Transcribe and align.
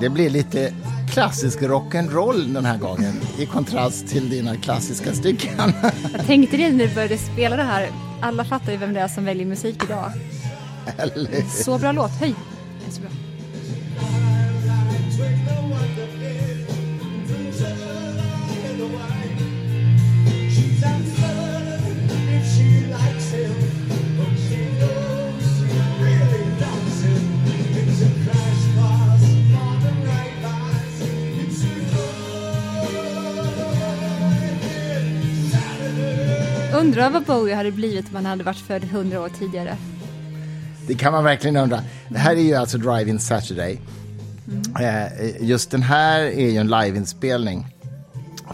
det 0.00 0.08
blir 0.10 0.30
lite 0.30 0.72
klassisk 1.12 1.60
rock'n'roll 1.60 2.54
den 2.54 2.64
här 2.64 2.78
gången 2.78 3.12
i 3.38 3.46
kontrast 3.46 4.08
till 4.08 4.30
dina 4.30 4.56
klassiska 4.56 5.12
stycken. 5.12 5.72
Jag 6.12 6.26
tänkte 6.26 6.56
det 6.56 6.70
när 6.70 6.86
du 6.86 6.94
började 6.94 7.18
spela 7.18 7.56
det 7.56 7.62
här. 7.62 7.88
Alla 8.20 8.44
fattar 8.44 8.72
ju 8.72 8.78
vem 8.78 8.94
det 8.94 9.00
är 9.00 9.08
som 9.08 9.24
väljer 9.24 9.46
musik 9.46 9.84
idag. 9.84 10.12
Eller? 10.98 11.62
Så 11.62 11.78
bra 11.78 11.92
låt. 11.92 12.10
Höj! 12.10 12.34
Undrar 36.96 37.10
vad 37.10 37.24
Bowie 37.24 37.54
hade 37.54 37.72
blivit 37.72 38.08
om 38.08 38.14
han 38.14 38.26
hade 38.26 38.44
varit 38.44 38.58
född 38.58 38.84
hundra 38.84 39.20
år 39.20 39.28
tidigare. 39.28 39.76
Det 40.86 40.94
kan 40.94 41.12
man 41.12 41.24
verkligen 41.24 41.56
undra. 41.56 41.80
Det 42.08 42.18
här 42.18 42.36
är 42.36 42.40
ju 42.40 42.54
alltså 42.54 42.78
Drive-In 42.78 43.18
Saturday. 43.18 43.80
Eh, 44.80 45.44
Just 45.46 45.70
den 45.70 45.82
här 45.82 46.20
är 46.20 46.50
ju 46.50 46.56
en 46.56 46.66
liveinspelning 46.66 47.66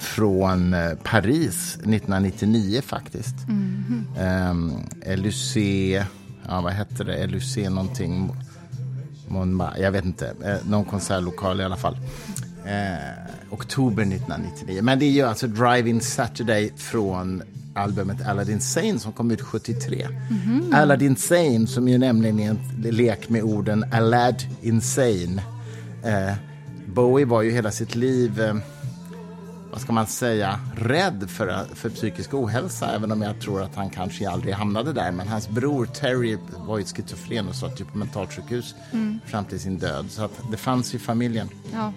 från 0.01 0.75
eh, 0.75 0.95
Paris 1.03 1.75
1999 1.75 2.83
faktiskt. 2.83 3.35
Mm. 3.49 4.77
LUC, 5.17 5.57
ja 6.49 6.61
vad 6.61 6.73
hette 6.73 7.05
det, 7.05 7.27
LUC 7.27 7.57
någonting, 7.57 8.37
jag 9.79 9.93
vet 9.93 10.05
inte, 10.05 10.35
eh, 10.45 10.69
någon 10.71 10.85
konsertlokal 10.85 11.61
i 11.61 11.65
alla 11.65 11.77
fall. 11.77 11.97
Eh, 12.65 13.51
oktober 13.51 14.03
1999. 14.03 14.83
Men 14.83 14.99
det 14.99 15.05
är 15.05 15.11
ju 15.11 15.23
alltså 15.23 15.47
Drive-In 15.47 16.01
Saturday 16.01 16.73
från 16.77 17.43
albumet 17.75 18.27
Aladdin 18.27 18.61
Sane 18.61 18.99
som 18.99 19.13
kom 19.13 19.31
ut 19.31 19.43
73. 19.43 20.09
Aladdin 20.73 21.17
Sane 21.17 21.67
som 21.67 21.89
ju 21.89 21.99
nämligen 21.99 22.41
är 22.41 22.51
en 22.51 22.61
lek 22.83 23.29
med 23.29 23.43
orden 23.43 23.85
Alad 23.93 24.43
Insane. 24.63 25.43
Eh, 26.05 26.35
Bowie 26.87 27.27
var 27.27 27.43
ju 27.43 27.51
hela 27.51 27.71
sitt 27.71 27.95
liv 27.95 28.41
eh, 28.41 28.55
vad 29.73 29.81
ska 29.81 29.93
man 29.93 30.07
säga, 30.07 30.61
rädd 30.77 31.31
för, 31.31 31.65
för 31.75 31.91
psykisk 31.91 32.35
ohälsa, 32.35 32.95
även 32.95 33.13
om 33.13 33.23
jag 33.23 33.41
tror 33.41 33.63
att 33.63 33.75
han 33.75 33.91
kanske 33.91 34.31
aldrig 34.31 34.55
hamnade 34.55 34.93
där. 34.93 35.13
Men 35.13 35.29
hans 35.29 35.49
bror 35.49 35.87
Terry 35.87 36.39
var 36.67 36.79
ju 36.79 36.85
schizofren 36.85 37.49
och 37.49 37.55
satt 37.55 37.81
ju 37.81 37.85
på 37.85 37.99
mentalsjukhus 37.99 38.75
fram 39.27 39.45
till 39.45 39.61
sin 39.61 39.79
död. 39.79 40.07
Så 40.11 40.25
att 40.25 40.41
det 40.51 40.57
fanns 40.57 40.95
i 40.95 40.99
familjen. 40.99 41.49
Ja. 41.73 41.93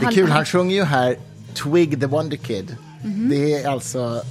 Det 0.00 0.06
är 0.06 0.12
kul, 0.12 0.30
han 0.30 0.44
sjunger 0.44 0.76
ju 0.76 0.84
här 0.84 1.16
Twig 1.54 2.00
the 2.00 2.06
Wonder 2.06 2.36
Kid. 2.36 2.76
Det 3.30 3.62
är 3.62 3.68
alltså 3.68 4.22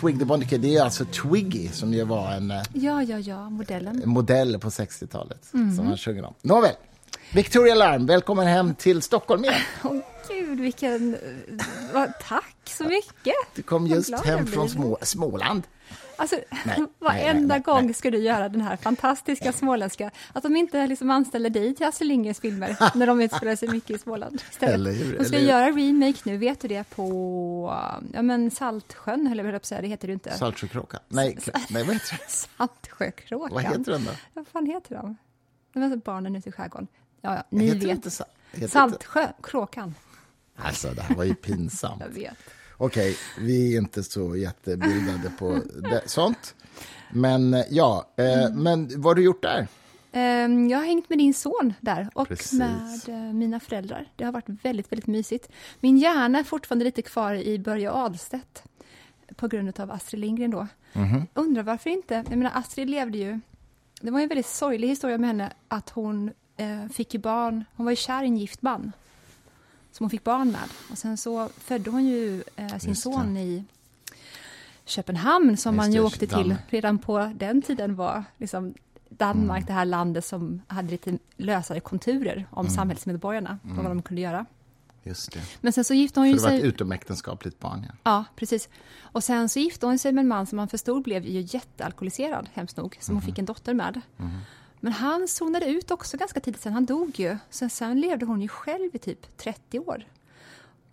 Twig 0.00 0.18
the 0.18 0.24
Wonder 0.24 0.46
Kid, 0.46 0.60
det 0.60 0.76
är 0.76 0.82
alltså 0.82 1.04
Twiggy 1.04 1.68
som 1.68 1.94
ju 1.94 2.04
var 2.04 2.32
en 2.32 2.50
eh, 2.50 2.62
Ja, 2.72 3.02
ja, 3.02 3.18
ja, 3.18 3.50
modellen. 3.50 4.02
modell 4.04 4.58
på 4.58 4.68
60-talet 4.68 5.44
som 5.50 5.86
han 5.86 5.96
sjunger 5.96 6.24
om. 6.24 6.34
Nåväl, 6.42 6.74
Victoria 7.34 7.74
Larm, 7.74 8.06
välkommen 8.06 8.46
hem 8.46 8.74
till 8.74 9.02
Stockholm 9.02 9.44
igen. 9.44 9.60
Åh 9.84 9.96
gud, 10.28 10.60
vilken... 10.60 11.16
Vad, 11.92 12.12
tack 12.28 12.56
så 12.64 12.84
mycket! 12.84 13.34
Du 13.54 13.62
kom 13.62 13.86
just 13.86 14.24
hem 14.24 14.46
från 14.46 14.68
Små, 14.68 14.98
Småland. 15.02 15.62
Alltså, 16.20 16.36
nej, 16.64 16.84
varenda 16.98 17.54
nej, 17.54 17.60
gång 17.62 17.84
nej. 17.84 17.94
ska 17.94 18.10
du 18.10 18.18
göra 18.18 18.48
den 18.48 18.60
här 18.60 18.76
fantastiska 18.76 19.52
småländska. 19.52 20.10
Att 20.32 20.42
de 20.42 20.56
inte 20.56 20.86
liksom 20.86 21.10
anställer 21.10 21.50
dig 21.50 21.74
till 21.74 21.86
Astrid 21.86 22.08
Lindgrens 22.08 22.40
filmer 22.40 22.76
när 22.94 23.06
de 23.06 23.20
utspelar 23.20 23.56
sig 23.56 23.68
mycket 23.68 23.90
i 23.90 23.98
Småland. 23.98 24.42
istället. 24.50 24.74
Eller 24.74 24.92
hur, 24.92 25.18
De 25.18 25.24
ska 25.24 25.36
eller 25.36 25.48
göra 25.48 25.66
remake 25.70 26.18
nu, 26.24 26.36
vet 26.36 26.60
du 26.60 26.68
det, 26.68 26.84
på 26.90 27.78
ja, 28.12 28.22
men 28.22 28.50
Saltsjön, 28.50 29.26
eller 29.26 29.44
vad 29.44 29.54
jag 29.54 29.66
säga, 29.66 29.80
det 29.80 29.88
heter 29.88 30.06
det 30.08 30.12
inte. 30.14 30.38
Saltsjökråka. 30.38 30.98
Nej, 31.08 31.38
nej, 31.70 31.84
vad 31.84 31.94
heter 31.94 32.18
det? 32.26 32.30
Saltsjökråkan. 32.32 33.54
Vad 33.54 33.62
heter 33.64 33.92
den 33.92 34.04
då? 34.04 34.10
Vad 34.34 34.46
fan 34.46 34.66
heter 34.66 34.94
de? 34.94 35.16
De 35.72 35.82
är 35.82 35.96
barnen 35.96 36.36
ute 36.36 36.48
i 36.48 36.52
skärgården. 36.52 36.86
Ja, 37.20 37.34
ja, 37.34 37.42
ni 37.50 37.64
Heter 37.66 37.78
vet. 37.80 37.88
inte 37.96 38.10
sa- 38.10 38.24
heter 38.24 38.58
det 38.60 38.64
inte- 38.64 38.72
Saltsjökråkan. 38.72 39.94
Alltså, 40.56 40.88
det 40.90 41.02
här 41.02 41.14
var 41.14 41.24
ju 41.24 41.34
pinsamt. 41.34 42.00
Jag 42.00 42.08
vet. 42.14 42.36
Okej, 42.82 43.16
vi 43.38 43.74
är 43.74 43.78
inte 43.80 44.02
så 44.02 44.36
jättebildade 44.36 45.32
på 45.38 45.60
det, 45.90 46.02
sånt. 46.06 46.54
Men 47.12 47.54
eh, 47.54 47.64
ja, 47.70 48.10
eh, 48.16 48.42
Mm. 48.44 48.62
men 48.62 48.88
vad 49.00 49.04
har 49.10 49.14
du 49.14 49.22
gjort 49.22 49.42
där? 49.42 49.66
Ehm, 50.12 50.68
Jag 50.68 50.78
har 50.78 50.84
hängt 50.84 51.08
med 51.08 51.18
din 51.18 51.34
son 51.34 51.74
där 51.80 52.08
och 52.14 52.28
Precis. 52.28 52.52
med 52.52 53.00
eh, 53.08 53.32
mina 53.34 53.60
föräldrar. 53.60 54.08
Det 54.16 54.24
har 54.24 54.32
varit 54.32 54.48
väldigt, 54.64 54.92
väldigt 54.92 55.06
mysigt. 55.06 55.48
Min 55.80 55.98
hjärna 55.98 56.38
är 56.38 56.44
fortfarande 56.44 56.84
lite 56.84 57.02
kvar 57.02 57.34
i 57.34 57.58
Börje 57.58 57.90
Ahlstedt 57.90 58.62
på 59.36 59.48
grund 59.48 59.80
av 59.80 59.90
Astrid 59.90 60.20
Lindgren 60.20 60.50
då. 60.50 60.66
Mhm. 60.92 61.26
Undrar 61.34 61.62
varför 61.62 61.90
inte. 61.90 62.14
Jag 62.28 62.38
menar, 62.38 62.52
Astrid 62.54 62.90
levde 62.90 63.18
ju... 63.18 63.40
Det 64.00 64.10
var 64.10 64.20
en 64.20 64.28
väldigt 64.28 64.46
sorglig 64.46 64.88
historia 64.88 65.18
med 65.18 65.28
henne 65.28 65.52
att 65.68 65.90
hon 65.90 66.30
eh, 66.56 66.86
fick 66.92 67.16
barn. 67.22 67.64
Hon 67.76 67.86
var 67.86 67.92
ju 67.92 67.96
kär 67.96 68.22
i 68.22 68.26
en 68.26 68.36
gift 68.36 68.62
man 68.62 68.92
som 69.92 70.04
hon 70.04 70.10
fick 70.10 70.24
barn 70.24 70.50
med. 70.52 70.68
Och 70.90 70.98
sen 70.98 71.16
så 71.16 71.48
födde 71.58 71.90
hon 71.90 72.04
ju 72.06 72.42
eh, 72.56 72.66
sin 72.66 72.72
Just 72.72 72.84
det. 72.84 72.94
son 72.94 73.36
i 73.36 73.64
Köpenhamn 74.84 75.56
som 75.56 75.74
Just 75.74 75.76
man 75.76 75.92
ju 75.92 75.98
det, 76.00 76.04
åkte 76.06 76.26
till 76.26 76.56
redan 76.68 76.98
på 76.98 77.32
den 77.36 77.62
tiden 77.62 77.94
var 77.96 78.24
liksom 78.38 78.74
Danmark, 79.08 79.58
Mm. 79.58 79.66
det 79.66 79.72
här 79.72 79.84
landet 79.84 80.24
som 80.24 80.62
hade 80.66 80.90
lite 80.90 81.18
lösare 81.36 81.80
konturer 81.80 82.46
om 82.50 82.66
Mm. 82.66 82.76
samhällsmedborgarna, 82.76 83.58
och 83.62 83.70
vad 83.76 83.84
de 83.84 84.02
kunde 84.02 84.22
göra. 84.22 84.46
Just 85.02 85.32
det. 85.32 85.40
Men 85.60 85.72
sen 85.72 85.84
så 85.84 85.94
gifte 85.94 86.20
hon 86.20 86.28
ju 86.28 86.34
det 86.34 86.40
var 86.42 86.50
ett 86.50 86.60
sig... 86.60 86.68
utomäktenskapligt 86.68 87.58
barn, 87.60 87.86
ja. 87.88 87.94
Ja, 88.04 88.24
precis. 88.36 88.68
Och 89.00 89.24
sen 89.24 89.48
så 89.48 89.58
gifte 89.60 89.86
hon 89.86 89.98
sig 89.98 90.12
med 90.12 90.22
en 90.22 90.28
man 90.28 90.46
som 90.46 90.56
man 90.56 90.68
förstod 90.68 91.02
blev 91.02 91.26
ju 91.26 91.40
jättealkoholiserad, 91.40 92.48
hemskt 92.54 92.76
nog, 92.76 92.96
som 93.00 93.14
Mhm. 93.14 93.22
hon 93.22 93.26
fick 93.26 93.38
en 93.38 93.44
dotter 93.44 93.74
med. 93.74 94.00
Men 94.80 94.92
han 94.92 95.28
zonade 95.28 95.66
ut 95.66 95.90
också 95.90 96.16
ganska 96.16 96.40
tidigt 96.40 96.60
sen, 96.60 96.72
han 96.72 96.86
dog 96.86 97.20
ju. 97.20 97.38
Så 97.50 97.68
sen 97.68 98.00
levde 98.00 98.26
hon 98.26 98.42
ju 98.42 98.48
själv 98.48 98.96
i 98.96 98.98
typ 98.98 99.36
30 99.36 99.78
år. 99.78 100.04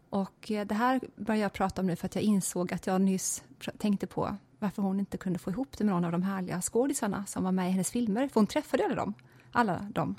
Och 0.09 0.51
eh, 0.51 0.67
det 0.67 0.75
här 0.75 1.01
börjar 1.15 1.41
jag 1.41 1.53
prata 1.53 1.81
om 1.81 1.87
nu 1.87 1.95
för 1.95 2.05
att 2.05 2.15
jag 2.15 2.23
insåg 2.23 2.73
att 2.73 2.87
jag 2.87 3.01
nyss 3.01 3.43
tänkte 3.77 4.07
på 4.07 4.37
varför 4.59 4.81
hon 4.81 4.99
inte 4.99 5.17
kunde 5.17 5.39
få 5.39 5.49
ihop 5.51 5.77
det 5.77 5.83
med 5.83 5.93
någon 5.93 6.05
av 6.05 6.11
de 6.11 6.23
härliga 6.23 6.61
skådisarna 6.61 7.25
som 7.25 7.43
var 7.43 7.51
med 7.51 7.67
i 7.67 7.71
hennes 7.71 7.91
filmer. 7.91 8.27
För 8.27 8.39
hon 8.39 8.47
träffade 8.47 8.85
alla 8.85 8.95
dem. 8.95 9.13
Alla 9.51 9.77
dem. 9.93 10.15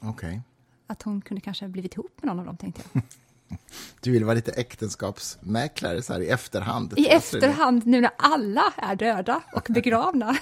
Okej. 0.00 0.40
Att 0.86 1.02
hon 1.02 1.20
kunde 1.20 1.40
kanske 1.40 1.68
blivit 1.68 1.94
ihop 1.94 2.22
med 2.22 2.26
någon 2.26 2.38
av 2.40 2.46
dem, 2.46 2.56
tänkte 2.56 2.82
jag. 2.92 3.02
Du 4.00 4.10
vill 4.12 4.24
vara 4.24 4.34
lite 4.34 4.52
äktenskapsmäklare 4.52 6.02
så 6.02 6.12
här 6.12 6.20
i 6.20 6.28
efterhand? 6.28 6.94
I 6.98 7.06
efterhand, 7.08 7.86
nu 7.86 8.00
när 8.00 8.10
alla 8.18 8.72
är 8.76 8.96
döda 8.96 9.42
och 9.52 9.66
begravna. 9.68 10.36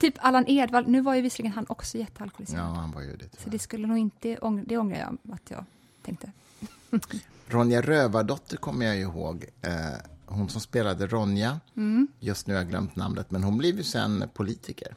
typ 0.00 0.14
Allan 0.18 0.44
Edwall, 0.48 0.88
nu 0.88 1.00
var 1.00 1.14
ju 1.14 1.20
visserligen 1.20 1.52
han 1.52 1.66
också 1.68 1.98
jättealkoholiserad. 1.98 2.60
Ja, 2.60 2.74
han 2.74 2.90
var 2.92 3.02
ju 3.02 3.16
det. 3.16 3.40
Så 3.42 3.50
det 3.50 3.58
skulle 3.58 3.86
nog 3.86 3.98
inte, 3.98 4.28
det 4.66 4.78
ångrar 4.78 4.98
jag 4.98 5.34
att 5.34 5.50
jag 5.50 5.64
tänkte. 6.02 6.32
Ronja 7.46 7.80
Rövardotter 7.82 8.56
kommer 8.56 8.86
jag 8.86 8.98
ihåg. 9.00 9.44
Eh, 9.62 9.72
hon 10.26 10.48
som 10.48 10.60
spelade 10.60 11.06
Ronja. 11.06 11.60
Mm. 11.76 12.08
Just 12.20 12.46
nu 12.46 12.54
har 12.54 12.60
jag 12.60 12.68
glömt 12.68 12.96
namnet, 12.96 13.30
men 13.30 13.42
hon 13.44 13.58
blev 13.58 13.76
ju 13.76 13.82
sen 13.82 14.24
politiker. 14.34 14.94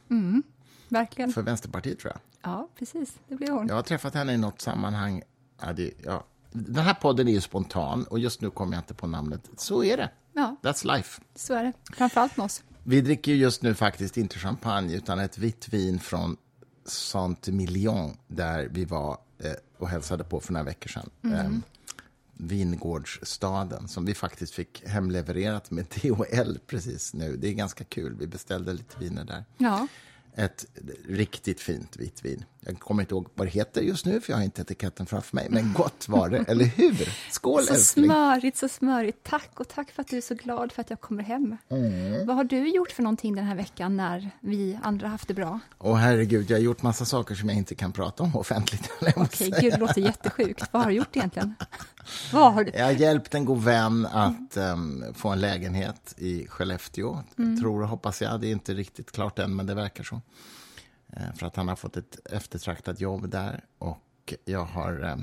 Verkligen. 0.89 1.33
För 1.33 1.41
Vänsterpartiet, 1.41 1.99
tror 1.99 2.13
jag. 2.13 2.51
Ja, 2.51 2.67
precis. 2.79 3.13
Det 3.27 3.35
blev 3.35 3.49
hon. 3.49 3.67
Jag 3.67 3.75
har 3.75 3.81
träffat 3.83 4.13
henne 4.13 4.33
i 4.33 4.37
något 4.37 4.61
sammanhang. 4.61 5.23
Ja, 5.61 5.73
det, 5.73 5.91
ja. 6.03 6.23
Den 6.53 6.83
här 6.83 6.93
podden 6.93 7.27
är 7.27 7.31
ju 7.31 7.41
spontan 7.41 8.03
och 8.03 8.19
just 8.19 8.41
nu 8.41 8.49
kommer 8.49 8.73
jag 8.73 8.81
inte 8.81 8.93
på 8.93 9.07
namnet. 9.07 9.49
Så 9.57 9.83
är 9.83 9.97
det. 9.97 10.09
Ja, 10.33 10.55
That's 10.61 10.95
life. 10.95 11.21
så 11.35 11.53
är 11.53 11.63
det. 11.63 11.73
Framförallt 11.95 12.37
med 12.37 12.45
oss. 12.45 12.63
Vi 12.83 13.01
dricker 13.01 13.31
ju 13.31 13.37
just 13.37 13.61
nu 13.61 13.73
faktiskt 13.75 14.17
inte 14.17 14.39
champagne 14.39 14.95
utan 14.95 15.19
ett 15.19 15.37
vitt 15.37 15.67
vin 15.69 15.99
från 15.99 16.37
Saint-Emilion 16.85 18.17
där 18.27 18.67
vi 18.71 18.85
var 18.85 19.17
eh, 19.39 19.51
och 19.77 19.89
hälsade 19.89 20.23
på 20.23 20.39
för 20.39 20.53
några 20.53 20.63
veckor 20.63 20.89
sedan. 20.89 21.09
Eh, 21.33 21.49
vingårdsstaden 22.33 23.87
som 23.87 24.05
vi 24.05 24.13
faktiskt 24.13 24.53
fick 24.53 24.83
hemlevererat 24.87 25.71
med 25.71 25.85
DHL 26.01 26.57
precis 26.67 27.13
nu. 27.13 27.37
Det 27.37 27.47
är 27.47 27.53
ganska 27.53 27.83
kul. 27.83 28.15
Vi 28.19 28.27
beställde 28.27 28.73
lite 28.73 28.99
viner 28.99 29.23
där. 29.25 29.45
Ja, 29.57 29.87
Ett 30.35 30.65
riktigt 31.07 31.61
fint 31.61 31.97
vitt 31.97 32.25
vin. 32.25 32.45
Jag 32.65 32.79
kommer 32.79 33.03
inte 33.03 33.13
ihåg 33.13 33.27
vad 33.35 33.47
det 33.47 33.51
heter 33.51 33.81
just 33.81 34.05
nu, 34.05 34.21
för 34.21 34.31
jag 34.31 34.37
har 34.37 34.43
inte 34.43 34.61
etiketten 34.61 35.05
framför 35.05 35.35
mig. 35.35 35.47
Men 35.49 35.73
gott 35.73 36.07
var 36.09 36.29
det, 36.29 36.45
eller 36.47 36.65
hur? 36.65 37.09
Skål, 37.31 37.63
så 37.63 37.73
älskling! 37.73 38.05
smörigt, 38.05 38.57
så 38.57 38.69
smörigt. 38.69 39.17
Tack 39.23 39.59
och 39.59 39.67
tack 39.67 39.91
för 39.91 40.01
att 40.01 40.07
du 40.07 40.17
är 40.17 40.21
så 40.21 40.35
glad 40.35 40.71
för 40.71 40.81
att 40.81 40.89
jag 40.89 41.01
kommer 41.01 41.23
hem. 41.23 41.57
Mm. 41.69 42.27
Vad 42.27 42.35
har 42.35 42.43
du 42.43 42.69
gjort 42.69 42.91
för 42.91 43.03
någonting 43.03 43.35
den 43.35 43.45
här 43.45 43.55
veckan 43.55 43.97
när 43.97 44.29
vi 44.39 44.79
andra 44.83 45.07
haft 45.07 45.27
det 45.27 45.33
bra? 45.33 45.59
Åh 45.79 45.95
herregud, 45.95 46.49
jag 46.49 46.57
har 46.57 46.63
gjort 46.63 46.81
massa 46.81 47.05
saker 47.05 47.35
som 47.35 47.49
jag 47.49 47.57
inte 47.57 47.75
kan 47.75 47.91
prata 47.91 48.23
om 48.23 48.35
offentligt. 48.35 48.89
Okej, 49.15 49.51
säga. 49.51 49.59
gud, 49.61 49.73
det 49.73 49.79
låter 49.79 50.01
jättesjukt. 50.01 50.63
Vad 50.71 50.81
har 50.81 50.89
du 50.89 50.95
gjort 50.95 51.15
egentligen? 51.15 51.55
Vad? 52.33 52.69
Jag 52.73 52.85
har 52.85 52.91
hjälpt 52.91 53.35
en 53.35 53.45
god 53.45 53.63
vän 53.63 54.05
att 54.05 54.57
em, 54.57 55.05
få 55.13 55.29
en 55.29 55.41
lägenhet 55.41 56.13
i 56.17 56.47
Skellefteå. 56.47 57.23
Tror 57.59 57.81
och 57.81 57.87
hoppas 57.87 58.21
jag. 58.21 58.41
Det 58.41 58.47
är 58.47 58.51
inte 58.51 58.73
riktigt 58.73 59.11
klart 59.11 59.39
än, 59.39 59.55
men 59.55 59.65
det 59.65 59.73
verkar 59.73 60.03
så. 60.03 60.21
Eh, 61.13 61.33
för 61.35 61.47
att 61.47 61.55
han 61.55 61.67
har 61.67 61.75
fått 61.75 61.97
ett 61.97 62.19
eftertraktat 62.31 63.01
jobb 63.01 63.29
där. 63.29 63.63
Och 63.77 64.33
jag 64.45 64.65
har 64.65 65.03
eh, 65.03 65.17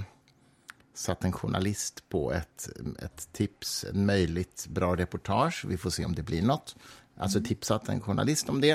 satt 0.95 1.25
en 1.25 1.33
journalist 1.33 2.09
på 2.09 2.33
ett, 2.33 2.69
ett 3.03 3.29
tips, 3.33 3.85
en 3.85 4.07
möjligt 4.07 4.67
bra 4.69 4.97
reportage. 4.97 5.65
Vi 5.69 5.77
får 5.77 5.91
se 5.91 6.05
om 6.05 6.15
det 6.15 6.23
blir 6.23 6.43
något. 6.43 6.77
Alltså 7.17 7.39
mm. 7.39 7.49
tipsat 7.49 7.89
en 7.89 8.01
journalist 8.01 8.49
om 8.49 8.61
det. 8.61 8.73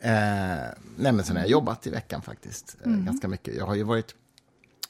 Eh, 0.00 0.68
nej, 0.96 1.12
men 1.12 1.24
sen 1.24 1.36
har 1.36 1.42
jag 1.42 1.50
jobbat 1.50 1.86
i 1.86 1.90
veckan 1.90 2.22
faktiskt, 2.22 2.76
eh, 2.80 2.86
mm. 2.86 3.04
ganska 3.04 3.28
mycket. 3.28 3.54
Jag 3.54 3.66
har 3.66 3.74
ju 3.74 3.82
varit 3.82 4.14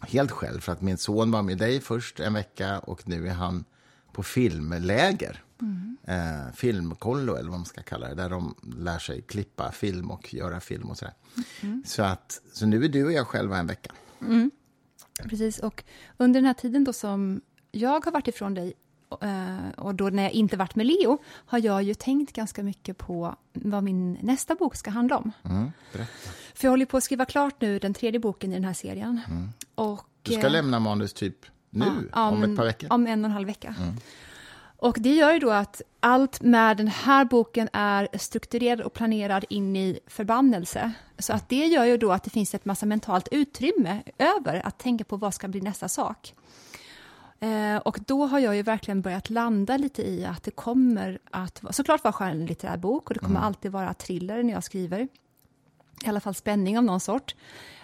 helt 0.00 0.30
själv 0.30 0.60
för 0.60 0.72
att 0.72 0.82
min 0.82 0.98
son 0.98 1.30
var 1.30 1.42
med 1.42 1.58
dig 1.58 1.80
först 1.80 2.20
en 2.20 2.34
vecka 2.34 2.78
och 2.78 3.08
nu 3.08 3.28
är 3.28 3.32
han 3.32 3.64
på 4.12 4.22
filmläger. 4.22 5.44
Mm. 5.60 5.96
Eh, 6.04 6.52
filmkollo 6.54 7.34
eller 7.34 7.50
vad 7.50 7.58
man 7.58 7.66
ska 7.66 7.82
kalla 7.82 8.08
det, 8.08 8.14
där 8.14 8.30
de 8.30 8.54
lär 8.78 8.98
sig 8.98 9.22
klippa 9.22 9.72
film 9.72 10.10
och 10.10 10.34
göra 10.34 10.60
film 10.60 10.90
och 10.90 10.98
sådär. 10.98 11.14
Mm. 11.60 11.82
Så, 11.86 12.02
att, 12.02 12.40
så 12.52 12.66
nu 12.66 12.84
är 12.84 12.88
du 12.88 13.04
och 13.04 13.12
jag 13.12 13.26
själva 13.26 13.58
en 13.58 13.66
vecka. 13.66 13.92
Mm. 14.20 14.50
Precis, 15.28 15.58
och 15.58 15.84
under 16.16 16.40
den 16.40 16.46
här 16.46 16.54
tiden 16.54 16.84
då 16.84 16.92
som 16.92 17.40
jag 17.72 18.04
har 18.04 18.12
varit 18.12 18.28
ifrån 18.28 18.54
dig 18.54 18.72
eh, 19.22 19.70
och 19.76 19.94
då 19.94 20.08
när 20.08 20.22
jag 20.22 20.32
inte 20.32 20.56
varit 20.56 20.74
med 20.74 20.86
Leo 20.86 21.18
har 21.26 21.58
jag 21.58 21.82
ju 21.82 21.94
tänkt 21.94 22.32
ganska 22.32 22.62
mycket 22.62 22.98
på 22.98 23.36
vad 23.52 23.84
min 23.84 24.18
nästa 24.22 24.54
bok 24.54 24.76
ska 24.76 24.90
handla 24.90 25.18
om. 25.18 25.32
Mm, 25.44 25.70
För 26.60 26.66
jag 26.66 26.72
håller 26.72 26.86
på 26.86 26.96
att 26.96 27.04
skriva 27.04 27.24
klart 27.24 27.60
nu 27.60 27.78
den 27.78 27.94
tredje 27.94 28.20
boken 28.20 28.52
i 28.52 28.54
den 28.54 28.64
här 28.64 28.72
serien. 28.72 29.20
Mm. 29.28 29.48
Och, 29.74 30.06
du 30.22 30.32
ska 30.32 30.46
eh, 30.46 30.52
lämna 30.52 30.80
manus 30.80 31.12
typ 31.12 31.46
nu, 31.70 31.84
ja, 32.12 32.28
om, 32.28 32.34
om, 32.34 32.42
ett 32.42 32.56
par 32.56 32.64
veckor? 32.64 32.92
Om 32.92 33.06
en 33.06 33.24
och 33.24 33.28
en 33.28 33.32
halv 33.32 33.46
vecka. 33.46 33.74
Mm. 33.78 33.94
Och 34.76 34.96
det 35.00 35.14
gör 35.14 35.32
ju 35.32 35.38
då 35.38 35.50
att 35.50 35.82
allt 36.00 36.42
med 36.42 36.76
den 36.76 36.88
här 36.88 37.24
boken 37.24 37.68
är 37.72 38.08
strukturerad 38.18 38.80
och 38.80 38.92
planerad 38.92 39.44
in 39.48 39.76
i 39.76 40.00
förbannelse. 40.06 40.92
Så 41.18 41.32
att 41.32 41.48
det 41.48 41.66
gör 41.66 41.84
ju 41.84 41.96
då 41.96 42.12
att 42.12 42.24
det 42.24 42.30
finns 42.30 42.54
ett 42.54 42.64
massa 42.64 42.86
mentalt 42.86 43.28
utrymme 43.30 44.02
över 44.18 44.66
att 44.66 44.78
tänka 44.78 45.04
på 45.04 45.16
vad 45.16 45.34
ska 45.34 45.48
bli 45.48 45.60
nästa 45.60 45.88
sak. 45.88 46.34
Eh, 47.40 47.76
och 47.76 47.98
då 48.06 48.26
har 48.26 48.38
jag 48.38 48.56
ju 48.56 48.62
verkligen 48.62 49.02
börjat 49.02 49.30
landa 49.30 49.76
lite 49.76 50.02
i 50.02 50.24
att 50.24 50.42
det 50.42 50.50
kommer 50.50 51.18
att 51.30 51.62
såklart 51.70 52.04
vara 52.04 52.12
skönlitterär 52.12 52.76
bok 52.76 53.08
och 53.10 53.14
det 53.14 53.20
kommer 53.20 53.36
mm. 53.36 53.46
alltid 53.46 53.72
vara 53.72 53.94
thriller 53.94 54.42
när 54.42 54.52
jag 54.52 54.64
skriver. 54.64 55.08
I 56.04 56.08
alla 56.08 56.20
fall 56.20 56.34
spänning 56.34 56.78
av 56.78 56.84
någon 56.84 57.00
sort. 57.00 57.34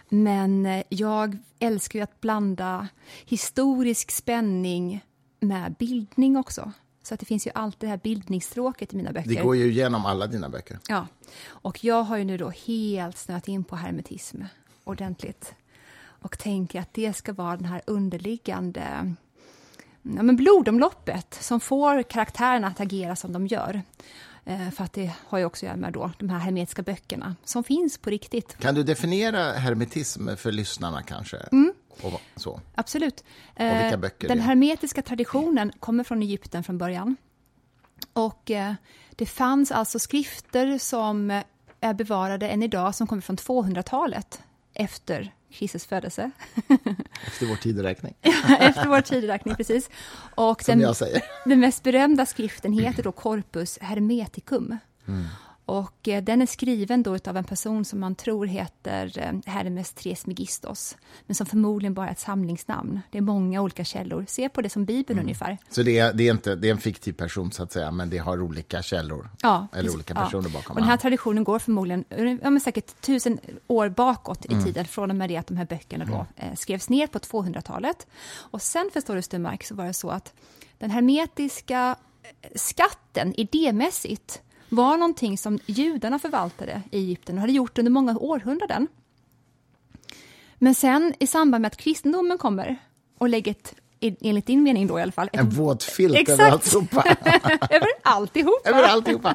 Men 0.08 0.66
eh, 0.66 0.82
jag 0.88 1.38
älskar 1.58 1.98
ju 1.98 2.02
att 2.02 2.20
blanda 2.20 2.88
historisk 3.24 4.10
spänning 4.10 5.04
med 5.40 5.74
bildning 5.78 6.36
också. 6.36 6.72
Så 7.02 7.14
att 7.14 7.20
det 7.20 7.26
finns 7.26 7.46
ju 7.46 7.50
alltid 7.54 7.80
det 7.80 7.90
här 7.90 8.00
bildningsstråket 8.02 8.92
i 8.92 8.96
mina 8.96 9.12
böcker. 9.12 9.28
Det 9.28 9.42
går 9.42 9.56
ju 9.56 9.70
igenom 9.70 10.06
alla 10.06 10.26
dina 10.26 10.48
böcker. 10.48 10.78
Ja. 10.88 11.06
Och 11.46 11.84
jag 11.84 12.02
har 12.02 12.16
ju 12.16 12.24
nu 12.24 12.36
då 12.36 12.50
helt 12.50 13.18
snöat 13.18 13.48
in 13.48 13.64
på 13.64 13.76
hermetism 13.76 14.42
ordentligt. 14.84 15.54
Och 15.98 16.38
tänker 16.38 16.80
att 16.80 16.94
det 16.94 17.12
ska 17.12 17.32
vara 17.32 17.56
den 17.56 17.64
här 17.64 17.82
underliggande 17.86 19.14
ja, 20.02 20.22
men 20.22 20.36
blodomloppet 20.36 21.38
som 21.40 21.60
får 21.60 22.02
karaktärerna 22.02 22.66
att 22.66 22.80
agera 22.80 23.16
som 23.16 23.32
de 23.32 23.46
gör. 23.46 23.82
Eh, 24.48 24.70
för 24.70 24.84
att 24.84 24.92
det 24.92 25.12
har 25.26 25.38
ju 25.38 25.44
också 25.44 25.66
att 25.66 25.68
göra 25.68 25.76
med 25.76 25.92
då, 25.92 26.10
de 26.18 26.28
här 26.28 26.38
hermetiska 26.38 26.82
böckerna 26.82 27.36
som 27.44 27.64
finns 27.64 27.98
på 27.98 28.10
riktigt. 28.10 28.58
Kan 28.58 28.74
du 28.74 28.82
definiera 28.82 29.52
hermetism 29.52 30.28
för 30.36 30.52
lyssnarna 30.52 31.02
kanske? 31.02 31.36
Mm. 31.36 31.72
Och 32.02 32.20
så. 32.36 32.60
Absolut. 32.74 33.24
Och 33.54 33.60
vilka 33.60 33.90
eh, 33.90 33.96
böcker 33.96 34.28
Den 34.28 34.40
hermetiska 34.40 35.02
traditionen 35.02 35.72
kommer 35.80 36.04
från 36.04 36.22
Egypten 36.22 36.64
från 36.64 36.78
början. 36.78 37.16
Och 38.12 38.50
eh, 38.50 38.74
det 39.10 39.26
fanns 39.26 39.72
alltså 39.72 39.98
skrifter 39.98 40.78
som 40.78 41.42
är 41.80 41.94
bevarade 41.94 42.48
än 42.48 42.62
idag 42.62 42.94
som 42.94 43.06
kommer 43.06 43.22
från 43.22 43.36
200-talet 43.36 44.42
efter 44.76 45.32
Kristus 45.52 45.86
födelse. 45.86 46.30
Efter 47.26 47.46
vår 47.46 47.56
tideräkning. 47.56 48.14
Efter 48.60 48.88
vår 48.88 49.00
tideräkning, 49.00 49.54
precis. 49.54 49.90
Och 50.34 50.62
Som 50.62 50.72
den, 50.72 50.80
jag 50.80 50.96
säger. 50.96 51.22
Den 51.44 51.60
mest 51.60 51.82
berömda 51.82 52.26
skriften 52.26 52.72
heter 52.72 53.02
då 53.02 53.12
Corpus 53.12 53.78
Hermeticum. 53.80 54.78
Mm. 55.08 55.24
Och 55.66 56.08
eh, 56.08 56.22
den 56.22 56.42
är 56.42 56.46
skriven 56.46 57.02
då 57.02 57.16
av 57.26 57.36
en 57.36 57.44
person 57.44 57.84
som 57.84 58.00
man 58.00 58.14
tror 58.14 58.46
heter 58.46 59.18
eh, 59.18 59.52
Hermes 59.52 59.92
Trismegistos, 59.92 60.96
men 61.26 61.34
som 61.34 61.46
förmodligen 61.46 61.94
bara 61.94 62.08
är 62.08 62.12
ett 62.12 62.18
samlingsnamn. 62.18 63.00
Det 63.10 63.18
är 63.18 63.22
många 63.22 63.62
olika 63.62 63.84
källor. 63.84 64.24
Se 64.28 64.48
på 64.48 64.62
det 64.62 64.70
som 64.70 64.84
Bibeln 64.84 65.18
mm. 65.18 65.24
ungefär. 65.24 65.58
Så 65.70 65.82
det 65.82 65.98
är, 65.98 66.12
det, 66.12 66.28
är 66.28 66.30
inte, 66.30 66.54
det 66.54 66.68
är 66.68 66.72
en 66.72 66.78
fiktiv 66.78 67.12
person, 67.12 67.52
så 67.52 67.62
att 67.62 67.72
säga, 67.72 67.90
men 67.90 68.10
det 68.10 68.18
har 68.18 68.42
olika 68.42 68.82
källor? 68.82 69.30
Ja, 69.42 69.66
eller 69.72 69.94
olika 69.94 70.14
personer 70.14 70.48
ja. 70.48 70.58
bakom? 70.58 70.76
Och 70.76 70.80
den 70.80 70.90
här 70.90 70.96
traditionen 70.96 71.44
går 71.44 71.58
förmodligen 71.58 72.04
ja, 72.42 72.50
men 72.50 72.60
säkert 72.60 73.00
tusen 73.00 73.38
år 73.66 73.88
bakåt 73.88 74.44
i 74.44 74.52
mm. 74.52 74.64
tiden, 74.64 74.84
från 74.84 75.10
och 75.10 75.16
med 75.16 75.30
det 75.30 75.36
att 75.36 75.46
de 75.46 75.56
här 75.56 75.66
böckerna 75.66 76.04
då, 76.04 76.14
mm. 76.14 76.26
eh, 76.36 76.54
skrevs 76.56 76.88
ner 76.88 77.06
på 77.06 77.18
200-talet. 77.18 78.06
Och 78.34 78.62
sen, 78.62 78.90
förstår 78.92 79.14
du, 79.16 79.22
Sturmark, 79.22 79.64
så 79.64 79.74
var 79.74 79.86
det 79.86 79.94
så 79.94 80.10
att 80.10 80.32
den 80.78 80.90
hermetiska 80.90 81.96
skatten 82.54 83.34
idémässigt 83.40 84.42
var 84.68 84.96
någonting 84.96 85.38
som 85.38 85.58
judarna 85.66 86.18
förvaltade 86.18 86.82
i 86.90 86.98
Egypten 86.98 87.34
och 87.34 87.40
hade 87.40 87.52
gjort 87.52 87.78
under 87.78 87.90
många 87.90 88.18
århundraden. 88.18 88.88
Men 90.58 90.74
sen 90.74 91.14
i 91.20 91.26
samband 91.26 91.62
med 91.62 91.66
att 91.68 91.76
kristendomen 91.76 92.38
kommer 92.38 92.76
och 93.18 93.28
lägger 93.28 93.50
ett 93.50 93.74
enligt 94.00 94.46
din 94.46 94.62
mening 94.62 94.86
då 94.86 94.98
i 94.98 95.02
alla 95.02 95.12
fall. 95.12 95.28
En 95.32 95.50
våt 95.50 95.82
filt 95.82 96.28
över 96.28 96.50
alltihopa. 96.50 97.02
över 97.70 97.88
alltihopa. 98.02 98.70
över 98.70 98.82
alltihopa. 98.82 99.34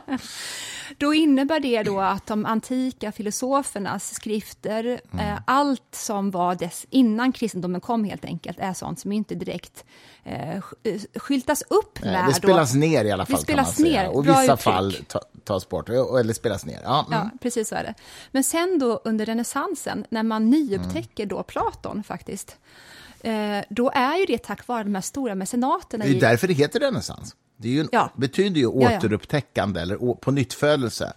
Då 0.98 1.14
innebär 1.14 1.60
det 1.60 1.84
då 1.84 2.00
att 2.00 2.28
de 2.28 2.46
antika 2.46 3.12
filosofernas 3.12 4.14
skrifter, 4.14 5.02
mm. 5.14 5.28
eh, 5.28 5.40
allt 5.46 5.96
som 5.96 6.32
var 6.32 6.56
dess 6.56 6.86
innan 6.90 7.32
kristendomen 7.32 7.82
kom 7.82 8.04
helt 8.04 8.26
enkelt, 8.26 8.60
är 8.60 8.74
sånt 8.74 9.00
som 9.00 9.12
inte 9.12 9.36
direkt 9.36 9.86
eh, 10.24 10.56
eh 10.56 10.62
skyltas 11.16 11.64
upp 11.70 12.04
med. 12.04 12.26
Det 12.28 12.34
spelas 12.34 12.74
då, 12.74 12.80
ner 12.80 13.06
i 13.06 13.12
alla 13.12 13.26
fall, 13.26 13.36
det 13.36 13.42
spelas. 13.42 13.80
Ner, 13.80 14.10
och 14.10 14.28
vissa 14.28 14.58
fall 14.58 14.96
ta, 15.08 15.20
tas 15.44 15.70
bort, 15.70 15.90
eller 15.90 16.34
spelas 16.34 16.66
ner. 16.66 16.80
Ja, 16.84 17.06
mm. 17.08 17.20
ja, 17.20 17.30
precis 17.42 17.70
så 17.70 17.76
är 17.76 17.84
det. 17.84 17.94
Men 18.32 18.44
sen 18.44 18.80
då 18.80 19.02
under 19.04 19.26
renässansen, 19.26 20.06
när 20.10 20.24
man 20.24 20.50
nyupptäcker 20.50 21.26
då 21.26 21.44
Platon 21.44 22.04
faktiskt, 22.04 22.58
eh, 23.20 23.60
då 23.70 23.92
är 23.96 24.18
ju 24.18 24.26
det 24.26 24.38
tack 24.38 24.68
vare 24.68 24.84
de 24.84 24.96
här 24.96 25.02
stora 25.02 25.36
mecenaterna. 25.36 26.06
Det 26.06 26.12
är 26.12 26.20
därför 26.20 26.48
det 26.48 26.54
heter 26.54 26.80
renässans. 26.80 27.36
Det 27.58 27.70
ju, 27.70 27.88
ja. 27.92 28.10
betyder 28.16 28.60
ju 28.60 28.68
återupptäckande 28.68 29.80
ja, 29.80 29.86
ja. 29.86 29.96
eller 29.96 30.14
på 30.14 30.32
nyttfödelse 30.32 31.14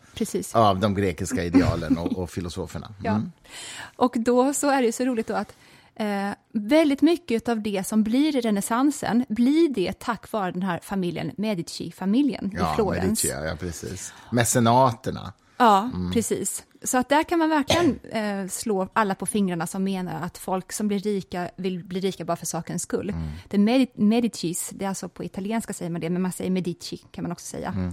av 0.53 0.81
de 0.81 0.95
grekiska 0.95 1.45
idealen 1.45 1.99
och, 1.99 2.13
och 2.19 2.31
filosoferna. 2.31 2.87
Mm. 2.87 3.03
Ja. 3.05 3.21
Och 3.97 4.15
då 4.17 4.55
så 4.55 4.71
är 4.71 4.83
det 4.83 4.93
så 4.93 5.05
roligt 5.05 5.27
då 5.27 5.35
att 5.35 5.55
eh, 5.97 6.31
väldigt 6.53 7.03
mycket 7.03 7.49
av 7.49 7.63
det 7.63 7.87
som 7.87 8.03
blir 8.03 8.33
renässansen 8.33 9.25
blir 9.29 9.69
det 9.69 9.99
tack 9.99 10.33
vare 10.33 10.53
den 10.53 10.63
här 10.63 10.81
familjen, 10.83 11.33
Medici-familjen 11.37 12.53
i 12.53 12.75
Florens. 12.75 13.25
Medici, 13.25 13.29
ja, 13.29 13.57
precis. 13.61 14.13
Mecenaterna. 14.31 15.33
Ja, 15.57 15.91
mm. 15.95 16.13
precis. 16.13 16.65
Så 16.83 16.99
att 16.99 17.09
där 17.09 17.23
kan 17.23 17.39
man 17.39 17.49
verkligen 17.49 17.99
eh, 18.11 18.49
slå 18.49 18.89
alla 18.93 19.15
på 19.15 19.27
fingrarna 19.27 19.67
som 19.67 19.85
menar 19.85 20.23
att 20.23 20.39
folk 20.39 20.73
som 20.73 20.89
blir 20.89 20.99
rika 20.99 21.51
vill 21.57 21.85
bli 21.85 22.01
rika 22.01 22.25
bara 22.25 22.37
för 22.37 22.47
sakens 22.47 22.83
skull. 22.83 23.11
Mm. 23.11 23.29
Det 23.49 23.59
Med 23.59 23.89
Medicis, 23.95 24.71
det 24.75 24.85
är 24.85 24.89
alltså 24.89 25.09
på 25.09 25.25
italienska 25.25 25.73
säger 25.73 25.91
man 25.91 26.01
det, 26.01 26.11
men 26.11 26.23
man 26.23 26.33
säger 26.33 26.51
Medici 26.51 26.97
kan 26.97 27.25
man 27.25 27.33
också 27.33 27.47
säga. 27.47 27.69
Mm. 27.69 27.93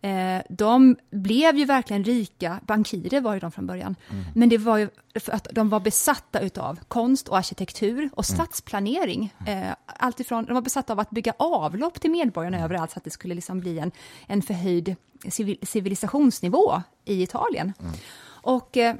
Eh, 0.00 0.42
de 0.48 0.96
blev 1.10 1.56
ju 1.56 1.64
verkligen 1.64 2.04
rika, 2.04 2.60
bankirer 2.66 3.20
var 3.20 3.34
ju 3.34 3.40
de 3.40 3.52
från 3.52 3.66
början, 3.66 3.96
mm. 4.10 4.24
men 4.34 4.48
det 4.48 4.58
var 4.58 4.78
ju 4.78 4.88
för 5.20 5.32
att 5.32 5.48
de 5.52 5.68
var 5.68 5.80
besatta 5.80 6.40
utav 6.40 6.78
konst 6.88 7.28
och 7.28 7.38
arkitektur 7.38 8.10
och 8.12 8.30
mm. 8.30 8.36
stadsplanering. 8.36 9.34
Eh, 9.46 9.74
alltifrån, 9.86 10.44
de 10.44 10.54
var 10.54 10.60
besatta 10.60 10.92
av 10.92 11.00
att 11.00 11.10
bygga 11.10 11.32
avlopp 11.38 12.00
till 12.00 12.10
medborgarna 12.10 12.56
mm. 12.56 12.64
överallt 12.64 12.90
så 12.90 12.98
att 12.98 13.04
det 13.04 13.10
skulle 13.10 13.34
liksom 13.34 13.60
bli 13.60 13.78
en, 13.78 13.92
en 14.26 14.42
förhöjd 14.42 14.96
civil, 15.28 15.58
civilisationsnivå 15.62 16.82
i 17.04 17.22
Italien. 17.22 17.72
Mm. 17.80 17.92
Och 18.28 18.76
eh, 18.76 18.94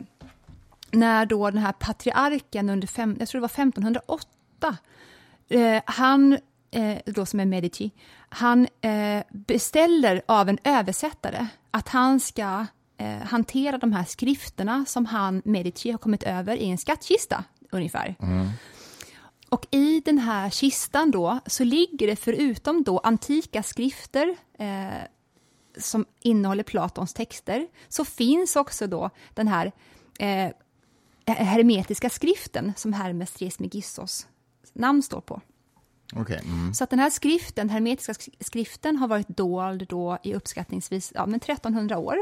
när 0.91 1.27
då 1.27 1.51
den 1.51 1.63
här 1.63 1.73
patriarken 1.73 2.71
under, 2.71 2.87
fem, 2.87 3.17
jag 3.19 3.29
tror 3.29 3.41
det 3.41 3.43
var 3.43 3.65
1508, 3.65 4.77
eh, 5.49 5.83
han, 5.87 6.39
eh, 6.71 6.99
då 7.07 7.27
som 7.27 7.41
är 7.41 7.47
Medici, 7.47 7.91
han 8.29 8.69
eh, 8.81 9.23
beställer 9.31 10.23
av 10.27 10.49
en 10.49 10.59
översättare 10.65 11.47
att 11.71 11.89
han 11.89 12.21
ska 12.21 12.67
eh, 12.97 13.19
hantera 13.19 13.79
de 13.79 13.93
här 13.93 14.05
skrifterna 14.05 14.85
som 14.87 15.07
han, 15.07 15.43
Medici, 15.45 15.91
har 15.91 15.99
kommit 15.99 16.23
över 16.23 16.57
i 16.57 16.71
en 16.71 16.79
skattkista, 16.79 17.45
ungefär. 17.71 18.15
Mm. 18.23 18.49
Och 19.49 19.67
i 19.71 20.01
den 20.01 20.19
här 20.19 20.51
kistan 20.51 21.11
då 21.11 21.41
så 21.47 21.65
ligger 21.65 22.07
det 22.07 22.17
förutom 22.17 22.83
då 22.83 22.99
antika 22.99 23.63
skrifter 23.63 24.37
eh, 24.59 25.03
som 25.77 26.07
innehåller 26.21 26.63
Platons 26.63 27.15
texter, 27.15 27.67
så 27.89 28.05
finns 28.05 28.57
också 28.57 28.87
då 28.87 29.11
den 29.35 29.49
här 29.49 29.73
eh, 30.19 30.53
hermetiska 31.27 32.11
skriften 32.11 32.73
som 32.77 32.93
Hermes 32.93 33.33
Trismegistos 33.33 34.27
namn 34.73 35.03
står 35.03 35.21
på. 35.21 35.41
Okay. 36.17 36.39
Mm. 36.45 36.75
Så 36.75 36.85
att 36.85 36.91
den 36.91 36.99
här 36.99 37.11
skriften, 37.11 37.71
hermetiska 37.71 38.15
skriften 38.41 38.97
har 38.97 39.09
varit 39.09 39.29
dold 39.29 39.87
då 39.89 40.19
i 40.23 40.35
uppskattningsvis 40.35 41.13
ja, 41.15 41.27
men 41.27 41.37
1300 41.37 41.99
år. 41.99 42.17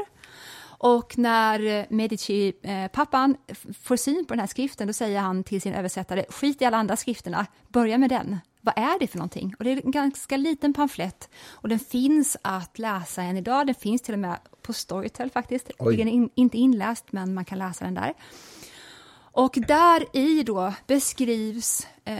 Och 0.79 1.17
när 1.17 1.85
Medici-pappan 1.93 3.35
får 3.81 3.95
syn 3.95 4.25
på 4.25 4.33
den 4.33 4.39
här 4.39 4.47
skriften, 4.47 4.87
då 4.87 4.93
säger 4.93 5.19
han 5.19 5.43
till 5.43 5.61
sin 5.61 5.73
översättare, 5.73 6.25
skit 6.29 6.61
i 6.61 6.65
alla 6.65 6.77
andra 6.77 6.95
skrifterna, 6.95 7.45
börja 7.67 7.97
med 7.97 8.09
den. 8.09 8.37
Vad 8.61 8.77
är 8.77 8.99
det 8.99 9.07
för 9.07 9.17
någonting? 9.17 9.55
Och 9.59 9.63
det 9.63 9.71
är 9.71 9.85
en 9.85 9.91
ganska 9.91 10.37
liten 10.37 10.73
pamflett 10.73 11.29
och 11.47 11.69
den 11.69 11.79
finns 11.79 12.37
att 12.41 12.79
läsa 12.79 13.21
än 13.21 13.37
idag. 13.37 13.67
Den 13.67 13.75
finns 13.75 14.01
till 14.01 14.13
och 14.13 14.19
med 14.19 14.37
på 14.61 14.73
Storytel 14.73 15.29
faktiskt. 15.29 15.71
Oj. 15.79 15.97
Den 15.97 16.07
är 16.07 16.11
in, 16.11 16.29
inte 16.35 16.57
inläst, 16.57 17.05
men 17.11 17.33
man 17.33 17.45
kan 17.45 17.57
läsa 17.57 17.85
den 17.85 17.93
där. 17.93 18.13
Och 19.31 19.57
där 19.67 20.17
i 20.17 20.43
då 20.43 20.73
beskrivs 20.87 21.87
eh, 22.05 22.17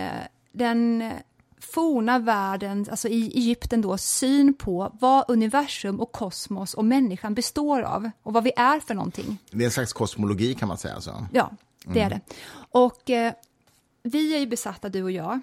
den 0.51 1.11
forna 1.59 2.19
världen, 2.19 2.85
alltså 2.91 3.07
i 3.07 3.37
Egypten 3.37 3.81
då, 3.81 3.97
syn 3.97 4.53
på 4.53 4.95
vad 4.99 5.25
universum 5.27 5.99
och 5.99 6.11
kosmos 6.11 6.73
och 6.73 6.85
människan 6.85 7.33
består 7.33 7.81
av 7.81 8.09
och 8.23 8.33
vad 8.33 8.43
vi 8.43 8.51
är 8.55 8.79
för 8.79 8.93
någonting. 8.93 9.37
Det 9.51 9.63
är 9.63 9.65
en 9.65 9.71
slags 9.71 9.93
kosmologi 9.93 10.53
kan 10.53 10.67
man 10.67 10.77
säga. 10.77 10.95
Alltså. 10.95 11.27
Ja, 11.33 11.51
det 11.85 12.01
är 12.01 12.09
det. 12.09 12.21
Och 12.71 13.09
eh, 13.09 13.33
vi 14.03 14.35
är 14.35 14.39
ju 14.39 14.47
besatta, 14.47 14.89
du 14.89 15.03
och 15.03 15.11
jag, 15.11 15.39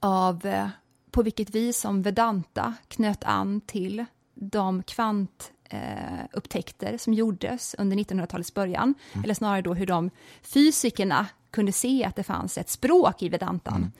av 0.00 0.46
eh, 0.46 0.68
på 1.10 1.22
vilket 1.22 1.50
vis 1.50 1.80
som 1.80 2.02
Vedanta 2.02 2.74
knöt 2.88 3.24
an 3.24 3.60
till 3.60 4.04
de 4.34 4.82
kvantupptäckter 4.82 6.98
som 6.98 7.14
gjordes 7.14 7.74
under 7.78 7.96
1900-talets 7.96 8.54
början, 8.54 8.94
eller 9.24 9.34
snarare 9.34 9.62
då 9.62 9.74
hur 9.74 9.86
de 9.86 10.10
fysikerna 10.42 11.26
kunde 11.50 11.72
se 11.72 12.04
att 12.04 12.16
det 12.16 12.22
fanns 12.22 12.58
ett 12.58 12.70
språk 12.70 13.22
i 13.22 13.28
Vedantan. 13.28 13.92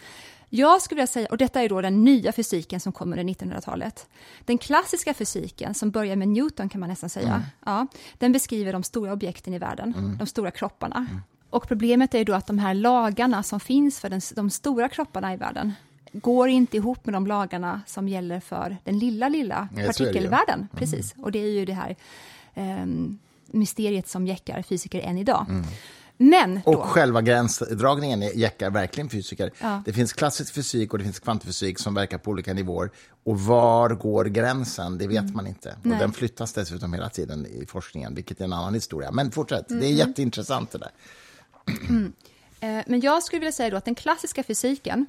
Jag 0.55 0.83
skulle 0.83 0.97
vilja 0.97 1.07
säga, 1.07 1.29
och 1.31 1.39
detta 1.39 1.63
är 1.63 1.69
då 1.69 1.81
den 1.81 2.05
nya 2.05 2.33
fysiken 2.33 2.81
som 2.81 2.93
kommer 2.93 3.19
under 3.19 3.35
1900-talet. 3.35 4.07
Den 4.45 4.59
klassiska 4.59 5.15
fysiken, 5.15 5.75
som 5.75 5.91
börjar 5.91 6.17
med 6.17 6.29
Newton 6.29 6.69
kan 6.69 6.81
man 6.81 6.89
nästan 6.89 7.11
säga, 7.11 7.43
ja, 7.65 7.87
den 8.19 8.33
beskriver 8.33 8.73
de 8.73 8.83
stora 8.83 9.13
objekten 9.13 9.55
i 9.55 9.59
världen, 9.59 10.17
de 10.19 10.27
stora 10.27 10.51
kropparna. 10.51 11.07
Och 11.51 11.69
problemet 11.69 12.15
är 12.15 12.25
då 12.25 12.35
att 12.35 12.47
de 12.47 12.59
här 12.59 12.75
lagarna 12.75 13.43
som 13.43 13.61
finns 13.61 14.01
för 14.01 14.11
den, 14.11 14.21
de 14.35 14.51
stora 14.51 14.89
kropparna 14.89 15.35
i 15.35 15.37
världen 15.37 15.73
går 16.13 16.49
inte 16.49 16.77
ihop 16.77 17.07
med 17.07 17.15
de 17.15 17.27
lagarna 17.27 17.81
som 17.87 18.09
gäller 18.09 18.41
för 18.41 18.77
den 18.85 18.99
lilla, 18.99 19.29
lilla 19.29 19.69
Ja, 19.77 19.77
så 19.77 19.81
är 19.81 19.85
det 19.85 19.89
ju. 19.89 20.07
partikelvärlden. 20.07 20.69
Precis, 20.75 21.15
och 21.19 21.33
det 21.33 21.39
är 21.39 21.51
ju 21.51 21.65
det 21.65 21.73
här 21.75 21.97
ehm, 22.55 23.19
mysteriet 23.47 24.09
som 24.09 24.27
jäckar 24.27 24.63
fysiker 24.63 25.01
än 25.01 25.19
idag. 25.19 25.47
Men 26.23 26.61
då, 26.65 26.71
Och 26.73 26.85
själva 26.85 27.23
gränsdragningen 27.23 28.23
jäckar 28.35 28.71
verkligen 28.71 29.09
fysiker. 29.11 29.51
Ja. 29.61 29.83
Det 29.85 29.93
finns 29.93 30.13
klassisk 30.13 30.55
fysik 30.55 30.93
och 30.93 30.99
det 30.99 31.05
finns 31.05 31.19
kvantfysik 31.21 31.79
som 31.79 31.95
verkar 31.95 32.19
på 32.19 32.31
olika 32.31 32.53
nivåer. 32.55 32.91
Och 33.25 33.41
var 33.41 33.91
går 33.91 34.25
gränsen? 34.25 34.99
Det 34.99 35.07
vet 35.07 35.35
man 35.35 35.47
inte. 35.47 35.77
Och 35.83 35.89
den 35.89 36.13
flyttas 36.13 36.53
dessutom 36.53 36.93
hela 36.93 37.09
tiden 37.09 37.47
i 37.47 37.67
forskningen, 37.67 38.15
vilket 38.15 38.41
är 38.41 38.45
en 38.45 38.53
annan 38.53 38.75
historia. 38.75 39.11
Men 39.11 39.31
fortsätt, 39.31 39.69
det 39.69 39.75
är 39.75 39.79
Mm. 39.79 39.97
jätteintressant 39.97 40.71
det 40.71 40.79
där. 40.79 40.91
Eh, 42.61 42.85
Men 42.87 43.01
jag 43.01 43.23
skulle 43.23 43.41
vilja 43.41 43.53
säga 43.53 43.77
att 43.77 43.85
den 43.85 43.95
klassiska 43.95 44.43
fysiken 44.43 45.07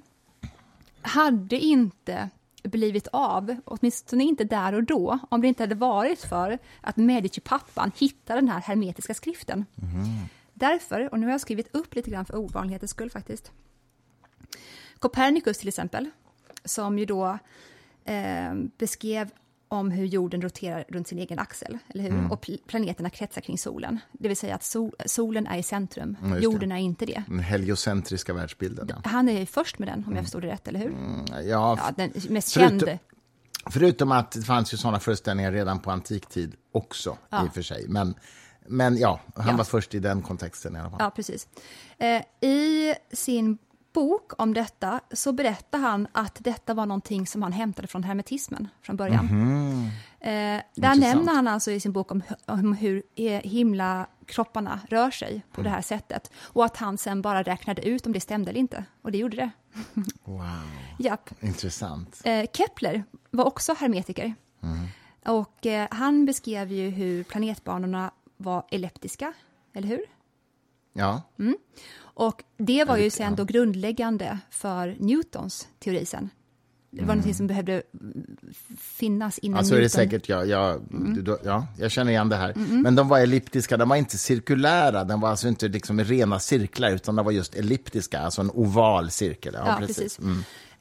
hade 1.01 1.55
inte 1.59 2.29
blivit 2.63 3.07
av, 3.11 3.55
åtminstone 3.65 4.23
inte 4.23 4.43
där 4.43 4.73
och 4.73 4.83
då, 4.83 5.19
om 5.29 5.41
det 5.41 5.47
inte 5.47 5.63
hade 5.63 5.75
varit 5.75 6.19
för 6.19 6.59
att 6.81 6.95
Medici-pappan 6.97 7.91
hittade 7.97 8.39
den 8.39 8.49
här 8.49 8.59
hermetiska 8.59 9.13
skriften. 9.13 9.65
Därför, 10.53 11.11
och 11.13 11.19
nu 11.19 11.25
har 11.25 11.31
jag 11.31 11.41
skrivit 11.41 11.75
upp 11.75 11.95
lite 11.95 12.09
grann 12.11 12.25
för 12.25 12.35
ovanlighetens 12.35 12.91
skull 12.91 13.09
faktiskt. 13.09 13.51
Copernicus 14.99 15.57
till 15.57 15.67
exempel, 15.67 16.09
som 16.65 16.99
ju 16.99 17.05
då 17.05 17.37
eh, 18.05 18.53
beskrev 18.77 19.29
om 19.67 19.91
hur 19.91 20.05
jorden 20.05 20.41
roterar 20.41 20.85
runt 20.87 21.07
sin 21.07 21.19
egen 21.19 21.39
axel, 21.39 21.77
eller 21.87 22.03
hur? 22.03 22.31
Och 22.31 22.45
pl- 22.45 22.59
planeterna 22.67 23.09
kretsar 23.09 23.41
kring 23.41 23.57
solen. 23.57 23.99
Det 24.11 24.27
vill 24.27 24.37
säga 24.37 24.55
att 24.55 24.63
sol, 24.63 24.91
solen 25.05 25.47
är 25.47 25.57
i 25.57 25.63
centrum, 25.63 26.17
Mm, 26.23 26.41
jorden 26.41 26.71
är 26.71 26.77
inte 26.77 27.05
det. 27.05 27.23
Den 27.27 27.39
heliocentriska 27.39 28.33
världsbilden. 28.33 28.87
Ja. 28.89 28.95
Han 29.05 29.29
är 29.29 29.39
ju 29.39 29.45
först 29.45 29.79
med 29.79 29.87
den, 29.87 30.03
om 30.07 30.15
jag 30.15 30.23
förstod 30.23 30.41
det 30.41 30.47
rätt, 30.47 30.67
eller 30.67 30.79
hur? 30.79 30.95
Ja, 31.31 31.41
Ja, 31.77 31.91
den 31.97 32.11
mest 32.29 32.53
Förutom- 32.53 32.69
kände. 32.79 32.99
Förutom 33.69 34.11
att 34.11 34.31
det 34.31 34.41
fanns 34.41 34.73
ju 34.73 34.77
sådana 34.77 34.99
föreställningar 34.99 35.51
redan 35.51 35.79
på 35.79 35.91
antiktid 35.91 36.55
också, 36.71 37.17
Ja. 37.29 37.45
i 37.45 37.47
och 37.49 37.53
för 37.53 37.61
sig. 37.61 37.85
Men, 37.87 38.15
men 38.67 38.97
ja, 38.97 39.19
han 39.35 39.47
Ja. 39.47 39.55
var 39.57 39.63
först 39.63 39.93
i 39.95 39.99
den 39.99 40.21
kontexten 40.21 40.75
i 40.75 40.79
alla 40.79 40.89
fall. 40.89 40.99
Ja, 41.01 41.09
precis. 41.09 41.47
Eh, 41.97 42.21
I 42.49 42.93
sin 43.11 43.57
bok 43.93 44.31
om 44.41 44.53
detta 44.53 44.99
så 45.11 45.31
berättar 45.31 45.79
han 45.79 46.07
att 46.11 46.37
detta 46.39 46.73
var 46.73 46.85
någonting 46.85 47.27
som 47.27 47.41
han 47.43 47.51
hämtade 47.51 47.87
från 47.87 48.03
hermetismen 48.03 48.67
från 48.81 48.95
början. 48.95 49.25
Eh, 50.19 50.29
där 50.75 50.95
nämner 50.99 51.33
han 51.33 51.47
alltså 51.47 51.71
i 51.71 51.79
sin 51.79 51.91
bok 51.91 52.11
om, 52.11 52.21
om 52.45 52.73
hur 52.73 53.03
eh, 53.15 53.41
himlakropparna 53.41 54.79
rör 54.89 55.11
sig 55.11 55.45
på 55.51 55.61
det 55.61 55.69
här 55.69 55.81
sättet 55.81 56.31
och 56.37 56.65
att 56.65 56.77
han 56.77 56.97
sen 56.97 57.21
bara 57.21 57.43
räknade 57.43 57.81
ut 57.87 58.05
om 58.05 58.13
det 58.13 58.19
stämde 58.19 58.49
eller 58.49 58.59
inte. 58.59 58.85
Och 59.01 59.11
det 59.11 59.17
gjorde 59.17 59.37
det. 59.37 59.49
Wow, 60.23 60.41
Japp. 60.99 61.29
intressant. 61.43 62.21
Eh, 62.23 62.45
Kepler 62.53 63.03
var 63.31 63.45
också 63.45 63.73
hermetiker. 63.79 64.33
Och 65.25 65.65
eh, 65.65 65.87
han 65.91 66.25
beskrev 66.25 66.71
ju 66.71 66.89
hur 66.89 67.23
planetbanorna 67.23 68.11
var 68.43 68.65
elliptiska, 68.71 69.33
eller 69.73 69.87
hur? 69.87 70.01
Ja, 70.93 71.21
Och 71.99 72.43
det 72.57 72.83
var 72.85 72.97
ju 72.97 73.09
sen 73.09 73.35
då 73.35 73.43
grundläggande 73.45 74.39
för 74.49 74.95
Newtons 74.99 75.67
teori 75.79 76.05
sen. 76.05 76.29
Det 76.91 77.01
var 77.01 77.07
någonting 77.07 77.33
som 77.33 77.47
behövde 77.47 77.73
mm, 78.01 78.37
finnas 78.79 79.37
innan 79.37 79.57
alltså 79.57 79.73
är 79.73 79.77
det 79.77 79.81
Newton. 79.81 79.89
säkert, 79.95 80.29
ja, 80.29 80.45
ja, 80.45 80.79
du, 80.89 81.21
du, 81.21 81.37
ja, 81.43 81.67
jag 81.77 81.91
känner 81.91 82.11
igen 82.11 82.29
det 82.29 82.35
här. 82.35 82.53
Men 82.55 82.95
de 82.95 83.07
var 83.07 83.19
elliptiska, 83.19 83.77
de 83.77 83.89
var 83.89 83.95
inte 83.95 84.17
cirkulära, 84.17 85.03
de 85.03 85.21
var 85.21 85.29
alltså 85.29 85.47
inte 85.47 85.67
liksom 85.67 85.99
rena 86.03 86.39
cirklar, 86.39 86.91
utan 86.91 87.15
de 87.15 87.25
var 87.25 87.31
just 87.31 87.55
elliptiska, 87.55 88.19
alltså 88.19 88.41
en 88.41 88.49
oval 88.51 89.11
cirkel. 89.11 89.53
Ja, 89.57 89.67
Ja, 89.67 89.75
precis. 89.79 89.97
precis. 90.17 90.19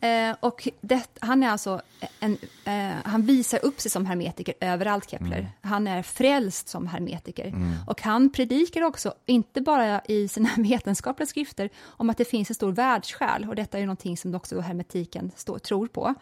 Mm. 0.02 0.30
Eh, 0.30 0.36
och 0.40 0.68
det, 0.80 1.18
han 1.20 1.42
är 1.42 1.48
alltså 1.48 1.80
en, 2.20 2.38
eh, 2.64 2.96
han 3.04 3.22
visar 3.22 3.64
upp 3.64 3.80
sig 3.80 3.90
som 3.90 4.06
hermetiker 4.06 4.54
överallt, 4.60 5.10
Kepler. 5.10 5.38
Mm. 5.38 5.50
Han 5.60 5.86
är 5.86 6.02
frälst 6.02 6.68
som 6.68 6.86
hermetiker. 6.86 7.54
Och 7.86 8.02
han 8.02 8.32
predikar 8.32 8.82
också, 8.82 9.14
inte 9.26 9.60
bara 9.60 10.00
i 10.00 10.28
sina 10.28 10.50
vetenskapliga 10.56 11.26
skrifter, 11.26 11.70
om 11.84 12.10
att 12.10 12.18
det 12.18 12.24
finns 12.24 12.50
en 12.50 12.54
stor 12.54 12.72
världssjäl. 12.72 13.48
Och 13.48 13.54
detta 13.54 13.78
är 13.78 13.80
ju 13.80 13.86
någonting 13.86 14.16
som 14.16 14.34
också 14.34 14.60
hermetiken 14.60 15.30
står, 15.36 15.58
tror 15.58 15.86
på. 15.86 16.14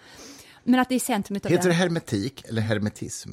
Men 0.65 0.81
att 0.81 0.89
det 0.89 0.95
är 0.95 0.99
centrumet 0.99 1.47
av 1.47 1.53
Heter 1.53 1.69
det 1.69 1.75
hermetik 1.75 2.45
eller 2.49 2.63
hermetism? 2.63 3.31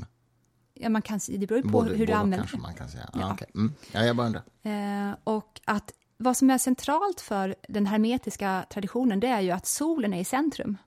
Ja, 0.74 0.90
man 0.90 1.02
kan, 1.02 1.20
det 1.28 1.48
beror 1.48 1.62
på 1.62 1.68
Både, 1.68 1.90
hur 1.90 1.98
du 1.98 2.06
både 2.06 2.14
och 2.14 2.20
använder 2.20 2.38
kanske 2.38 2.58
man 2.58 2.74
kan 2.74 2.90
säga. 2.90 3.10
Ja. 3.14 3.32
Okej. 3.34 3.48
Mm. 3.56 3.74
ja, 3.92 4.06
jag 4.06 4.16
bara 4.16 4.28
undrar. 4.28 4.44
Eh, 4.64 5.16
och 5.24 5.62
att 5.66 5.92
vad 6.18 6.38
som 6.38 6.50
är 6.50 6.58
centralt 6.58 7.22
för 7.22 7.56
den 7.70 7.86
hermetiska 7.86 8.66
traditionen, 8.70 9.20
det 9.20 9.28
är 9.28 9.42
ju 9.42 9.52
att 9.52 9.66
solen 9.66 10.14
är 10.14 10.20
i 10.20 10.26
centrum. 10.26 10.78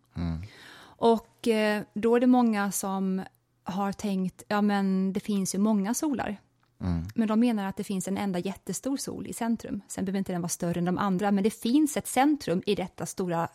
Och 0.83 1.49
eh, 1.49 1.83
då 1.95 2.17
är 2.17 2.21
det 2.21 2.27
många 2.27 2.73
som 2.73 3.23
har 3.65 3.93
tänkt, 3.93 4.43
ja 4.49 4.63
men 4.63 5.13
det 5.13 5.21
finns 5.21 5.55
ju 5.55 5.59
många 5.59 5.95
solar. 5.95 6.41
Men 7.15 7.29
de 7.29 7.41
menar 7.41 7.67
att 7.67 7.77
det 7.77 7.85
finns 7.85 8.09
en 8.09 8.17
enda 8.17 8.39
jättestor 8.39 8.97
sol 8.97 9.27
i 9.27 9.33
centrum. 9.33 9.81
Sen 9.89 10.05
behöver 10.05 10.19
inte 10.19 10.33
den 10.33 10.41
vara 10.41 10.49
större 10.49 10.79
än 10.79 10.85
de 10.85 10.99
andra, 10.99 11.31
men 11.31 11.45
det 11.45 11.51
finns 11.51 11.97
ett 11.97 12.07
centrum 12.07 12.63
i 12.67 12.75
detta 12.75 13.07
stora 13.07 13.49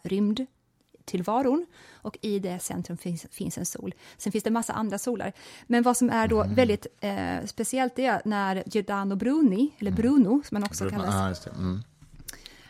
rymdtillvaron. 1.05 1.65
Och 2.01 2.17
i 2.21 2.39
det 2.39 2.59
centrum 2.59 2.97
finns, 2.97 3.25
finns 3.31 3.57
en 3.57 3.65
sol. 3.65 3.93
Sen 4.17 4.31
finns 4.31 4.43
det 4.43 4.51
massa 4.51 4.73
andra 4.73 4.97
solar. 4.97 5.33
Men 5.67 5.83
vad 5.83 5.97
som 5.97 6.09
är 6.09 6.27
då 6.27 6.45
väldigt 6.47 6.87
eh, 7.01 7.45
speciellt 7.45 7.99
är 7.99 8.21
när 8.25 8.63
Giordano 8.65 9.15
Bruni, 9.15 9.71
eller 9.79 9.91
Bruno 9.91 10.41
som 10.45 10.55
han 10.55 10.63
också 10.63 10.89
kallas, 10.89 11.15
Ja, 11.15 11.29
just 11.29 11.43
det. 11.43 11.49
Mm. 11.49 11.83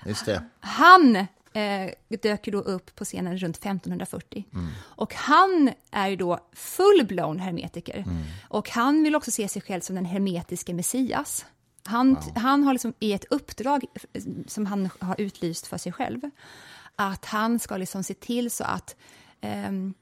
Just 0.06 0.26
det. 0.26 0.44
han 0.60 1.16
eh, 1.54 1.92
dök 2.22 2.48
ju 2.48 2.52
då 2.52 2.60
upp 2.60 2.96
på 2.96 3.06
scenen 3.06 3.38
runt 3.38 3.58
1540. 3.58 4.46
Och 4.78 5.14
han 5.14 5.72
är 5.92 6.08
ju 6.08 6.16
då 6.16 6.40
full-blown 6.54 7.40
hermetiker. 7.40 8.06
Och 8.50 8.70
han 8.70 9.04
vill 9.04 9.16
också 9.16 9.32
se 9.32 9.48
sig 9.48 9.62
själv 9.62 9.82
som 9.82 9.96
den 9.96 10.06
hermetiske 10.06 10.74
Messias. 10.74 11.46
Han, 11.88 12.18
han 12.36 12.64
har 12.64 12.74
liksom 12.74 12.94
i 13.00 13.14
ett 13.14 13.26
uppdrag 13.30 13.86
eh, 14.14 14.22
som 14.48 14.66
han 14.66 14.90
har 15.00 15.16
utlyst 15.22 15.68
för 15.68 15.78
sig 15.78 15.92
själv, 15.92 16.22
att 16.96 17.26
han 17.26 17.60
ska 17.60 17.78
liksom 17.78 18.04
se 18.04 18.14
till 18.14 18.52
så 18.52 18.64
att 18.64 18.96
ehm, 19.42 19.94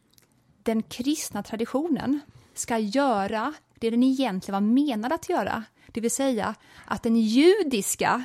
den 0.63 0.83
kristna 0.83 1.43
traditionen 1.43 2.19
ska 2.53 2.77
göra 2.77 3.53
det 3.79 3.89
den 3.89 4.03
egentligen 4.03 4.53
var 4.53 4.73
menad 4.73 5.13
att 5.13 5.29
göra. 5.29 5.63
Det 5.87 6.01
vill 6.01 6.11
säga 6.11 6.55
att 6.85 7.03
den 7.03 7.15
judiska 7.15 8.23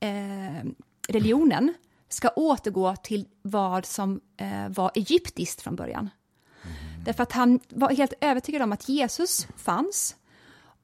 eh, 0.00 0.68
religionen 1.08 1.74
ska 2.08 2.28
återgå 2.28 2.96
till 2.96 3.28
vad 3.42 3.86
som 3.86 4.20
eh, 4.36 4.68
var 4.68 4.90
egyptiskt 4.94 5.62
från 5.62 5.76
början. 5.76 6.10
Därför 7.04 7.22
att 7.22 7.32
han 7.32 7.60
var 7.68 7.90
helt 7.90 8.12
övertygad 8.20 8.62
om 8.62 8.72
att 8.72 8.88
Jesus 8.88 9.46
fanns 9.56 10.16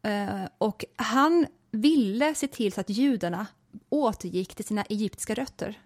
eh, 0.02 0.44
och 0.58 0.84
han 0.96 1.46
ville 1.70 2.34
se 2.34 2.48
till 2.48 2.72
så 2.72 2.80
att 2.80 2.90
judarna 2.90 3.46
återgick 3.88 4.54
till 4.54 4.64
sina 4.64 4.82
egyptiska 4.82 5.34
rötter. 5.34 5.78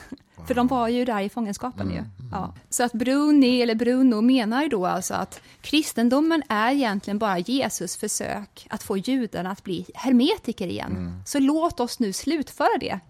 För 0.46 0.54
de 0.54 0.66
var 0.66 0.88
ju 0.88 1.04
där 1.04 1.20
i 1.20 1.28
fångenskapen 1.28 1.90
ju. 1.90 2.04
Ja. 2.32 2.54
Så 2.70 2.84
att 2.84 2.92
Bruni, 2.92 3.62
eller 3.62 3.74
Bruno, 3.74 4.20
menar 4.20 4.62
ju 4.62 4.68
då 4.68 4.86
alltså 4.86 5.14
att 5.14 5.40
kristendomen 5.60 6.42
är 6.48 6.72
egentligen 6.72 7.18
bara 7.18 7.38
Jesus 7.38 7.96
försök 7.96 8.66
att 8.70 8.82
få 8.82 8.96
judarna 8.96 9.50
att 9.50 9.64
bli 9.64 9.86
hermetiker 9.94 10.66
igen. 10.66 11.22
Så 11.26 11.38
låt 11.38 11.80
oss 11.80 11.98
nu 11.98 12.12
slutföra 12.12 12.78
det. 12.80 13.00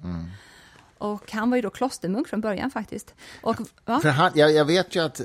Och 0.99 1.33
han 1.33 1.51
var 1.51 1.57
ju 1.57 1.63
då 1.63 1.71
klostermunk 1.71 2.29
från 2.29 2.41
början 2.41 2.71
faktiskt. 2.71 3.15
Och. 3.43 3.57
För 3.87 4.09
han, 4.09 4.33
jag, 4.35 4.53
jag 4.53 4.65
vet 4.65 4.97
ju 4.97 5.01
att 5.01 5.21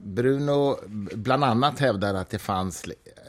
Bruno 0.00 0.76
bland 1.14 1.44
annat 1.44 1.80
hävdar 1.80 2.14
att 2.14 2.30
det 2.30 2.38
fanns 2.38 2.84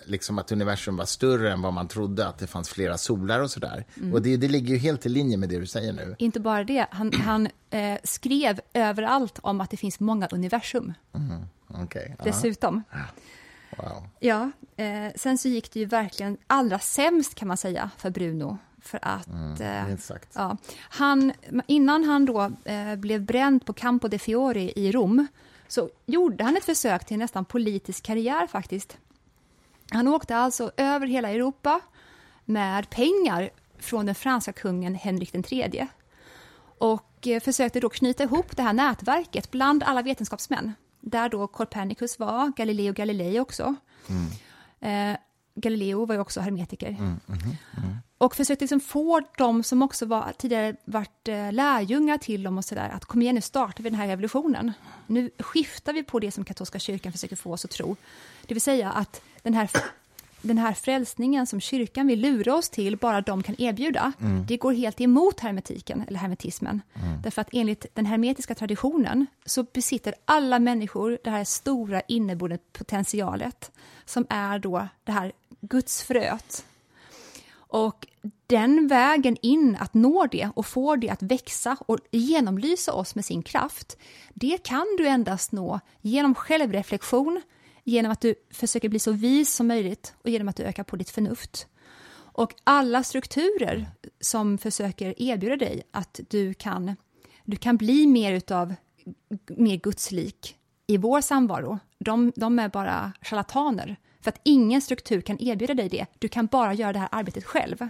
liksom 0.05 0.39
att 0.39 0.51
universum 0.51 0.98
var 0.98 1.05
större 1.05 1.51
än 1.51 1.62
vad 1.62 1.74
man 1.74 1.88
trodde, 1.88 2.27
att 2.27 2.38
det 2.38 2.48
fanns 2.48 2.69
flera 2.69 2.98
solar 2.98 3.39
och 3.39 3.51
sådär. 3.51 3.86
Mm. 3.98 4.13
Och 4.13 4.22
det, 4.22 4.38
det 4.38 4.48
ligger 4.48 4.74
ju 4.74 4.77
helt 4.77 5.05
i 5.05 5.10
linje 5.10 5.38
med 5.38 5.50
det 5.50 5.60
du 5.60 5.67
säger 5.67 5.93
nu. 5.93 6.15
Inte 6.19 6.39
bara 6.39 6.63
det, 6.63 6.88
han, 6.91 7.13
han 7.25 7.48
eh, 7.69 7.98
skrev 8.03 8.60
överallt 8.74 9.39
om 9.41 9.62
att 9.62 9.69
det 9.69 9.77
finns 9.77 10.00
många 10.00 10.27
universum. 10.27 10.93
Mm. 11.13 11.45
Okay. 11.83 12.12
Dessutom. 12.24 12.83
Wow. 13.77 14.07
Ja, 14.19 14.51
eh, 14.77 15.12
sen 15.15 15.38
så 15.38 15.48
gick 15.48 15.74
det 15.74 15.79
ju 15.79 15.86
verkligen 15.86 16.38
allra 16.48 16.79
sämst 16.79 17.36
kan 17.36 17.48
man 17.48 17.57
säga 17.57 17.89
för 17.98 18.10
Bruno. 18.10 18.57
För 18.81 19.00
att 19.01 19.27
mm, 19.27 19.62
eh, 19.89 19.98
ja, 20.33 20.57
han, 20.79 21.33
innan 21.67 22.03
han 22.03 22.25
då 22.25 22.51
eh, 22.65 22.95
blev 22.95 23.22
bränd 23.22 23.65
på 23.65 23.74
Campo 23.74 24.07
de 24.07 24.19
Fiori 24.19 24.74
i 24.75 24.91
Rom 24.91 25.27
så 25.67 25.89
gjorde 26.05 26.43
han 26.43 26.57
ett 26.57 26.65
försök 26.65 27.05
till 27.05 27.17
nästan 27.17 27.45
politisk 27.45 28.03
karriär 28.03 28.48
faktiskt. 28.48 28.98
Han 29.93 30.07
åkte 30.07 30.35
alltså 30.35 30.71
över 30.77 31.07
hela 31.07 31.29
Europa 31.29 31.79
med 32.45 32.89
pengar 32.89 33.50
från 33.79 34.05
den 34.05 34.15
franska 34.15 34.53
kungen 34.53 34.95
Henrik 34.95 35.51
III 35.51 35.88
och 36.77 37.27
eh, 37.27 37.39
försökte 37.39 37.79
då 37.79 37.89
knyta 37.89 38.23
ihop 38.23 38.55
det 38.55 38.63
här 38.63 38.73
nätverket 38.73 39.51
bland 39.51 39.83
alla 39.83 40.01
vetenskapsmän, 40.01 40.73
där 41.00 41.29
då 41.29 41.47
Copernicus 41.47 42.19
var, 42.19 42.51
Galileo 42.57 42.93
Galilei 42.93 43.39
också. 43.39 43.75
Mm. 44.09 45.12
Eh, 45.12 45.17
Galileo 45.55 46.05
var 46.05 46.15
ju 46.15 46.21
också 46.21 46.41
hermetiker. 46.41 46.89
Mm, 46.89 47.19
mm, 47.27 47.39
mm. 47.77 47.97
Och 48.17 48.35
försökte 48.35 48.63
liksom 48.63 48.79
få 48.79 49.21
dem 49.38 49.63
som 49.63 49.81
också 49.81 50.05
var, 50.05 50.33
tidigare 50.38 50.75
varit 50.85 51.27
eh, 51.27 51.51
lärjungar 51.51 52.17
till 52.17 52.43
dem 52.43 52.57
och 52.57 52.65
sådär, 52.65 52.89
att 52.89 53.05
kom 53.05 53.21
igen 53.21 53.35
nu 53.35 53.41
startar 53.41 53.83
vi 53.83 53.89
den 53.89 54.00
här 54.00 54.07
revolutionen. 54.07 54.71
Nu 55.07 55.29
skiftar 55.39 55.93
vi 55.93 56.03
på 56.03 56.19
det 56.19 56.31
som 56.31 56.45
katolska 56.45 56.79
kyrkan 56.79 57.12
försöker 57.12 57.35
få 57.35 57.53
oss 57.53 57.65
att 57.65 57.71
tro. 57.71 57.95
Det 58.45 58.53
vill 58.53 58.62
säga 58.62 58.91
att 58.91 59.21
den 59.43 59.53
här, 59.53 59.69
den 60.41 60.57
här 60.57 60.73
frälsningen 60.73 61.47
som 61.47 61.62
kyrkan 61.62 62.07
vill 62.07 62.19
lura 62.19 62.55
oss 62.55 62.69
till, 62.69 62.97
bara 62.97 63.21
de 63.21 63.43
kan 63.43 63.62
erbjuda, 63.62 64.13
mm. 64.21 64.45
det 64.45 64.57
går 64.57 64.73
helt 64.73 65.01
emot 65.01 65.39
hermetiken, 65.39 66.03
eller 66.07 66.19
hermetismen. 66.19 66.81
Mm. 66.93 67.21
Därför 67.21 67.41
att 67.41 67.50
enligt 67.51 67.85
den 67.93 68.05
hermetiska 68.05 68.55
traditionen 68.55 69.25
så 69.45 69.63
besitter 69.63 70.15
alla 70.25 70.59
människor 70.59 71.17
det 71.23 71.29
här 71.29 71.43
stora 71.43 72.01
inneboende 72.01 72.57
potentialet, 72.71 73.71
som 74.05 74.25
är 74.29 74.59
då 74.59 74.88
det 75.03 75.12
här 75.12 75.31
Guds 75.62 76.03
fröet. 76.03 76.65
Och 77.56 78.08
den 78.47 78.88
vägen 78.88 79.38
in 79.41 79.77
att 79.79 79.93
nå 79.93 80.27
det 80.32 80.49
och 80.56 80.65
få 80.65 80.95
det 80.95 81.10
att 81.10 81.21
växa 81.21 81.77
och 81.79 81.99
genomlysa 82.12 82.93
oss 82.93 83.15
med 83.15 83.25
sin 83.25 83.43
kraft, 83.43 83.97
det 84.34 84.63
kan 84.63 84.86
du 84.97 85.08
endast 85.08 85.51
nå 85.51 85.79
genom 86.01 86.36
självreflektion, 86.36 87.41
genom 87.84 88.12
att 88.12 88.22
du 88.22 88.36
försöker 88.52 88.89
bli 88.89 89.00
så 89.00 89.12
vis 89.12 89.54
som 89.54 89.67
möjligt 89.67 90.15
och 90.24 90.30
genom 90.30 90.48
att 90.48 90.56
du 90.56 90.63
ökar 90.63 90.84
på 90.84 90.96
ditt 90.96 91.10
förnuft. 91.10 91.67
Och 92.36 92.54
alla 92.63 93.04
strukturer 93.04 93.91
som 94.22 94.58
försöker 94.58 95.22
erbjuda 95.22 95.56
dig 95.56 95.82
att 95.91 96.19
du 96.30 96.54
kan, 96.54 96.96
du 97.43 97.58
kan 97.58 97.78
bli 97.78 98.08
mer 98.08 98.34
utav 98.34 98.74
mer 99.48 99.78
gudslik 99.78 100.56
i 100.88 100.98
vår 100.98 101.22
samvaro, 101.22 101.80
de, 102.00 102.32
de 102.36 102.60
är 102.60 102.69
bara 102.69 103.13
charlataner. 103.22 103.96
För 104.22 104.30
att 104.30 104.41
ingen 104.43 104.82
struktur 104.82 105.22
kan 105.22 105.41
erbjuda 105.41 105.74
dig 105.74 105.89
det. 105.89 106.06
Du 106.19 106.28
kan 106.28 106.46
bara 106.46 106.74
göra 106.74 106.93
det 106.93 107.00
här 107.00 107.10
arbetet 107.12 107.43
själv. 107.46 107.88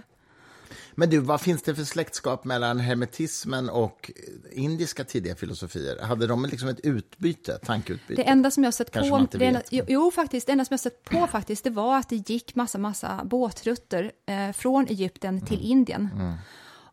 Men 0.94 1.10
du, 1.10 1.18
vad 1.18 1.40
finns 1.40 1.62
det 1.62 1.74
för 1.74 1.84
släktskap 1.84 2.44
mellan 2.44 2.80
hermetismen 2.80 3.70
och 3.70 4.10
indiska 4.52 5.04
tidiga 5.04 5.36
filosofier? 5.36 6.02
Hade 6.02 6.26
de 6.26 6.44
liksom 6.44 6.68
ett 6.68 6.80
utbyte, 6.80 7.58
tankeutbyte? 7.58 8.22
Det 8.22 8.28
enda 8.28 8.50
som 8.50 8.64
jag 8.64 8.74
sett 8.74 8.90
Kanske 8.90 9.10
på... 9.10 9.38
Det 9.38 9.46
enda, 9.46 9.62
jo, 9.70 9.84
jo, 9.88 10.10
faktiskt. 10.10 10.46
Det 10.46 10.52
enda 10.52 10.64
som 10.64 10.74
jag 10.74 10.80
sett 10.80 11.04
på 11.04 11.26
faktiskt, 11.26 11.64
det 11.64 11.70
var 11.70 11.98
att 11.98 12.08
det 12.08 12.30
gick 12.30 12.54
massa, 12.54 12.78
massa 12.78 13.20
båtrutter 13.24 14.12
eh, 14.26 14.52
från 14.52 14.86
Egypten 14.86 15.46
till 15.46 15.58
mm. 15.58 15.70
Indien. 15.70 16.08
Mm. 16.14 16.34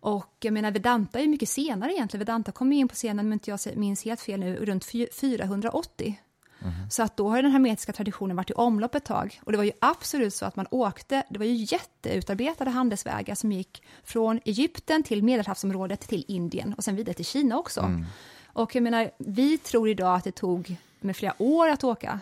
Och 0.02 0.36
jag 0.40 0.54
menar, 0.54 0.72
Vedanta 0.72 1.20
är 1.20 1.28
mycket 1.28 1.50
senare 1.50 1.94
egentligen. 1.94 2.20
Vedanta 2.20 2.52
kom 2.52 2.74
in 2.74 2.88
på 2.88 2.96
scenen, 2.96 3.26
om 3.26 3.34
inte 3.34 3.50
jag 3.50 3.60
minns 3.76 4.06
helt 4.06 4.22
fel 4.22 4.40
nu, 4.40 4.56
runt 4.56 4.86
480. 5.12 6.20
Mm. 6.62 6.74
Så 6.90 7.04
att 7.04 7.18
då 7.18 7.30
har 7.30 7.42
den 7.42 7.52
hermetiska 7.52 7.94
traditionen 7.94 8.36
varit 8.36 8.50
i 8.50 8.54
omlopp 8.54 8.96
ett 8.96 9.06
tag. 9.06 9.42
Och 9.44 9.52
det 9.52 9.58
var 9.58 9.66
ju 9.66 9.72
absolut 9.82 10.34
så 10.34 10.46
att 10.46 10.56
man 10.56 10.68
åkte, 10.72 11.24
det 11.30 11.40
var 11.40 11.46
ju 11.46 11.54
jätteutarbetade 11.54 12.72
handelsvägar 12.72 13.36
som 13.36 13.52
gick 13.52 13.84
från 14.04 14.40
Egypten 14.46 15.04
till 15.04 15.24
Medelhavsområdet 15.24 16.00
till 16.00 16.26
Indien 16.28 16.74
och 16.74 16.84
sen 16.84 16.96
vidare 16.96 17.14
till 17.14 17.26
Kina 17.26 17.58
också. 17.58 17.80
Mm. 17.80 18.06
Och 18.46 18.76
jag 18.76 18.84
menar, 18.84 19.12
vi 19.18 19.58
tror 19.58 19.90
idag 19.90 20.16
att 20.16 20.24
det 20.24 20.32
tog 20.32 20.76
med 21.00 21.16
flera 21.16 21.34
år 21.38 21.70
att 21.70 21.84
åka 21.84 22.20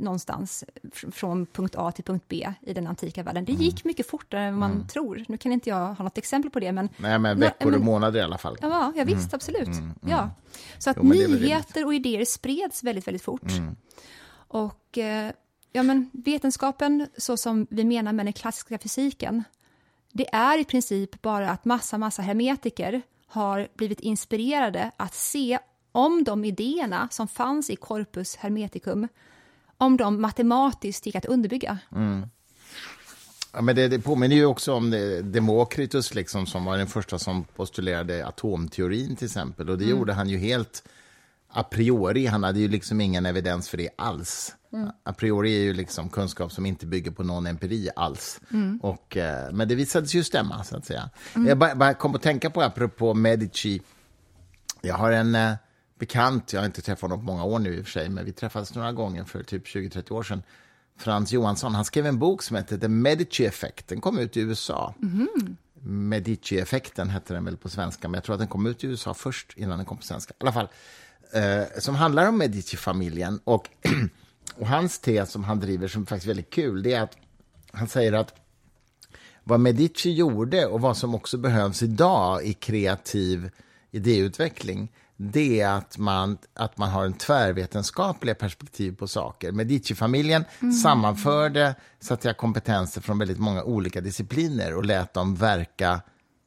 någonstans 0.00 0.64
från 0.92 1.46
punkt 1.46 1.74
A 1.78 1.92
till 1.92 2.04
punkt 2.04 2.24
B 2.28 2.52
i 2.60 2.72
den 2.72 2.86
antika 2.86 3.22
världen. 3.22 3.44
Det 3.44 3.52
gick 3.52 3.74
mm. 3.74 3.80
mycket 3.84 4.06
fortare 4.06 4.40
än 4.40 4.58
man 4.58 4.72
mm. 4.72 4.86
tror. 4.86 5.24
Nu 5.28 5.36
kan 5.36 5.52
inte 5.52 5.70
jag 5.70 5.94
ha 5.94 6.04
något 6.04 6.18
exempel 6.18 6.50
på 6.50 6.60
det, 6.60 6.72
men... 6.72 6.88
Nej, 6.96 7.18
men 7.18 7.40
veckor 7.40 7.74
och 7.74 7.80
månader 7.80 8.20
i 8.20 8.22
alla 8.22 8.38
fall. 8.38 8.56
Ja, 8.60 8.92
ja 8.96 9.04
visst, 9.04 9.18
mm. 9.18 9.30
absolut. 9.32 9.68
Mm. 9.68 9.94
Ja. 10.06 10.30
Så 10.78 10.90
att 10.90 10.96
jo, 10.96 11.02
nyheter 11.02 11.86
och 11.86 11.94
idéer 11.94 12.24
spreds 12.24 12.84
väldigt, 12.84 13.06
väldigt 13.06 13.22
fort. 13.22 13.52
Och 14.32 14.98
eh, 14.98 15.32
ja, 15.72 15.82
men 15.82 16.10
vetenskapen, 16.12 17.06
så 17.16 17.36
som 17.36 17.66
vi 17.70 17.84
menar 17.84 18.12
med 18.12 18.26
den 18.26 18.32
klassiska 18.32 18.78
fysiken, 18.78 19.44
det 20.12 20.34
är 20.34 20.58
i 20.58 20.64
princip 20.64 21.22
bara 21.22 21.50
att 21.50 21.64
massa, 21.64 21.98
massa 21.98 22.22
hermetiker 22.22 23.02
har 23.26 23.68
blivit 23.74 24.00
inspirerade 24.00 24.90
att 24.96 25.14
se 25.14 25.58
om 25.92 26.24
de 26.24 26.44
idéerna 26.44 27.08
som 27.10 27.28
fanns 27.28 27.70
i 27.70 27.76
Corpus 27.76 28.36
Hermeticum 28.36 29.08
om 29.80 29.96
de 29.96 30.20
matematiskt 30.20 31.06
gick 31.06 31.14
att 31.14 31.24
underbygga. 31.24 31.78
Mm. 31.92 32.26
Ja, 33.52 33.60
men 33.60 33.76
det, 33.76 33.88
det 33.88 33.98
påminner 33.98 34.36
ju 34.36 34.44
också 34.44 34.74
om 34.74 34.90
Demokritus, 35.24 36.14
liksom, 36.14 36.46
som 36.46 36.64
var 36.64 36.78
den 36.78 36.86
första 36.86 37.18
som 37.18 37.44
postulerade 37.44 38.26
atomteorin, 38.26 39.16
till 39.16 39.26
exempel. 39.26 39.70
Och 39.70 39.78
det 39.78 39.84
mm. 39.84 39.98
gjorde 39.98 40.12
han 40.12 40.28
ju 40.28 40.38
helt 40.38 40.88
a 41.48 41.62
priori. 41.62 42.26
Han 42.26 42.44
hade 42.44 42.60
ju 42.60 42.68
liksom 42.68 43.00
ingen 43.00 43.26
evidens 43.26 43.68
för 43.68 43.76
det 43.76 43.88
alls. 43.96 44.54
Mm. 44.72 44.90
A 45.04 45.12
priori 45.12 45.56
är 45.56 45.62
ju 45.62 45.72
liksom 45.72 46.08
kunskap 46.08 46.52
som 46.52 46.66
inte 46.66 46.86
bygger 46.86 47.10
på 47.10 47.22
någon 47.22 47.46
empiri 47.46 47.90
alls. 47.96 48.40
Mm. 48.52 48.80
Och, 48.82 49.16
eh, 49.16 49.52
men 49.52 49.68
det 49.68 49.74
visade 49.74 50.06
sig 50.06 50.18
ju 50.18 50.24
stämma, 50.24 50.64
så 50.64 50.76
att 50.76 50.86
säga. 50.86 51.10
Mm. 51.34 51.48
Jag 51.48 51.58
bara, 51.58 51.74
bara 51.74 51.94
kom 51.94 52.14
att 52.14 52.22
tänka 52.22 52.50
på, 52.50 52.62
apropå 52.62 53.14
Medici, 53.14 53.82
jag 54.80 54.94
har 54.94 55.10
en... 55.10 55.56
Bekant, 56.00 56.52
jag 56.52 56.60
har 56.60 56.66
inte 56.66 56.82
träffat 56.82 57.02
honom 57.02 57.18
på 57.18 57.24
många 57.24 57.44
år 57.44 57.58
nu 57.58 57.74
i 57.74 57.80
och 57.80 57.84
för 57.84 57.90
sig, 57.90 58.08
men 58.08 58.24
vi 58.24 58.32
träffades 58.32 58.74
några 58.74 58.92
gånger 58.92 59.24
för 59.24 59.42
typ 59.42 59.66
20-30 59.66 60.12
år 60.12 60.22
sedan. 60.22 60.42
Frans 60.96 61.32
Johansson, 61.32 61.74
han 61.74 61.84
skrev 61.84 62.06
en 62.06 62.18
bok 62.18 62.42
som 62.42 62.56
heter 62.56 62.78
The 62.78 62.88
Medici 62.88 63.46
Effect. 63.46 63.88
Den 63.88 64.00
kom 64.00 64.18
ut 64.18 64.36
i 64.36 64.40
USA. 64.40 64.94
Mm. 65.02 65.56
Medici-effekten 65.82 67.08
hette 67.08 67.34
den 67.34 67.44
väl 67.44 67.56
på 67.56 67.68
svenska, 67.68 68.08
men 68.08 68.14
jag 68.14 68.24
tror 68.24 68.34
att 68.34 68.38
den 68.38 68.48
kom 68.48 68.66
ut 68.66 68.84
i 68.84 68.86
USA 68.86 69.14
först 69.14 69.52
innan 69.56 69.78
den 69.78 69.86
kom 69.86 69.96
på 69.96 70.02
svenska. 70.02 70.32
I 70.32 70.36
alla 70.40 70.52
fall, 70.52 70.68
eh, 71.32 71.78
som 71.78 71.94
handlar 71.94 72.28
om 72.28 72.38
Medici-familjen. 72.38 73.40
Och, 73.44 73.68
och 74.56 74.66
hans 74.66 74.98
tes 74.98 75.30
som 75.30 75.44
han 75.44 75.60
driver, 75.60 75.88
som 75.88 76.06
faktiskt 76.06 76.26
är 76.26 76.30
väldigt 76.30 76.50
kul, 76.50 76.82
det 76.82 76.92
är 76.92 77.02
att 77.02 77.16
han 77.72 77.88
säger 77.88 78.12
att 78.12 78.34
vad 79.44 79.60
Medici 79.60 80.12
gjorde 80.12 80.66
och 80.66 80.80
vad 80.80 80.96
som 80.96 81.14
också 81.14 81.38
behövs 81.38 81.82
idag 81.82 82.44
i 82.44 82.52
kreativ 82.52 83.50
idéutveckling, 83.90 84.92
det 85.22 85.60
är 85.60 85.68
att 85.68 85.98
man, 85.98 86.38
att 86.54 86.78
man 86.78 86.90
har 86.90 87.04
en 87.04 87.12
tvärvetenskapliga 87.12 88.34
perspektiv 88.34 88.96
på 88.96 89.08
saker. 89.08 89.52
Medici-familjen 89.52 90.44
mm. 90.60 90.72
sammanförde 90.72 91.74
så 92.00 92.14
att 92.14 92.24
jag, 92.24 92.36
kompetenser 92.36 93.00
från 93.00 93.18
väldigt 93.18 93.38
många 93.38 93.62
olika 93.62 94.00
discipliner 94.00 94.74
och 94.74 94.84
lät 94.84 95.14
dem 95.14 95.34
verka 95.34 96.00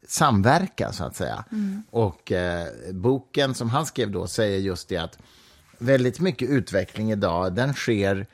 samverka, 0.07 0.91
så 0.91 1.03
att 1.03 1.15
säga. 1.15 1.45
Mm. 1.51 1.83
Och 1.89 2.31
eh, 2.31 2.67
boken 2.91 3.53
som 3.53 3.69
han 3.69 3.85
skrev 3.85 4.11
då 4.11 4.27
säger 4.27 4.59
just 4.59 4.89
det 4.89 4.97
att 4.97 5.19
väldigt 5.77 6.19
mycket 6.19 6.49
utveckling 6.49 7.11
idag, 7.11 7.55
den 7.55 7.73
sker 7.73 8.27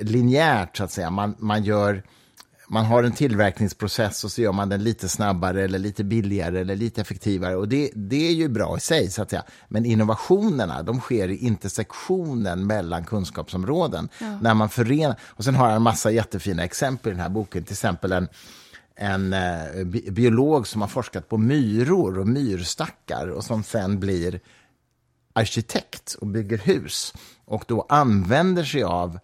linjärt, 0.00 0.76
så 0.76 0.84
att 0.84 0.92
säga. 0.92 1.10
Man, 1.10 1.34
man 1.38 1.64
gör 1.64 2.02
man 2.70 2.84
har 2.84 3.02
en 3.02 3.12
tillverkningsprocess 3.12 4.24
och 4.24 4.32
så 4.32 4.40
gör 4.40 4.52
man 4.52 4.68
den 4.68 4.84
lite 4.84 5.08
snabbare 5.08 5.64
eller 5.64 5.78
lite 5.78 6.04
billigare 6.04 6.60
eller 6.60 6.76
lite 6.76 7.00
effektivare. 7.00 7.56
Och 7.56 7.68
det, 7.68 7.90
det 7.94 8.28
är 8.28 8.32
ju 8.32 8.48
bra 8.48 8.76
i 8.76 8.80
sig, 8.80 9.10
så 9.10 9.22
att 9.22 9.30
säga. 9.30 9.42
Men 9.68 9.84
innovationerna, 9.84 10.82
de 10.82 11.00
sker 11.00 11.28
i 11.28 11.36
intersektionen 11.36 12.66
mellan 12.66 13.04
kunskapsområden. 13.04 14.08
Ja. 14.20 14.38
När 14.42 14.54
man 14.54 14.68
förenar, 14.68 15.20
och 15.22 15.44
sen 15.44 15.54
har 15.54 15.66
jag 15.66 15.76
en 15.76 15.82
massa 15.82 16.10
jättefina 16.10 16.64
exempel 16.64 17.12
i 17.12 17.14
den 17.14 17.22
här 17.22 17.28
boken, 17.28 17.64
till 17.64 17.72
exempel 17.72 18.12
en 18.12 18.28
en 19.00 19.32
eh, 19.32 19.84
biolog 20.10 20.66
som 20.66 20.80
har 20.80 20.88
forskat 20.88 21.28
på 21.28 21.38
myror 21.38 22.18
och 22.18 22.28
myrstackar 22.28 23.28
och 23.28 23.44
som 23.44 23.62
sen 23.62 24.00
blir 24.00 24.40
arkitekt 25.32 26.16
och 26.20 26.26
bygger 26.26 26.58
hus 26.58 27.14
och 27.44 27.64
då 27.68 27.86
använder 27.88 28.64
sig 28.64 28.82
av 28.82 29.18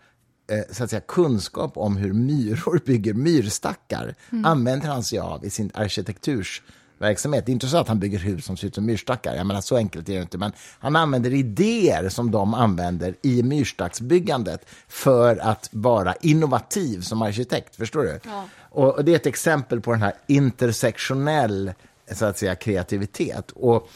så 0.70 0.85
att 0.85 0.90
säga, 0.90 1.00
kunskap 1.00 1.76
om 1.76 1.96
hur 1.96 2.12
myror 2.12 2.80
bygger 2.87 3.14
myrstackar 3.14 4.14
mm. 4.33 4.44
använder 4.44 4.88
han 4.88 5.04
sig 5.04 5.18
av 5.18 5.44
i 5.44 5.50
sin 5.50 5.70
arkitektursverksamhet. 5.74 7.46
Det 7.46 7.50
är 7.50 7.54
inte 7.54 7.66
så 7.66 7.76
att 7.76 7.88
han 7.88 7.98
bygger 7.98 8.18
hus 8.18 8.44
som 8.44 8.57
ser 8.57 8.66
ut 8.66 8.74
som 8.74 8.87
myrstackar, 8.87 9.35
jag 9.35 9.46
menar, 9.46 9.61
så 9.61 9.76
enkelt 9.76 10.09
är 10.09 10.14
det 10.14 10.22
inte, 10.22 10.38
men 10.38 10.52
han 10.78 10.96
använder 10.96 11.35
idéer 11.35 12.09
som 12.09 12.30
de 12.30 12.54
använder 12.54 13.14
i 13.22 13.42
myrstacksbyggandet 13.42 14.66
för 14.88 15.37
att 15.37 15.68
vara 15.72 16.14
innovativ 16.20 17.00
som 17.00 17.22
arkitekt, 17.22 17.76
förstår 17.76 18.02
du? 18.02 18.20
Ja. 18.24 18.44
Och, 18.70 18.94
och, 18.94 19.04
det 19.04 19.12
är 19.12 19.16
ett 19.16 19.26
exempel 19.26 19.80
på 19.80 19.92
den 19.92 20.02
här 20.02 20.14
intersektionell 20.26 21.72
så 22.12 22.24
att 22.24 22.38
säga, 22.38 22.54
kreativitet. 22.54 23.50
Och 23.50 23.88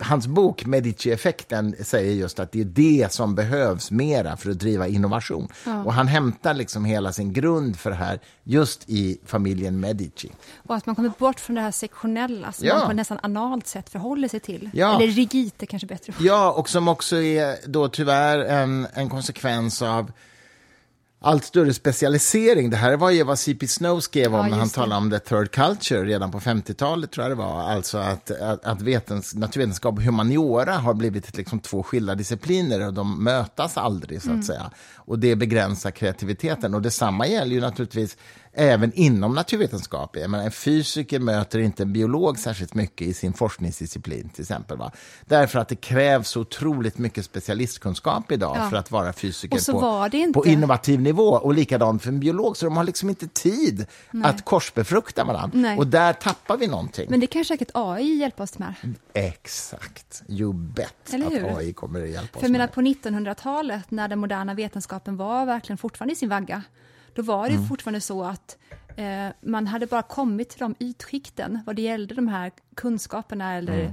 hans 0.00 0.26
bok 0.26 0.66
Medici-effekten 0.66 1.74
säger 1.84 2.12
just 2.12 2.40
att 2.40 2.52
det 2.52 2.60
är 2.60 2.64
det 2.64 3.12
som 3.12 3.34
behövs 3.34 3.90
mera 3.90 4.36
för 4.36 4.50
att 4.50 4.58
driva 4.58 4.88
innovation. 4.88 5.48
Ja. 5.66 5.84
Och 5.84 5.92
han 5.92 6.06
hämtar 6.06 6.54
liksom 6.54 6.84
hela 6.84 7.12
sin 7.12 7.32
grund 7.32 7.78
för 7.78 7.90
det 7.90 7.96
här 7.96 8.20
just 8.44 8.84
i 8.86 9.18
familjen 9.26 9.80
Medici. 9.80 10.32
Och 10.66 10.74
att 10.74 10.86
man 10.86 10.96
kommer 10.96 11.12
bort 11.18 11.40
från 11.40 11.56
det 11.56 11.62
här 11.62 11.70
sektionella 11.70 12.52
som 12.52 12.66
ja. 12.66 12.78
man 12.78 12.86
på 12.86 12.92
nästan 12.92 13.18
analt 13.22 13.66
sätt 13.66 13.90
förhåller 13.90 14.28
sig 14.28 14.40
till. 14.40 14.70
Ja. 14.72 14.96
Eller 14.96 15.06
rigid 15.06 15.52
är 15.58 15.66
kanske 15.66 15.86
bättre. 15.86 16.12
Ja, 16.20 16.52
och 16.52 16.68
som 16.68 16.88
också 16.88 17.16
är 17.16 17.56
då 17.66 17.88
tyvärr 17.88 18.38
en, 18.38 18.86
en 18.94 19.08
konsekvens 19.08 19.82
av 19.82 20.12
allt 21.22 21.44
större 21.44 21.74
specialisering. 21.74 22.70
Det 22.70 22.76
här 22.76 22.96
var 22.96 23.10
ju 23.10 23.22
vad 23.22 23.38
C.P. 23.38 23.68
Snow 23.68 24.00
skrev 24.00 24.34
om 24.34 24.40
ja, 24.40 24.46
när 24.46 24.58
han 24.58 24.68
talade 24.68 24.96
om 24.96 25.10
the 25.10 25.18
third 25.18 25.50
culture 25.50 26.04
redan 26.04 26.30
på 26.30 26.40
50-talet, 26.40 27.10
tror 27.10 27.24
jag 27.24 27.30
det 27.30 27.42
var. 27.42 27.62
Alltså 27.62 27.98
att, 27.98 28.30
att, 28.30 28.64
att 28.64 28.82
vetens, 28.82 29.34
naturvetenskap 29.34 29.94
och 29.94 30.02
humaniora 30.02 30.74
har 30.74 30.94
blivit 30.94 31.36
liksom 31.36 31.60
två 31.60 31.82
skilda 31.82 32.14
discipliner 32.14 32.86
och 32.86 32.94
de 32.94 33.24
mötas 33.24 33.76
aldrig, 33.76 34.22
så 34.22 34.28
att 34.28 34.32
mm. 34.32 34.42
säga. 34.42 34.70
Och 34.96 35.18
det 35.18 35.36
begränsar 35.36 35.90
kreativiteten. 35.90 36.74
Och 36.74 36.82
detsamma 36.82 37.26
gäller 37.26 37.54
ju 37.54 37.60
naturligtvis 37.60 38.16
även 38.52 38.92
inom 38.92 39.34
naturvetenskap. 39.34 40.16
Jag 40.16 40.30
menar, 40.30 40.44
en 40.44 40.50
fysiker 40.50 41.18
möter 41.18 41.58
inte 41.58 41.82
en 41.82 41.92
biolog 41.92 42.38
särskilt 42.38 42.74
mycket 42.74 43.06
i 43.06 43.14
sin 43.14 43.32
forskningsdisciplin, 43.32 44.28
till 44.28 44.42
exempel. 44.42 44.76
Va? 44.76 44.92
Därför 45.24 45.58
att 45.58 45.68
det 45.68 45.76
krävs 45.76 46.36
otroligt 46.36 46.98
mycket 46.98 47.24
specialistkunskap 47.24 48.32
idag 48.32 48.56
ja. 48.56 48.70
för 48.70 48.76
att 48.76 48.90
vara 48.90 49.12
fysiker 49.12 49.72
på, 49.72 50.32
på, 50.32 50.46
innovativ 50.46 51.00
nivå. 51.00 51.28
Och 51.28 51.54
likadant 51.54 52.02
för 52.02 52.08
en 52.08 52.20
biolog, 52.20 52.56
så 52.56 52.66
de 52.66 52.76
har 52.76 52.84
liksom 52.84 53.08
inte 53.08 53.28
tid 53.28 53.86
Nej. 54.10 54.30
att 54.30 54.44
korsbefrukta 54.44 55.24
varandra. 55.24 55.58
Nej. 55.58 55.78
Och 55.78 55.86
där 55.86 56.12
tappar 56.12 56.56
vi 56.56 56.66
någonting. 56.66 57.06
Men 57.10 57.20
det 57.20 57.26
kan 57.26 57.44
säkert 57.44 57.70
AI 57.74 58.14
hjälpa 58.14 58.42
oss 58.42 58.58
med. 58.58 58.74
Exakt. 59.14 60.22
You 60.28 60.52
bet 60.52 61.14
att 61.14 61.58
AI 61.58 61.72
kommer 61.72 62.02
att 62.02 62.10
hjälpa 62.10 62.40
för 62.40 62.46
oss 62.46 62.52
med. 62.52 62.72
På 62.72 62.80
1900-talet, 62.80 63.90
när 63.90 64.08
den 64.08 64.18
moderna 64.18 64.54
vetenskapen 64.54 65.16
var 65.16 65.46
verkligen 65.46 65.78
fortfarande 65.78 66.12
i 66.12 66.16
sin 66.16 66.28
vagga, 66.28 66.62
då 67.14 67.22
var 67.22 67.48
det 67.48 67.54
mm. 67.54 67.68
fortfarande 67.68 68.00
så 68.00 68.24
att 68.24 68.58
eh, 68.96 69.28
man 69.40 69.66
hade 69.66 69.86
bara 69.86 70.02
kommit 70.02 70.48
till 70.48 70.58
de 70.58 70.74
ytskikten 70.78 71.58
vad 71.66 71.76
det 71.76 71.82
gällde 71.82 72.14
de 72.14 72.28
här 72.28 72.52
kunskaperna 72.74 73.54
eller 73.54 73.80
mm. 73.80 73.92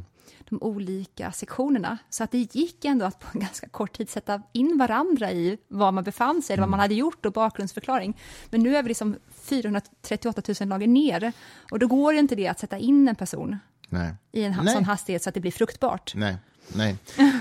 de 0.49 0.57
olika 0.61 1.31
sektionerna. 1.31 1.97
Så 2.09 2.23
att 2.23 2.31
det 2.31 2.55
gick 2.55 2.85
ändå 2.85 3.05
att 3.05 3.19
på 3.19 3.27
en 3.33 3.39
ganska 3.39 3.69
kort 3.69 3.97
tid 3.97 4.09
sätta 4.09 4.41
in 4.53 4.77
varandra 4.77 5.31
i 5.31 5.57
var 5.67 5.91
man 5.91 6.03
befann 6.03 6.41
sig, 6.41 6.53
eller 6.53 6.61
vad 6.61 6.69
man 6.69 6.79
mm. 6.79 6.83
hade 6.83 6.95
gjort 6.95 7.25
och 7.25 7.31
bakgrundsförklaring. 7.31 8.17
Men 8.49 8.63
nu 8.63 8.75
är 8.75 8.83
vi 8.83 8.87
liksom 8.87 9.15
438 9.33 10.41
000 10.59 10.69
lager 10.69 10.87
ner 10.87 11.33
och 11.71 11.79
då 11.79 11.87
går 11.87 12.13
det 12.13 12.19
inte 12.19 12.35
det 12.35 12.47
att 12.47 12.59
sätta 12.59 12.77
in 12.77 13.07
en 13.07 13.15
person 13.15 13.57
Nej. 13.89 14.13
i 14.31 14.43
en 14.43 14.55
Nej. 14.63 14.73
sån 14.73 14.83
hastighet 14.83 15.23
så 15.23 15.29
att 15.29 15.33
det 15.33 15.41
blir 15.41 15.51
fruktbart. 15.51 16.13
Nej. 16.15 16.37
Nej. 16.75 16.95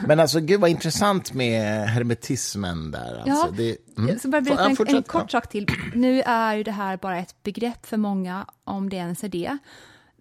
Men 0.06 0.20
alltså, 0.20 0.40
gud 0.40 0.60
vad 0.60 0.70
intressant 0.70 1.32
med 1.32 1.88
hermetismen 1.88 2.90
där. 2.90 3.18
Alltså, 3.18 3.46
ja, 3.46 3.52
det, 3.56 3.76
mm. 3.98 4.18
Ska 4.18 4.28
bara 4.28 4.40
berätta 4.40 4.64
en, 4.64 4.96
en, 4.96 5.02
kort 5.02 5.30
sak 5.30 5.48
till. 5.48 5.66
Nu 5.94 6.22
är 6.22 6.54
ju 6.54 6.62
det 6.62 6.72
här 6.72 6.96
bara 6.96 7.18
ett 7.18 7.42
begrepp 7.42 7.86
för 7.86 7.96
många, 7.96 8.46
om 8.64 8.88
det 8.88 8.96
ens 8.96 9.24
är 9.24 9.28
det. 9.28 9.58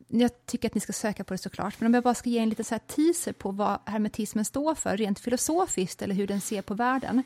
Jag 0.07 0.45
tycker 0.45 0.67
att 0.67 0.75
ni 0.75 0.81
ska 0.81 0.93
söka 0.93 1.23
på 1.23 1.33
det 1.33 1.37
såklart, 1.37 1.79
men 1.79 1.87
om 1.87 1.93
jag 1.93 2.03
bara 2.03 2.13
ska 2.13 2.29
ge 2.29 2.39
en 2.39 2.49
liten 2.49 2.65
så 2.65 2.79
teaser 2.79 3.33
på 3.33 3.51
vad 3.51 3.79
hermetismen 3.85 4.45
står 4.45 4.75
för, 4.75 4.97
rent 4.97 5.19
filosofiskt, 5.19 6.01
eller 6.01 6.15
hur 6.15 6.27
den 6.27 6.41
ser 6.41 6.61
på 6.61 6.73
världen. 6.73 7.23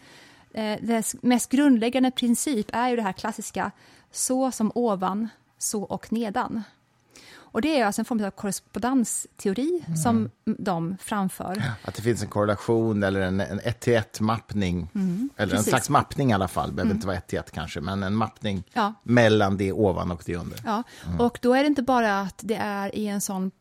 Eh, 0.54 0.80
dess 0.82 1.16
mest 1.22 1.52
grundläggande 1.52 2.12
princip 2.12 2.68
är 2.74 2.90
ju 2.90 2.96
det 2.96 3.02
här 3.02 3.14
klassiska, 3.14 3.72
så 4.12 4.52
som 4.52 4.72
ovan, 4.76 5.30
så 5.58 5.84
och 5.84 6.12
nedan. 6.12 6.64
Och 7.52 7.62
det 7.62 7.80
är 7.80 7.86
alltså 7.86 8.02
en 8.02 8.06
form 8.06 8.24
av 8.24 8.32
korrespondensteori 8.32 9.84
mm. 9.88 9.98
som 9.98 10.30
de 10.46 10.98
framför. 11.02 11.64
Att 11.82 11.96
det 11.96 12.02
finns 12.02 12.22
en 12.22 12.28
korrelation 12.28 13.04
eller 13.04 13.22
en, 13.22 13.40
en 13.42 13.60
ett-till-ett-mappning, 13.60 14.92
mm. 14.96 15.30
eller 15.38 15.52
Precis. 15.52 15.68
en 15.68 15.72
slags 15.72 15.90
mappning 15.90 16.32
i 16.32 16.34
alla 16.34 16.48
fall, 16.48 16.72
behöver 16.72 16.92
mm. 16.92 16.98
inte 16.98 17.08
vara 17.08 17.18
ett-till-ett 17.18 17.52
kanske, 17.52 17.82
men 17.82 18.04
en 18.04 18.16
mappning 18.16 18.64
ja. 18.74 18.94
mellan 19.04 19.58
det 19.58 19.72
ovan 19.72 20.12
och 20.12 20.24
det 20.26 20.36
under. 20.36 20.62
Ja, 20.66 20.84
mm. 21.06 21.20
och 21.20 21.40
då 21.42 21.54
är 21.54 21.64
det 21.64 21.68
inte 21.68 21.84
bara 21.84 22.22
att 22.22 22.42
det 22.44 22.56
är 22.56 22.96
i 22.96 23.08
en 23.08 23.22
sån 23.22 23.52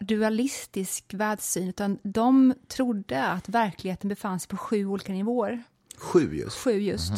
dualistisk 0.00 1.14
världssyn, 1.14 1.68
utan 1.68 1.98
de 2.02 2.54
trodde 2.68 3.26
att 3.26 3.48
verkligheten 3.48 4.08
befann 4.08 4.40
sig 4.40 4.48
på 4.48 4.56
sju 4.56 4.86
olika 4.86 5.12
nivåer. 5.12 5.62
Sju 5.96 6.36
just? 6.36 6.56
Sju 6.56 6.80
just. 6.80 7.12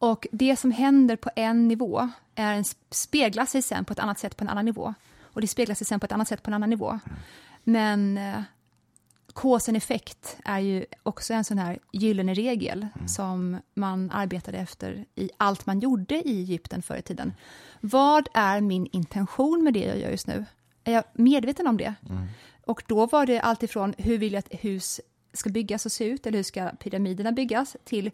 Och 0.00 0.26
det 0.32 0.56
som 0.56 0.70
händer 0.70 1.16
på 1.16 1.30
en 1.36 1.68
nivå 1.68 2.08
är 2.34 2.54
en, 2.54 2.64
speglar 2.90 3.46
sig 3.46 3.62
sen 3.62 3.84
på 3.84 3.92
ett 3.92 3.98
annat 3.98 4.18
sätt 4.18 4.36
på 4.36 4.44
en 4.44 4.48
annan 4.48 4.64
nivå. 4.64 4.94
Och 5.22 5.40
det 5.40 5.46
speglar 5.46 5.74
sig 5.74 5.86
sen 5.86 6.00
på 6.00 6.06
ett 6.06 6.12
annat 6.12 6.28
sätt 6.28 6.42
på 6.42 6.50
en 6.50 6.54
annan 6.54 6.70
nivå. 6.70 6.98
Men 7.64 8.18
eh, 8.18 8.42
effekt 9.74 10.36
är 10.44 10.58
ju 10.58 10.84
också 11.02 11.34
en 11.34 11.44
sån 11.44 11.58
här 11.58 11.78
gyllene 11.92 12.34
regel 12.34 12.86
mm. 12.94 13.08
som 13.08 13.60
man 13.74 14.10
arbetade 14.10 14.58
efter 14.58 15.04
i 15.14 15.30
allt 15.36 15.66
man 15.66 15.80
gjorde 15.80 16.28
i 16.28 16.40
Egypten 16.40 16.82
förr 16.82 16.96
i 16.96 17.02
tiden. 17.02 17.32
Vad 17.80 18.28
är 18.34 18.60
min 18.60 18.86
intention 18.92 19.64
med 19.64 19.74
det 19.74 19.84
jag 19.84 19.98
gör 19.98 20.10
just 20.10 20.26
nu? 20.26 20.44
Är 20.84 20.92
jag 20.92 21.04
medveten 21.12 21.66
om 21.66 21.76
det? 21.76 21.94
Mm. 22.08 22.26
Och 22.66 22.82
då 22.86 23.06
var 23.06 23.26
det 23.26 23.40
alltifrån 23.40 23.94
hur 23.98 24.18
vill 24.18 24.32
jag 24.32 24.38
att 24.38 24.60
hus 24.60 25.00
ska 25.32 25.50
byggas 25.50 25.86
och 25.86 25.92
se 25.92 26.04
ut, 26.04 26.26
eller 26.26 26.38
hur 26.38 26.42
ska 26.42 26.68
pyramiderna 26.68 27.32
byggas, 27.32 27.76
till 27.84 28.10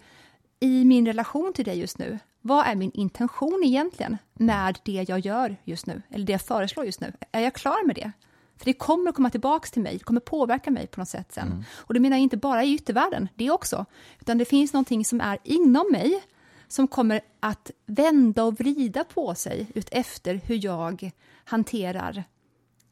i 0.61 0.85
min 0.85 1.07
relation 1.07 1.53
till 1.53 1.65
dig 1.65 1.79
just 1.79 1.99
nu, 1.99 2.19
vad 2.41 2.67
är 2.67 2.75
min 2.75 2.91
intention 2.95 3.63
egentligen 3.65 4.17
med 4.35 4.79
det 4.85 5.05
jag 5.09 5.19
gör 5.19 5.57
just 5.65 5.87
nu, 5.87 6.03
eller 6.11 6.27
det 6.27 6.33
jag 6.33 6.43
föreslår 6.43 6.87
just 6.87 7.01
nu? 7.01 7.13
Är 7.33 7.41
jag 7.41 7.55
klar 7.55 7.87
med 7.87 7.97
det? 7.97 8.13
För 8.59 8.65
det 8.65 8.73
kommer 8.73 9.09
att 9.09 9.17
komma 9.17 9.31
tillbaka 9.31 9.69
till 9.69 9.83
mig, 9.83 9.93
det 9.93 10.05
kommer 10.05 10.21
påverka 10.21 10.71
mig 10.71 10.87
på 10.87 11.01
något 11.01 11.09
sätt 11.09 11.33
sen. 11.33 11.47
Mm. 11.47 11.65
Och 11.71 11.95
det 11.95 12.01
menar 12.01 12.17
jag 12.17 12.23
inte 12.23 12.37
bara 12.37 12.65
i 12.65 12.75
yttervärlden, 12.75 13.29
det 13.35 13.51
också, 13.51 13.85
utan 14.21 14.39
det 14.39 14.45
finns 14.45 14.73
någonting 14.73 15.05
som 15.05 15.21
är 15.21 15.39
inom 15.45 15.89
mig 15.93 16.23
som 16.69 16.89
kommer 16.89 17.21
att 17.41 17.71
vända 17.87 18.45
och 18.45 18.61
vrida 18.61 19.05
på 19.05 19.35
sig 19.35 19.67
ut 19.75 19.89
efter 19.93 20.41
hur 20.45 20.65
jag 20.65 21.11
hanterar 21.45 22.25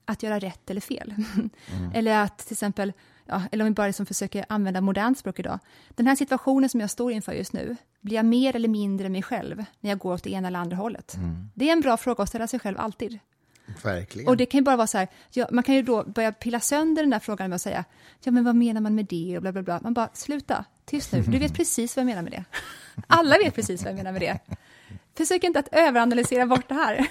att 0.04 0.22
göra 0.22 0.38
rätt 0.38 0.70
eller 0.70 0.80
fel. 0.80 1.14
Mm. 1.36 1.50
eller 1.94 2.18
att 2.18 2.38
till 2.38 2.54
exempel 2.54 2.92
ja, 3.26 3.42
eller 3.52 3.64
om 3.64 3.68
vi 3.70 3.74
bara 3.74 3.86
liksom 3.86 4.06
försöker 4.06 4.44
använda 4.48 4.80
modernt 4.80 5.18
språk 5.18 5.38
idag. 5.38 5.58
Den 5.88 6.06
här 6.06 6.16
situationen 6.16 6.68
som 6.68 6.80
jag 6.80 6.90
står 6.90 7.12
inför 7.12 7.32
just 7.32 7.52
nu, 7.52 7.76
blir 8.00 8.16
jag 8.16 8.24
mer 8.24 8.56
eller 8.56 8.68
mindre 8.68 9.08
mig 9.08 9.22
själv 9.22 9.64
när 9.80 9.90
jag 9.90 9.98
går 9.98 10.14
åt 10.14 10.24
det 10.24 10.30
ena 10.30 10.48
eller 10.48 10.58
andra 10.58 10.76
hållet? 10.76 11.14
Mm. 11.14 11.50
Det 11.54 11.68
är 11.68 11.72
en 11.72 11.80
bra 11.80 11.96
fråga 11.96 12.22
att 12.22 12.28
ställa 12.28 12.46
sig 12.46 12.60
själv 12.60 12.80
alltid. 12.80 13.18
Verkligen. 13.82 14.28
Och 14.28 14.36
det 14.36 14.46
kan 14.46 14.58
ju 14.58 14.64
bara 14.64 14.76
vara 14.76 14.86
så 14.86 14.98
här, 14.98 15.08
ja, 15.32 15.48
man 15.50 15.64
kan 15.64 15.74
ju 15.74 15.82
då 15.82 16.04
börja 16.04 16.32
pilla 16.32 16.60
sönder 16.60 17.02
den 17.02 17.10
där 17.10 17.18
frågan 17.18 17.50
med 17.50 17.56
att 17.56 17.62
säga, 17.62 17.84
ja 18.20 18.32
men 18.32 18.44
vad 18.44 18.56
menar 18.56 18.80
man 18.80 18.94
med 18.94 19.06
det 19.06 19.36
och 19.36 19.42
bla 19.42 19.52
bla 19.52 19.62
bla. 19.62 19.80
Man 19.82 19.94
bara, 19.94 20.08
sluta, 20.12 20.64
tyst 20.84 21.12
nu, 21.12 21.22
du 21.22 21.38
vet 21.38 21.54
precis 21.56 21.96
vad 21.96 22.00
jag 22.00 22.06
menar 22.06 22.22
med 22.22 22.32
det. 22.32 22.44
Alla 23.06 23.38
vet 23.38 23.54
precis 23.54 23.82
vad 23.82 23.92
jag 23.92 23.96
menar 23.96 24.12
med 24.12 24.20
det. 24.20 24.38
Försök 25.16 25.44
inte 25.44 25.58
att 25.58 25.68
överanalysera 25.72 26.46
bort 26.46 26.68
det 26.68 26.74
här. 26.74 27.08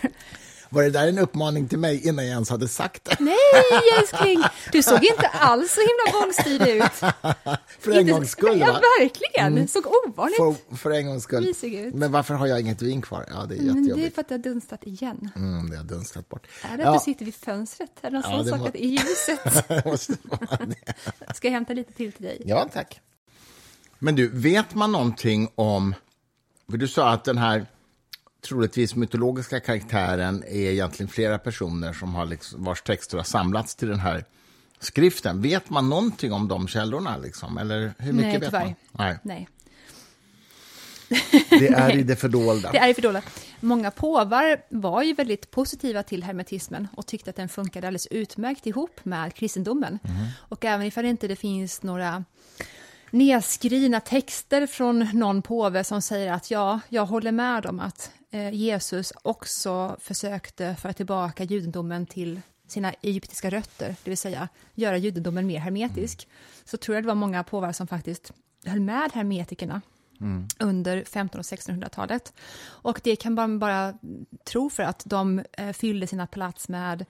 Var 0.74 0.84
det 0.84 0.90
där 0.90 1.08
en 1.08 1.18
uppmaning 1.18 1.68
till 1.68 1.80
mig 1.80 2.08
innan 2.08 2.26
jag 2.26 2.34
ens 2.34 2.50
hade 2.50 2.68
sagt 2.68 3.04
det? 3.06 3.16
Nej, 3.20 3.36
älskling! 4.00 4.44
Du 4.72 4.84
såg 4.84 5.04
inte 5.04 5.28
alls 5.28 5.72
så 5.72 5.82
himla 5.82 6.20
bångstyrig 6.20 6.76
ut. 6.76 6.92
för 7.80 7.92
en 7.92 8.08
gångs 8.08 8.32
skull, 8.32 8.60
va? 8.60 8.66
Ja, 8.68 8.82
verkligen. 9.00 9.54
Mm. 9.54 9.68
Såg 9.68 9.84
ovanligt 9.88 10.38
för, 10.38 10.76
för 10.76 10.92
en 10.92 11.08
gångs 11.08 11.24
skull. 11.24 11.54
Ut. 11.64 11.94
Men 11.94 12.12
varför 12.12 12.34
har 12.34 12.48
jag 12.48 12.60
inget 12.60 12.82
vin 12.82 13.02
kvar? 13.02 13.26
Ja, 13.30 13.46
det 13.46 13.56
är 13.56 13.58
jättejobbigt. 13.58 13.88
Men 13.88 14.00
det 14.00 14.06
är 14.06 14.10
för 14.10 14.22
att 14.22 14.28
det 14.28 14.34
har 14.34 14.40
dunstat 14.40 14.84
igen. 14.84 15.30
Mm, 15.36 15.70
det 15.70 15.78
har 15.78 15.84
dunstat 15.84 16.30
bort. 16.30 16.48
Är 16.62 16.78
det 16.78 16.84
att 16.84 16.88
ja. 16.88 16.94
du 16.94 17.00
sitter 17.00 17.26
vid 17.26 17.36
fönstret? 17.36 17.92
Är 18.02 18.12
det 18.12 18.20
någon 18.20 18.32
ja, 18.32 18.44
sån 18.44 18.60
sak 18.60 18.68
att 18.68 18.76
i 18.76 18.88
ljuset? 18.88 19.86
måste 19.86 20.14
vara 20.24 20.66
det. 20.66 21.34
Ska 21.36 21.48
jag 21.48 21.54
hämta 21.54 21.74
lite 21.74 21.94
till 21.94 22.12
till 22.12 22.26
dig? 22.26 22.42
Ja, 22.46 22.70
tack. 22.74 23.02
Men 24.00 24.16
du, 24.16 24.28
vet 24.28 24.76
man 24.76 24.92
någonting 24.92 25.50
om... 25.56 25.96
För 26.70 26.78
du 26.78 26.88
sa 26.88 27.10
att 27.10 27.24
den 27.24 27.38
här 27.38 27.66
troligtvis 28.44 28.96
mytologiska 28.96 29.60
karaktären 29.60 30.44
är 30.44 30.72
egentligen 30.72 31.10
flera 31.10 31.38
personer 31.38 31.94
som 31.94 32.16
har 32.16 32.26
liksom, 32.26 32.64
vars 32.64 32.82
texter 32.82 33.18
har 33.18 33.24
samlats 33.24 33.76
till 33.76 33.88
den 33.88 34.00
här 34.00 34.26
skriften. 34.80 35.42
Vet 35.42 35.70
man 35.70 35.90
någonting 35.90 36.34
om 36.34 36.48
de 36.48 36.68
källorna? 36.68 37.18
Liksom? 37.18 37.58
Eller 37.58 37.94
hur 37.98 38.14
mycket 38.14 38.32
Nej, 38.32 38.40
vet 38.40 38.52
man? 38.52 38.76
Nej. 38.92 39.18
Nej. 39.24 39.48
Det 41.50 41.68
är 41.68 41.98
i 41.98 42.04
det 42.04 42.16
fördolda. 42.16 42.72
det 42.72 42.78
är 42.78 42.90
i 42.90 42.94
fördolda. 42.94 43.22
Många 43.60 43.92
påvar 43.92 44.62
var 44.70 45.04
ju 45.04 45.14
väldigt 45.14 45.52
positiva 45.52 46.04
till 46.04 46.24
hermetismen 46.24 46.88
och 46.96 47.06
tyckte 47.06 47.30
att 47.30 47.36
den 47.36 47.50
funkade 47.50 47.88
alldeles 47.88 48.08
utmärkt 48.08 48.68
ihop 48.68 49.00
med 49.04 49.34
kristendomen. 49.34 50.00
Mm. 50.04 50.28
Och 50.38 50.66
även 50.66 50.86
ifall 50.86 51.06
inte 51.06 51.28
det 51.28 51.36
finns 51.36 51.84
några 51.84 52.24
nedskrivna 53.12 54.00
texter 54.00 54.68
från 54.68 55.10
någon 55.14 55.42
påve 55.42 55.84
som 55.84 56.02
säger 56.02 56.32
att 56.32 56.52
ja, 56.52 56.80
jag 56.90 57.06
håller 57.06 57.32
med 57.32 57.66
om 57.66 57.80
att 57.80 58.12
Jesus 58.52 59.14
också 59.22 59.98
försökte 60.00 60.76
föra 60.76 60.94
tillbaka 60.94 61.44
judendomen 61.44 62.06
till 62.06 62.42
sina 62.68 62.94
egyptiska 63.02 63.50
rötter, 63.50 63.96
det 64.04 64.12
vill 64.12 64.18
säga 64.18 64.50
göra 64.74 64.98
judendomen 64.98 65.48
mer 65.48 65.60
hermetisk, 65.60 66.24
mm. 66.24 66.36
så 66.66 66.78
tror 66.78 66.96
jag 66.96 67.04
det 67.04 67.08
var 67.08 67.16
många 67.16 67.44
påvar 67.44 67.72
som 67.72 67.88
faktiskt 67.88 68.34
höll 68.66 68.80
med 68.80 69.12
hermetikerna 69.14 69.82
mm. 70.22 70.48
under 70.60 70.98
1500 70.98 71.40
och 71.40 71.46
1600-talet. 71.46 72.34
Och 72.66 73.02
det 73.04 73.16
kan 73.16 73.34
man 73.34 73.60
bara 73.60 73.94
tro 74.44 74.70
för 74.70 74.84
att 74.84 75.04
de 75.06 75.44
eh, 75.52 75.72
fyllde 75.72 76.08
sina 76.08 76.28
palats 76.28 76.70
med 76.70 77.06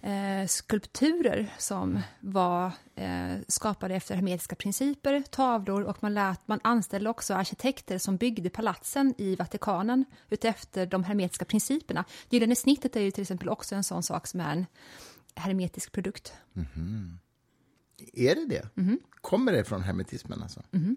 eh, 0.00 0.46
skulpturer 0.46 1.54
som 1.58 2.00
var 2.20 2.72
eh, 2.94 3.34
skapade 3.48 3.94
efter 3.94 4.14
hermetiska 4.14 4.56
principer, 4.56 5.22
tavlor 5.30 5.82
och 5.82 6.02
man, 6.02 6.14
lät, 6.14 6.48
man 6.48 6.60
anställde 6.64 7.10
också 7.10 7.34
arkitekter 7.34 7.98
som 7.98 8.16
byggde 8.16 8.50
palatsen 8.50 9.14
i 9.18 9.36
Vatikanen 9.36 10.04
utefter 10.28 10.86
de 10.86 11.04
hermetiska 11.04 11.44
principerna. 11.44 12.04
Gyllene 12.30 12.56
snittet 12.56 12.96
är 12.96 13.00
ju 13.00 13.10
till 13.10 13.22
exempel 13.22 13.48
också 13.48 13.74
en 13.74 13.84
sån 13.84 14.02
sak 14.02 14.26
som 14.26 14.40
är 14.40 14.52
en 14.52 14.66
hermetisk 15.34 15.92
produkt. 15.92 16.32
Mm 16.56 16.68
-hmm. 16.74 17.16
Är 18.12 18.34
det 18.34 18.46
det? 18.46 18.68
Mm 18.76 18.90
-hmm. 18.90 18.98
Kommer 19.20 19.52
det 19.52 19.64
från 19.64 19.82
hermetismen? 19.82 20.42
Alltså? 20.42 20.62
Mm 20.72 20.86
-hmm. 20.86 20.96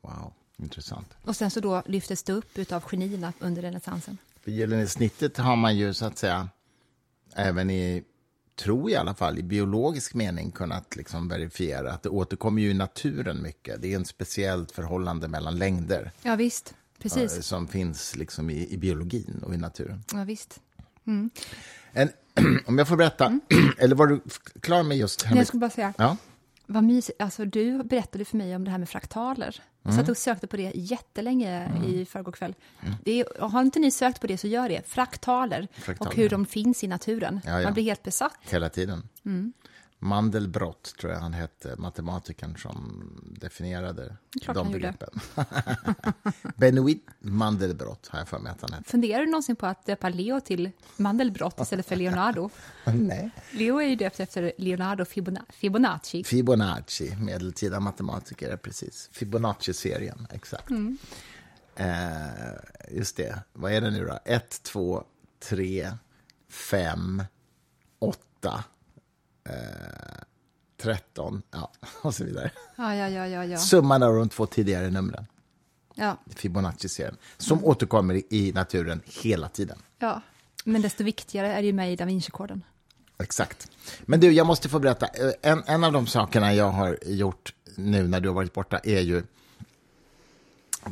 Wow, 0.00 0.32
intressant. 0.56 1.16
Och 1.24 1.36
sen 1.36 1.50
så 1.50 1.60
då 1.60 1.82
lyftes 1.86 2.22
det 2.22 2.32
upp 2.32 2.72
av 2.72 2.82
genierna 2.82 3.32
under 3.38 3.62
renässansen. 3.62 4.18
För 4.40 4.50
gyllene 4.50 4.86
snittet 4.86 5.36
har 5.36 5.56
man 5.56 5.76
ju 5.76 5.94
så 5.94 6.04
att 6.04 6.18
säga 6.18 6.48
även 7.34 7.70
i 7.70 8.04
tror 8.58 8.90
i 8.90 8.96
alla 8.96 9.14
fall, 9.14 9.38
i 9.38 9.42
biologisk 9.42 10.14
mening 10.14 10.50
kunnat 10.50 10.96
liksom 10.96 11.28
verifiera 11.28 11.92
att 11.92 12.02
det 12.02 12.08
återkommer 12.08 12.62
ju 12.62 12.70
i 12.70 12.74
naturen 12.74 13.42
mycket. 13.42 13.82
Det 13.82 13.92
är 13.92 13.96
en 13.96 14.04
speciellt 14.04 14.72
förhållande 14.72 15.28
mellan 15.28 15.58
längder. 15.58 16.12
Ja, 16.22 16.36
visst. 16.36 16.74
Precis. 16.98 17.46
Som 17.46 17.68
finns 17.68 18.16
liksom 18.16 18.50
i, 18.50 18.72
i 18.72 18.78
biologin 18.78 19.42
och 19.46 19.54
i 19.54 19.56
naturen. 19.56 20.04
Ja, 20.12 20.24
visst. 20.24 20.60
Mm. 21.06 21.30
En, 21.92 22.08
om 22.66 22.78
jag 22.78 22.88
får 22.88 22.96
berätta, 22.96 23.26
mm. 23.26 23.40
eller 23.78 23.96
var 23.96 24.06
du 24.06 24.20
klar 24.60 24.82
med 24.82 24.96
just... 24.96 25.26
Jag 25.34 25.46
skulle 25.46 25.60
bara 25.60 25.70
säga, 25.70 25.94
ja? 25.98 26.16
Vad 26.68 26.84
mysigt. 26.84 27.22
Alltså, 27.22 27.44
du 27.44 27.82
berättade 27.82 28.24
för 28.24 28.36
mig 28.36 28.56
om 28.56 28.64
det 28.64 28.70
här 28.70 28.78
med 28.78 28.88
fraktaler. 28.88 29.62
Jag 29.82 29.92
satt 29.92 30.02
mm. 30.02 30.10
och 30.10 30.16
sökte 30.16 30.46
på 30.46 30.56
det 30.56 30.72
jättelänge 30.74 31.64
mm. 31.64 31.84
i 31.84 32.04
förrgår 32.04 32.32
kväll. 32.32 32.54
Mm. 32.80 32.94
Det 33.04 33.20
är, 33.20 33.48
har 33.48 33.60
inte 33.60 33.78
ni 33.78 33.90
sökt 33.90 34.20
på 34.20 34.26
det 34.26 34.38
så 34.38 34.46
gör 34.46 34.68
det. 34.68 34.88
Fraktaler, 34.88 35.68
Fraktaler. 35.72 36.10
och 36.10 36.16
hur 36.16 36.28
de 36.28 36.46
finns 36.46 36.84
i 36.84 36.86
naturen. 36.86 37.40
Ja, 37.44 37.58
ja. 37.60 37.64
Man 37.64 37.74
blir 37.74 37.84
helt 37.84 38.02
besatt. 38.02 38.38
Hela 38.40 38.68
tiden. 38.68 39.08
Mm. 39.24 39.52
Mandelbrott 39.98 40.94
tror 41.00 41.12
jag 41.12 41.20
han 41.20 41.32
hette, 41.32 41.74
matematikern 41.78 42.56
som 42.56 43.10
definierade 43.40 44.16
Klart 44.42 44.56
de 44.56 44.72
begreppen. 44.72 45.20
Benoit 46.56 47.06
Mandelbrott 47.18 48.08
har 48.08 48.18
jag 48.18 48.28
för 48.28 48.38
mig 48.38 48.52
att 48.52 48.60
han 48.60 48.72
hette. 48.72 48.90
Funderar 48.90 49.20
du 49.20 49.26
någonsin 49.26 49.56
på 49.56 49.66
att 49.66 49.86
döpa 49.86 50.08
Leo 50.08 50.40
till 50.40 50.70
Mandelbrott 50.96 51.60
istället 51.60 51.86
för 51.86 51.96
Leonardo? 51.96 52.50
Nej. 52.84 53.30
Leo 53.50 53.78
är 53.78 53.86
ju 53.86 53.96
döpt 53.96 54.20
efter 54.20 54.52
Leonardo 54.58 55.04
Fibonacci. 55.50 56.24
Fibonacci, 56.24 57.16
medeltida 57.16 57.80
matematiker, 57.80 58.56
precis. 58.56 59.08
Fibonacci-serien, 59.12 60.26
exakt. 60.30 60.70
Mm. 60.70 60.98
Eh, 61.76 62.96
just 62.96 63.16
det, 63.16 63.38
vad 63.52 63.72
är 63.72 63.80
det 63.80 63.90
nu 63.90 64.06
då? 64.06 64.18
1, 64.24 64.62
2, 64.62 65.04
3, 65.40 65.92
5, 66.48 67.22
8 67.98 68.64
Eh, 69.48 70.24
13, 70.82 71.42
ja, 71.50 71.72
och 72.02 72.14
så 72.14 72.24
vidare. 72.24 72.50
Ja, 72.76 72.94
ja, 72.94 73.08
ja, 73.08 73.26
ja, 73.26 73.44
ja. 73.44 73.58
Summan 73.58 74.02
av 74.02 74.14
de 74.14 74.28
två 74.28 74.46
tidigare 74.46 74.90
numren. 74.90 75.26
Ja. 75.94 76.16
Fibonacci-serien, 76.26 77.16
som 77.36 77.58
mm. 77.58 77.70
återkommer 77.70 78.22
i 78.34 78.52
naturen 78.52 79.00
hela 79.22 79.48
tiden. 79.48 79.78
Ja, 79.98 80.20
men 80.64 80.82
desto 80.82 81.04
viktigare 81.04 81.52
är 81.52 81.60
det 81.60 81.66
ju 81.66 81.72
med 81.72 81.92
i 81.92 81.96
Da 81.96 82.04
Vinci-koden. 82.04 82.62
Exakt. 83.22 83.70
Men 84.06 84.20
du, 84.20 84.32
jag 84.32 84.46
måste 84.46 84.68
få 84.68 84.78
berätta. 84.78 85.06
Eh, 85.06 85.32
en, 85.42 85.62
en 85.66 85.84
av 85.84 85.92
de 85.92 86.06
sakerna 86.06 86.54
jag 86.54 86.70
har 86.70 86.98
gjort 87.06 87.54
nu 87.76 88.08
när 88.08 88.20
du 88.20 88.28
har 88.28 88.34
varit 88.34 88.52
borta 88.52 88.78
är 88.78 89.00
ju 89.00 89.22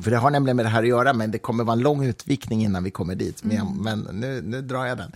för 0.02 0.10
det 0.10 0.16
har 0.16 0.30
nämligen 0.30 0.56
med 0.56 0.64
det 0.64 0.70
här 0.70 0.82
att 0.82 0.88
göra, 0.88 1.12
men 1.12 1.30
det 1.30 1.38
kommer 1.38 1.64
vara 1.64 1.72
en 1.72 1.82
lång 1.82 2.04
utvikning 2.04 2.64
innan 2.64 2.84
vi 2.84 2.90
kommer 2.90 3.14
dit. 3.14 3.44
Men, 3.44 3.56
mm. 3.56 3.76
men 3.76 4.20
nu, 4.20 4.42
nu 4.42 4.62
drar 4.62 4.86
jag 4.86 4.98
den. 4.98 5.12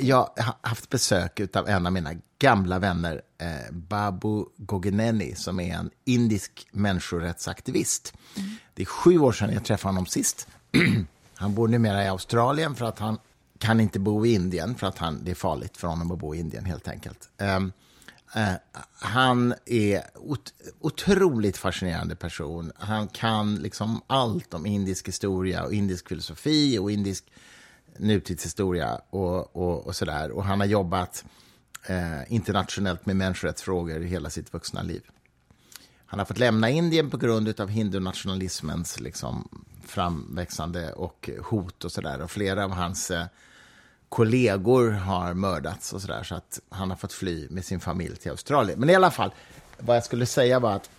Jag 0.00 0.30
har 0.36 0.54
haft 0.60 0.88
besök 0.88 1.56
av 1.56 1.68
en 1.68 1.86
av 1.86 1.92
mina 1.92 2.10
gamla 2.38 2.78
vänner, 2.78 3.22
eh, 3.38 3.72
Babu 3.72 4.44
Gogineni, 4.56 5.34
som 5.34 5.60
är 5.60 5.74
en 5.74 5.90
indisk 6.04 6.66
människorättsaktivist. 6.72 8.14
Mm. 8.36 8.50
Det 8.74 8.82
är 8.82 8.86
sju 8.86 9.18
år 9.18 9.32
sedan 9.32 9.52
jag 9.52 9.64
träffade 9.64 9.88
honom 9.88 10.06
sist. 10.06 10.48
han 11.34 11.54
bor 11.54 11.68
numera 11.68 12.04
i 12.04 12.08
Australien 12.08 12.74
för 12.74 12.84
att 12.84 12.98
han 12.98 13.18
kan 13.58 13.80
inte 13.80 13.98
bo 13.98 14.26
i 14.26 14.34
Indien, 14.34 14.74
för 14.74 14.86
att 14.86 14.98
han, 14.98 15.20
det 15.24 15.30
är 15.30 15.34
farligt 15.34 15.76
för 15.76 15.88
honom 15.88 16.10
att 16.10 16.18
bo 16.18 16.34
i 16.34 16.38
Indien 16.38 16.64
helt 16.64 16.88
enkelt. 16.88 17.28
Um, 17.38 17.72
Eh, 18.34 18.54
han 18.98 19.54
är 19.66 20.02
ot 20.14 20.54
otroligt 20.80 21.56
fascinerande 21.56 22.16
person. 22.16 22.72
Han 22.76 23.08
kan 23.08 23.54
liksom 23.56 24.02
allt 24.06 24.54
om 24.54 24.66
indisk 24.66 25.08
historia 25.08 25.64
och 25.64 25.72
indisk 25.72 26.08
filosofi 26.08 26.78
och 26.78 26.90
indisk 26.90 27.24
nutidshistoria 27.96 29.00
och, 29.10 29.56
och, 29.56 29.86
och 29.86 29.96
sådär. 29.96 30.30
Och 30.30 30.44
han 30.44 30.60
har 30.60 30.66
jobbat 30.66 31.24
eh, 31.86 32.32
internationellt 32.32 33.06
med 33.06 33.16
människorättsfrågor 33.16 34.00
hela 34.00 34.30
sitt 34.30 34.52
vuxna 34.52 34.82
liv. 34.82 35.02
Han 36.06 36.18
har 36.18 36.26
fått 36.26 36.38
lämna 36.38 36.70
Indien 36.70 37.10
på 37.10 37.16
grund 37.16 37.60
av 37.60 37.68
hindunationalismens 37.68 39.00
liksom, 39.00 39.64
framväxande 39.86 40.92
och 40.92 41.30
hot 41.42 41.84
och 41.84 41.92
sådär. 41.92 42.20
Och 42.20 42.30
flera 42.30 42.64
av 42.64 42.70
hans 42.70 43.10
eh, 43.10 43.26
kollegor 44.14 44.90
har 44.90 45.34
mördats 45.34 45.92
och 45.92 46.00
sådär, 46.02 46.22
så 46.22 46.34
att 46.34 46.60
han 46.68 46.90
har 46.90 46.96
fått 46.96 47.12
fly 47.12 47.48
med 47.50 47.64
sin 47.64 47.80
familj 47.80 48.16
till 48.16 48.30
Australien. 48.30 48.80
Men 48.80 48.90
i 48.90 48.94
alla 48.94 49.10
fall, 49.10 49.30
vad 49.78 49.96
jag 49.96 50.04
skulle 50.04 50.26
säga 50.26 50.58
var 50.58 50.72
att 50.72 50.90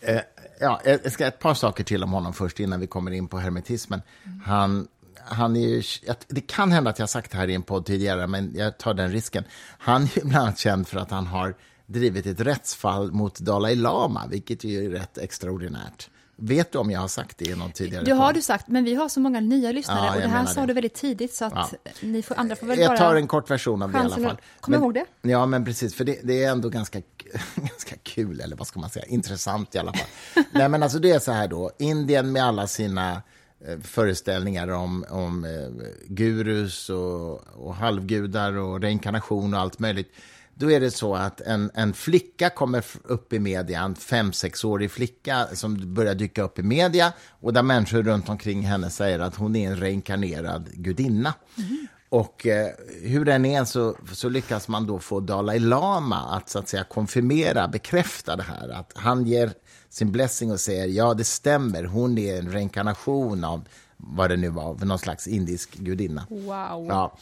eh, 0.00 0.20
ja, 0.60 0.80
jag 0.84 1.12
ska 1.12 1.26
ett 1.26 1.38
par 1.38 1.54
saker 1.54 1.84
till 1.84 2.02
om 2.02 2.12
honom 2.12 2.32
först 2.32 2.60
innan 2.60 2.80
vi 2.80 2.86
kommer 2.86 3.10
in 3.10 3.28
på 3.28 3.38
hermetismen. 3.38 4.02
Mm. 4.24 4.40
Han, 4.40 4.88
han 5.16 5.56
är 5.56 5.68
ju, 5.68 5.82
det 6.28 6.40
kan 6.40 6.72
hända 6.72 6.90
att 6.90 6.98
jag 6.98 7.08
sagt 7.08 7.30
det 7.30 7.38
här 7.38 7.48
i 7.48 7.54
en 7.54 7.62
podd 7.62 7.86
tidigare, 7.86 8.26
men 8.26 8.52
jag 8.54 8.78
tar 8.78 8.94
den 8.94 9.12
risken. 9.12 9.44
Han 9.78 10.02
är 10.02 10.24
bland 10.24 10.44
annat 10.44 10.58
känd 10.58 10.88
för 10.88 10.98
att 10.98 11.10
han 11.10 11.26
har 11.26 11.54
drivit 11.86 12.26
ett 12.26 12.40
rättsfall 12.40 13.12
mot 13.12 13.38
Dalai 13.38 13.74
Lama, 13.74 14.26
vilket 14.30 14.64
ju 14.64 14.84
är 14.84 14.90
rätt 14.90 15.18
extraordinärt. 15.18 16.10
Vet 16.42 16.72
du 16.72 16.78
om 16.78 16.90
jag 16.90 17.00
har 17.00 17.08
sagt 17.08 17.38
det 17.38 17.44
i 17.44 17.56
någon 17.56 17.72
tidigare 17.72 18.04
Det 18.04 18.12
har 18.12 18.32
du 18.32 18.42
sagt, 18.42 18.68
men 18.68 18.84
vi 18.84 18.94
har 18.94 19.08
så 19.08 19.20
många 19.20 19.40
nya 19.40 19.72
lyssnare 19.72 20.06
ja, 20.06 20.14
och 20.14 20.20
det 20.20 20.28
här 20.28 20.46
sa 20.46 20.60
det. 20.60 20.66
du 20.66 20.72
väldigt 20.72 20.94
tidigt 20.94 21.34
så 21.34 21.44
att 21.44 21.74
ja. 21.84 21.90
ni 22.00 22.22
får, 22.22 22.38
andra 22.38 22.56
får 22.56 22.66
väl 22.66 22.78
jag 22.78 22.88
bara... 22.88 22.98
Jag 22.98 22.98
tar 22.98 23.16
en 23.16 23.26
kort 23.26 23.50
version 23.50 23.82
av 23.82 23.92
det 23.92 23.98
i 23.98 24.00
alla 24.00 24.16
fall. 24.16 24.40
Kom 24.60 24.74
ihåg 24.74 24.94
det. 24.94 25.04
Ja, 25.22 25.46
men 25.46 25.64
precis, 25.64 25.94
för 25.94 26.04
det, 26.04 26.18
det, 26.22 26.44
är 26.44 26.50
ändå 26.50 26.68
ganska, 26.68 27.02
ganska 27.54 27.96
kul, 28.02 28.40
eller 28.40 28.56
vad 28.56 28.66
ska 28.66 28.80
man 28.80 28.90
säga, 28.90 29.04
intressant 29.04 29.74
i 29.74 29.78
alla 29.78 29.92
fall. 29.92 30.44
Nej, 30.52 30.68
men 30.68 30.82
alltså 30.82 30.98
det 30.98 31.10
är 31.10 31.18
så 31.18 31.32
här 31.32 31.48
då, 31.48 31.70
Indien 31.78 32.32
med 32.32 32.44
alla 32.44 32.66
sina 32.66 33.22
eh, 33.66 33.78
föreställningar 33.82 34.68
om, 34.68 35.04
om 35.10 35.44
eh, 35.44 35.86
gurus 36.08 36.90
och, 36.90 37.48
och 37.56 37.74
halvgudar 37.74 38.52
och 38.52 38.80
reinkarnation 38.80 39.54
och 39.54 39.60
allt 39.60 39.78
möjligt 39.78 40.12
då 40.60 40.70
är 40.70 40.80
det 40.80 40.90
så 40.90 41.14
att 41.14 41.40
en, 41.40 41.70
en 41.74 41.92
flicka 41.92 42.50
kommer 42.50 42.84
upp 43.04 43.32
i 43.32 43.38
media, 43.38 43.80
en 43.80 43.94
fem 43.94 44.32
sexårig 44.32 44.90
flicka 44.90 45.46
som 45.52 45.94
börjar 45.94 46.14
dyka 46.14 46.42
upp 46.42 46.58
i 46.58 46.62
media 46.62 47.12
och 47.28 47.52
där 47.52 47.62
människor 47.62 48.02
runt 48.02 48.28
omkring 48.28 48.62
henne 48.62 48.90
säger 48.90 49.18
att 49.18 49.34
hon 49.34 49.56
är 49.56 49.70
en 49.70 49.76
reinkarnerad 49.76 50.68
gudinna. 50.72 51.34
Mm. 51.58 51.86
Och 52.08 52.46
eh, 52.46 52.68
hur 53.02 53.24
den 53.24 53.44
är 53.44 53.64
så, 53.64 53.96
så 54.12 54.28
lyckas 54.28 54.68
man 54.68 54.86
då 54.86 54.98
få 54.98 55.20
Dalai 55.20 55.58
Lama 55.58 56.16
att, 56.16 56.48
så 56.48 56.58
att 56.58 56.68
säga, 56.68 56.84
konfirmera, 56.84 57.68
bekräfta 57.68 58.36
det 58.36 58.42
här. 58.42 58.68
Att 58.68 58.92
han 58.94 59.26
ger 59.26 59.52
sin 59.88 60.12
blessing 60.12 60.52
och 60.52 60.60
säger 60.60 60.86
ja, 60.86 61.14
det 61.14 61.24
stämmer, 61.24 61.84
hon 61.84 62.18
är 62.18 62.38
en 62.38 62.52
reinkarnation 62.52 63.44
av 63.44 63.64
vad 63.96 64.30
det 64.30 64.36
nu 64.36 64.48
var, 64.48 64.74
någon 64.74 64.98
slags 64.98 65.26
indisk 65.28 65.76
gudinna. 65.76 66.26
Wow. 66.30 66.86
Ja. 66.88 67.16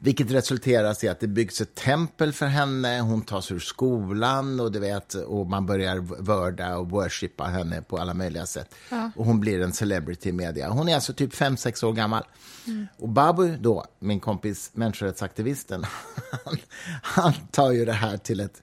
Vilket 0.00 0.30
resulterar 0.30 1.04
i 1.04 1.08
att 1.08 1.20
det 1.20 1.26
byggs 1.26 1.60
ett 1.60 1.74
tempel 1.74 2.32
för 2.32 2.46
henne, 2.46 3.00
hon 3.00 3.22
tas 3.22 3.52
ur 3.52 3.58
skolan 3.58 4.60
och, 4.60 4.72
du 4.72 4.78
vet, 4.78 5.14
och 5.14 5.46
man 5.46 5.66
börjar 5.66 5.96
vörda 6.22 6.76
och 6.76 6.90
worshipa 6.90 7.44
henne 7.44 7.82
på 7.82 7.98
alla 7.98 8.14
möjliga 8.14 8.46
sätt. 8.46 8.74
Ja. 8.90 9.10
Och 9.16 9.26
hon 9.26 9.40
blir 9.40 9.60
en 9.60 9.72
celebrity 9.72 10.28
i 10.28 10.32
media. 10.32 10.68
Hon 10.68 10.88
är 10.88 10.94
alltså 10.94 11.12
typ 11.12 11.34
fem 11.34 11.56
sex 11.56 11.82
år 11.82 11.92
gammal. 11.92 12.24
Mm. 12.66 12.86
Och 12.96 13.08
Babu, 13.08 13.56
då, 13.56 13.84
min 13.98 14.20
kompis 14.20 14.70
människorättsaktivisten, 14.74 15.84
han, 16.44 16.56
han 17.02 17.32
tar 17.50 17.70
ju 17.70 17.84
det 17.84 17.92
här 17.92 18.16
till 18.16 18.40
ett 18.40 18.62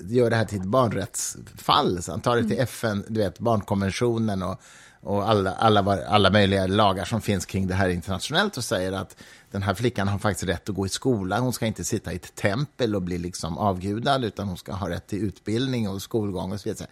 gör 0.00 0.30
det 0.30 0.36
här 0.36 0.44
till 0.44 0.58
ett 0.58 0.64
barnrättsfall. 0.64 2.02
Så 2.02 2.10
han 2.10 2.20
tar 2.20 2.36
det 2.36 2.48
till 2.48 2.58
FN, 2.58 3.04
du 3.08 3.20
vet, 3.20 3.38
barnkonventionen 3.38 4.42
och, 4.42 4.60
och 5.00 5.28
alla, 5.28 5.52
alla, 5.52 6.04
alla 6.06 6.30
möjliga 6.30 6.66
lagar 6.66 7.04
som 7.04 7.20
finns 7.20 7.46
kring 7.46 7.66
det 7.66 7.74
här 7.74 7.88
internationellt 7.88 8.56
och 8.56 8.64
säger 8.64 8.92
att 8.92 9.16
den 9.50 9.62
här 9.62 9.74
flickan 9.74 10.08
har 10.08 10.18
faktiskt 10.18 10.48
rätt 10.48 10.68
att 10.68 10.74
gå 10.74 10.86
i 10.86 10.88
skola. 10.88 11.38
Hon 11.38 11.52
ska 11.52 11.66
inte 11.66 11.84
sitta 11.84 12.12
i 12.12 12.16
ett 12.16 12.34
tempel 12.34 12.94
och 12.94 13.02
bli 13.02 13.18
liksom 13.18 13.58
avgudad, 13.58 14.24
utan 14.24 14.48
hon 14.48 14.56
ska 14.56 14.72
ha 14.72 14.90
rätt 14.90 15.06
till 15.06 15.24
utbildning 15.24 15.88
och 15.88 16.02
skolgång 16.02 16.52
och 16.52 16.60
så 16.60 16.68
vidare. 16.68 16.88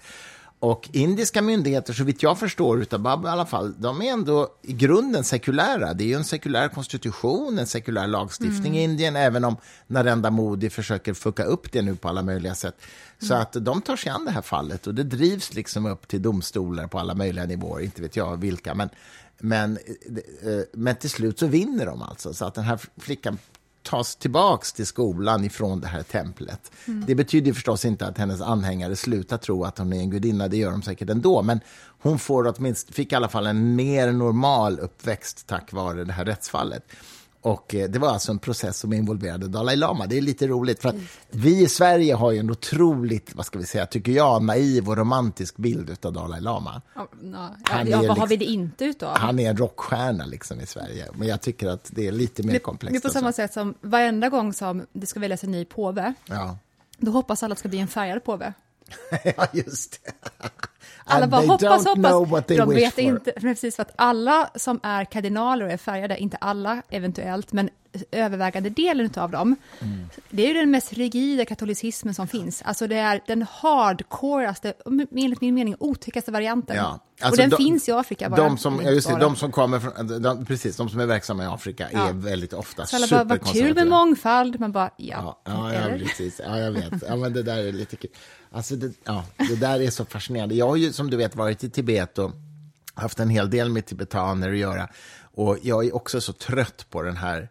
Och 0.66 0.88
indiska 0.92 1.42
myndigheter, 1.42 1.92
så 1.92 2.04
vitt 2.04 2.22
jag 2.22 2.38
förstår, 2.38 2.82
utav 2.82 3.00
Babu 3.00 3.28
i 3.28 3.30
alla 3.30 3.46
fall, 3.46 3.74
de 3.78 4.02
är 4.02 4.12
ändå 4.12 4.48
i 4.62 4.72
grunden 4.72 5.24
sekulära. 5.24 5.94
Det 5.94 6.04
är 6.04 6.06
ju 6.06 6.14
en 6.14 6.24
sekulär 6.24 6.68
konstitution, 6.68 7.58
en 7.58 7.66
sekulär 7.66 8.06
lagstiftning 8.06 8.72
mm. 8.72 8.74
i 8.74 8.82
Indien, 8.82 9.16
även 9.16 9.44
om 9.44 9.56
Narendra 9.86 10.30
Modi 10.30 10.70
försöker 10.70 11.14
fucka 11.14 11.44
upp 11.44 11.72
det 11.72 11.82
nu 11.82 11.96
på 11.96 12.08
alla 12.08 12.22
möjliga 12.22 12.54
sätt. 12.54 12.76
Så 13.18 13.34
mm. 13.34 13.42
att 13.42 13.52
de 13.52 13.82
tar 13.82 13.96
sig 13.96 14.10
an 14.10 14.24
det 14.24 14.30
här 14.30 14.42
fallet 14.42 14.86
och 14.86 14.94
det 14.94 15.02
drivs 15.02 15.54
liksom 15.54 15.86
upp 15.86 16.08
till 16.08 16.22
domstolar 16.22 16.86
på 16.86 16.98
alla 16.98 17.14
möjliga 17.14 17.46
nivåer, 17.46 17.80
inte 17.80 18.02
vet 18.02 18.16
jag 18.16 18.36
vilka, 18.36 18.74
men 18.74 18.88
men, 19.38 19.78
eh, 20.42 20.60
men 20.72 20.96
till 20.96 21.10
slut 21.10 21.38
så 21.38 21.46
vinner 21.46 21.86
de 21.86 22.02
alltså, 22.02 22.34
så 22.34 22.44
att 22.44 22.54
den 22.54 22.64
här 22.64 22.80
flickan 22.96 23.38
tas 23.86 24.16
tillbaks 24.16 24.72
till 24.72 24.86
skolan 24.86 25.44
ifrån 25.44 25.80
det 25.80 25.86
här 25.86 26.02
templet. 26.02 26.72
Mm. 26.86 27.04
Det 27.06 27.14
betyder 27.14 27.52
förstås 27.52 27.84
inte 27.84 28.06
att 28.06 28.18
hennes 28.18 28.40
anhängare 28.40 28.96
slutar 28.96 29.38
tro 29.38 29.64
att 29.64 29.78
hon 29.78 29.92
är 29.92 30.00
en 30.00 30.10
gudinna, 30.10 30.48
det 30.48 30.56
gör 30.56 30.70
de 30.70 30.82
säkert 30.82 31.10
ändå, 31.10 31.42
men 31.42 31.60
hon 32.02 32.18
får 32.18 32.54
åtminstone, 32.56 32.94
fick 32.94 33.12
i 33.12 33.14
alla 33.14 33.28
fall 33.28 33.46
en 33.46 33.76
mer 33.76 34.12
normal 34.12 34.78
uppväxt 34.78 35.46
tack 35.46 35.72
vare 35.72 36.04
det 36.04 36.12
här 36.12 36.24
rättsfallet. 36.24 36.82
Och 37.46 37.74
eh, 37.74 37.88
det 37.88 37.98
var 37.98 38.08
alltså 38.08 38.32
en 38.32 38.38
process 38.38 38.78
som 38.78 38.92
involverade 38.92 39.48
Dalai 39.48 39.76
Lama. 39.76 40.06
Det 40.06 40.16
är 40.16 40.20
lite 40.20 40.46
roligt 40.46 40.82
för 40.82 40.88
att 40.88 40.94
vi 41.30 41.62
i 41.62 41.68
Sverige 41.68 42.14
har 42.14 42.32
ju 42.32 42.38
en 42.38 42.50
otroligt, 42.50 43.34
vad 43.34 43.46
ska 43.46 43.58
vi 43.58 43.66
säga, 43.66 43.86
tycker 43.86 44.12
jag, 44.12 44.42
naiv 44.42 44.88
och 44.88 44.96
romantisk 44.96 45.56
bild 45.56 46.06
av 46.06 46.12
Dalai 46.12 46.40
Lama. 46.40 46.82
Ja, 46.94 47.08
ja, 47.22 47.50
ja 47.70 47.76
vad 47.76 47.86
liksom, 47.86 48.20
har 48.20 48.26
vi 48.26 48.36
det 48.36 48.44
inte 48.44 48.84
utav? 48.84 49.18
Han 49.18 49.38
är 49.38 49.50
en 49.50 49.56
rockstjärna 49.56 50.26
liksom 50.26 50.60
i 50.60 50.66
Sverige, 50.66 51.06
men 51.14 51.28
jag 51.28 51.40
tycker 51.40 51.68
att 51.68 51.90
det 51.92 52.06
är 52.06 52.12
lite 52.12 52.42
mer 52.42 52.58
komplext. 52.58 53.02
Det 53.02 53.08
är 53.08 53.08
på 53.08 53.12
samma 53.18 53.32
sätt 53.32 53.52
som 53.52 53.74
varenda 53.80 54.28
gång 54.28 54.52
som 54.52 54.86
det 54.92 55.06
ska 55.06 55.20
väljas 55.20 55.44
en 55.44 55.50
ny 55.50 55.64
påve, 55.64 56.14
ja. 56.26 56.58
då 56.98 57.10
hoppas 57.10 57.42
alla 57.42 57.52
att 57.52 57.56
det 57.56 57.60
ska 57.60 57.68
bli 57.68 57.78
en 57.78 57.88
färgad 57.88 58.24
påve. 58.24 58.52
ja, 59.36 59.46
just 59.52 60.00
det. 60.04 60.12
Alla 61.06 61.26
bara 61.26 61.46
hoppas, 61.46 61.86
hoppas. 61.86 62.46
De 62.46 62.68
vet 62.74 62.98
inte, 62.98 63.32
precis 63.32 63.76
för 63.76 63.82
att 63.82 63.92
alla 63.96 64.50
som 64.54 64.80
är 64.82 65.04
kardinaler 65.04 65.64
och 65.66 65.72
är 65.72 65.76
färgade, 65.76 66.18
inte 66.18 66.36
alla 66.36 66.82
eventuellt, 66.90 67.52
men 67.52 67.70
övervägande 68.10 68.70
delen 68.70 69.10
av 69.16 69.30
dem, 69.30 69.56
mm. 69.80 70.08
det 70.30 70.42
är 70.42 70.48
ju 70.48 70.54
den 70.54 70.70
mest 70.70 70.92
rigida 70.92 71.44
katolicismen 71.44 72.14
som 72.14 72.28
finns. 72.28 72.62
Alltså 72.62 72.86
det 72.86 72.96
är 72.96 73.20
den 73.26 73.42
hardcoreaste, 73.42 74.74
enligt 75.16 75.40
min 75.40 75.54
mening 75.54 75.76
otäckaste 75.78 76.32
varianten. 76.32 76.76
Ja. 76.76 77.02
Alltså 77.20 77.30
och 77.30 77.36
den 77.36 77.50
de, 77.50 77.56
finns 77.56 77.88
i 77.88 77.92
Afrika 77.92 78.30
bara. 78.30 78.36
De 78.36 78.58
som, 78.58 78.84
just 78.84 79.08
det, 79.08 79.18
de 79.18 79.36
som 79.36 79.52
kommer 79.52 79.80
från, 79.80 80.22
de, 80.22 80.44
precis, 80.44 80.76
de 80.76 80.88
som 80.88 81.00
är 81.00 81.06
verksamma 81.06 81.44
i 81.44 81.46
Afrika 81.46 81.88
ja. 81.92 82.08
är 82.08 82.12
väldigt 82.12 82.52
ofta 82.52 82.86
Så 82.86 82.96
alla 82.96 83.06
bara, 83.06 83.24
vad 83.24 83.52
kul 83.52 83.74
med 83.74 83.86
mångfald, 83.86 84.60
man 84.60 84.72
bara, 84.72 84.90
ja. 84.96 85.40
Ja, 85.44 85.74
ja, 85.74 85.90
ja 85.90 85.98
precis, 85.98 86.40
ja 86.44 86.58
jag 86.58 86.72
vet, 86.72 86.92
ja 87.08 87.16
men 87.16 87.32
det 87.32 87.42
där 87.42 87.58
är 87.58 87.72
lite 87.72 87.96
kul. 87.96 88.10
Alltså 88.50 88.76
det, 88.76 88.92
ja, 89.04 89.24
det 89.36 89.56
där 89.56 89.80
är 89.80 89.90
så 89.90 90.04
fascinerande. 90.04 90.54
Jag 90.54 90.68
har 90.68 90.76
ju 90.76 90.92
som 90.92 91.10
du 91.10 91.16
vet 91.16 91.36
varit 91.36 91.64
i 91.64 91.70
Tibet 91.70 92.18
och 92.18 92.32
haft 92.94 93.20
en 93.20 93.30
hel 93.30 93.50
del 93.50 93.68
med 93.68 93.86
tibetaner 93.86 94.50
att 94.50 94.58
göra. 94.58 94.88
Och 95.34 95.58
jag 95.62 95.86
är 95.86 95.96
också 95.96 96.20
så 96.20 96.32
trött 96.32 96.86
på 96.90 97.02
den 97.02 97.16
här 97.16 97.48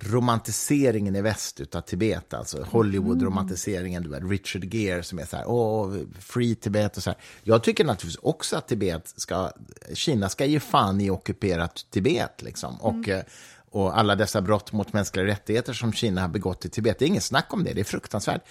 romantiseringen 0.00 1.16
i 1.16 1.22
väst 1.22 1.74
av 1.74 1.80
Tibet, 1.80 2.34
alltså 2.34 2.62
Hollywood-romantiseringen, 2.62 4.02
du 4.02 4.08
vet, 4.08 4.22
Richard 4.30 4.74
Gere 4.74 5.02
som 5.02 5.18
är 5.18 5.24
så 5.24 5.36
här, 5.36 5.44
åh, 5.48 5.96
free 6.20 6.54
Tibet 6.54 6.96
och 6.96 7.02
så 7.02 7.10
här. 7.10 7.18
Jag 7.42 7.62
tycker 7.62 7.84
naturligtvis 7.84 8.24
också 8.24 8.56
att 8.56 8.68
Tibet 8.68 9.12
ska, 9.16 9.50
Kina 9.94 10.28
ska 10.28 10.44
ge 10.44 10.60
fan 10.60 11.00
i 11.00 11.10
ockuperat 11.10 11.86
Tibet, 11.90 12.42
liksom. 12.42 12.80
Och, 12.80 13.08
mm. 13.08 13.24
och 13.70 13.98
alla 13.98 14.14
dessa 14.14 14.40
brott 14.40 14.72
mot 14.72 14.92
mänskliga 14.92 15.26
rättigheter 15.26 15.72
som 15.72 15.92
Kina 15.92 16.20
har 16.20 16.28
begått 16.28 16.64
i 16.64 16.68
Tibet, 16.68 16.98
det 16.98 17.04
är 17.04 17.06
inget 17.06 17.24
snack 17.24 17.46
om 17.54 17.64
det, 17.64 17.72
det 17.72 17.80
är 17.80 17.84
fruktansvärt. 17.84 18.42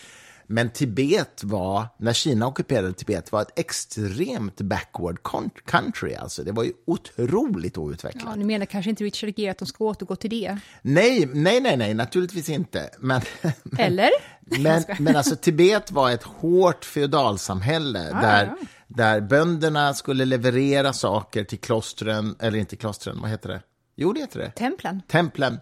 Men 0.47 0.69
Tibet 0.69 1.43
var, 1.43 1.86
när 1.97 2.13
Kina 2.13 2.47
ockuperade 2.47 2.93
Tibet, 2.93 3.31
var 3.31 3.41
ett 3.41 3.60
extremt 3.60 4.62
backward 4.62 5.17
country. 5.65 6.15
Alltså. 6.15 6.43
Det 6.43 6.51
var 6.51 6.63
ju 6.63 6.73
otroligt 6.86 7.77
outvecklat. 7.77 8.23
Ja, 8.25 8.36
ni 8.36 8.45
menar 8.45 8.65
kanske 8.65 8.89
inte 8.89 9.03
Richard 9.03 9.39
Gere 9.39 9.51
att 9.51 9.57
de 9.57 9.65
ska 9.65 9.83
återgå 9.83 10.15
till 10.15 10.29
det? 10.29 10.57
Nej, 10.81 11.29
nej, 11.33 11.62
nej, 11.62 11.77
nej 11.77 11.93
naturligtvis 11.93 12.49
inte. 12.49 12.89
Men, 12.99 13.21
Eller? 13.77 14.10
Men, 14.39 14.83
men 14.99 15.15
alltså, 15.15 15.36
Tibet 15.36 15.91
var 15.91 16.12
ett 16.12 16.23
hårt 16.23 16.86
feodalsamhälle 16.86 18.12
ah, 18.13 18.21
där, 18.21 18.45
ja. 18.45 18.55
där 18.88 19.21
bönderna 19.21 19.93
skulle 19.93 20.25
leverera 20.25 20.93
saker 20.93 21.43
till 21.43 21.60
klostren, 21.60 22.36
eller 22.39 22.60
inte 22.60 22.75
klostren, 22.75 23.21
vad 23.21 23.29
heter 23.29 23.49
det? 23.49 23.62
Jo, 23.95 24.13
det 24.13 24.19
heter 24.19 24.39
det. 24.39 24.51
Templen. 24.51 25.01
Templen 25.07 25.57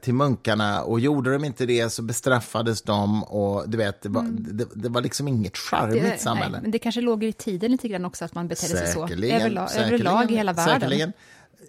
till 0.00 0.14
munkarna 0.14 0.82
och 0.82 1.00
gjorde 1.00 1.32
de 1.32 1.44
inte 1.44 1.66
det 1.66 1.90
så 1.90 2.02
bestraffades 2.02 2.82
de 2.82 3.24
och 3.24 3.70
du 3.70 3.78
vet, 3.78 4.02
det 4.02 4.08
var, 4.08 4.20
mm. 4.20 4.36
det, 4.38 4.68
det, 4.74 4.88
var 4.88 5.00
liksom 5.00 5.28
inget 5.28 5.56
charmigt 5.56 6.20
samhälle. 6.20 6.52
Nej, 6.52 6.62
men 6.62 6.70
det 6.70 6.78
kanske 6.78 7.00
låg 7.00 7.24
i 7.24 7.32
tiden 7.32 7.72
lite 7.72 7.88
grann 7.88 8.04
också 8.04 8.24
att 8.24 8.34
man 8.34 8.48
betedde 8.48 8.76
sig 8.76 8.86
så. 8.86 9.08
Överlag, 9.08 9.68
överlag 9.76 10.30
i 10.30 10.36
hela 10.36 10.52
världen. 10.52 10.80
Säkerligen. 10.80 11.12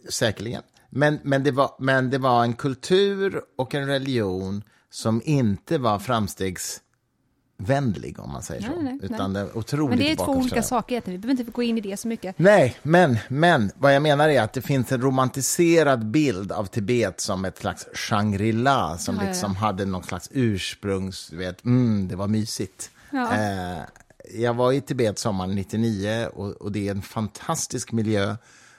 säkerligen. 0.10 0.62
Men, 0.90 1.20
men, 1.24 1.44
det 1.44 1.52
var, 1.52 1.76
men 1.80 2.10
det 2.10 2.18
var 2.18 2.44
en 2.44 2.54
kultur 2.54 3.42
och 3.58 3.76
en 3.76 3.88
religion 3.88 4.64
som 4.90 5.22
inte 5.26 5.78
var 5.78 6.00
framstegs 6.00 6.82
vänlig 7.62 8.20
om 8.20 8.32
man 8.32 8.44
säger 8.44 8.62
så. 8.62 8.68
Nej, 8.68 8.84
nej, 8.84 9.00
utan 9.02 9.34
nej. 9.34 9.44
Det 9.44 9.54
otroligt 9.54 9.90
men 9.90 10.00
det 10.00 10.12
är 10.12 10.16
två 10.16 10.32
olika 10.32 10.64
saker. 10.64 11.02
Vi 11.06 11.18
behöver 11.18 11.42
inte 11.42 11.52
gå 11.52 11.64
in 11.64 11.78
i 11.78 11.82
det 11.82 11.98
så 11.98 12.08
mycket. 12.08 12.40
Nej, 12.40 12.78
men, 12.84 13.18
men 13.28 13.72
vad 13.76 13.96
jag 13.96 14.02
menar 14.02 14.30
är 14.30 14.42
att 14.42 14.54
det 14.54 14.62
finns 14.62 14.92
en 14.92 15.02
romantiserad 15.02 16.06
bild 16.06 16.52
av 16.52 16.66
Tibet 16.66 17.22
som 17.22 17.46
ett 17.46 17.58
slags 17.58 17.88
Shangri-La 17.94 18.98
som 18.98 19.16
ja, 19.16 19.28
liksom 19.28 19.52
ja. 19.54 19.60
hade 19.60 19.86
någon 19.86 20.04
slags 20.04 20.30
ursprungs, 20.32 21.28
du 21.28 21.38
vet, 21.38 21.66
mm, 21.66 22.08
det 22.08 22.16
var 22.16 22.28
mysigt. 22.28 22.92
Ja. 23.12 23.34
Eh, 23.34 23.84
jag 24.36 24.54
var 24.54 24.72
i 24.72 24.82
Tibet 24.82 25.20
sommaren 25.20 25.56
99 25.56 26.28
och, 26.34 26.52
och, 26.52 26.72
det 26.72 26.88
är 26.88 26.92
en 26.92 27.02
fantastisk 27.02 27.92
miljö 27.92 28.36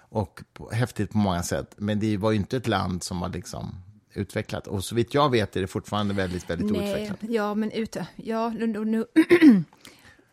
och 0.09 0.43
på, 0.53 0.71
häftigt 0.71 1.11
på 1.11 1.19
många 1.19 1.43
sätt. 1.43 1.75
Men 1.77 2.01
det 2.01 2.17
var 2.17 2.31
ju 2.31 2.37
inte 2.37 2.57
ett 2.57 2.69
land 2.69 3.03
som 3.03 3.21
var 3.21 3.29
liksom 3.29 3.75
utvecklat. 4.15 4.67
Och 4.67 4.85
så 4.85 4.95
vitt 4.95 5.15
jag 5.15 5.31
vet 5.31 5.57
är 5.57 5.61
det 5.61 5.67
fortfarande 5.67 6.15
väldigt, 6.15 6.51
väldigt 6.51 6.71
Nej, 6.71 6.81
outvecklat. 6.81 7.19
Ja, 7.31 7.55
men 7.55 7.71
ut, 7.71 7.97
ja, 8.17 8.49
nu, 8.49 8.85
nu 8.85 9.07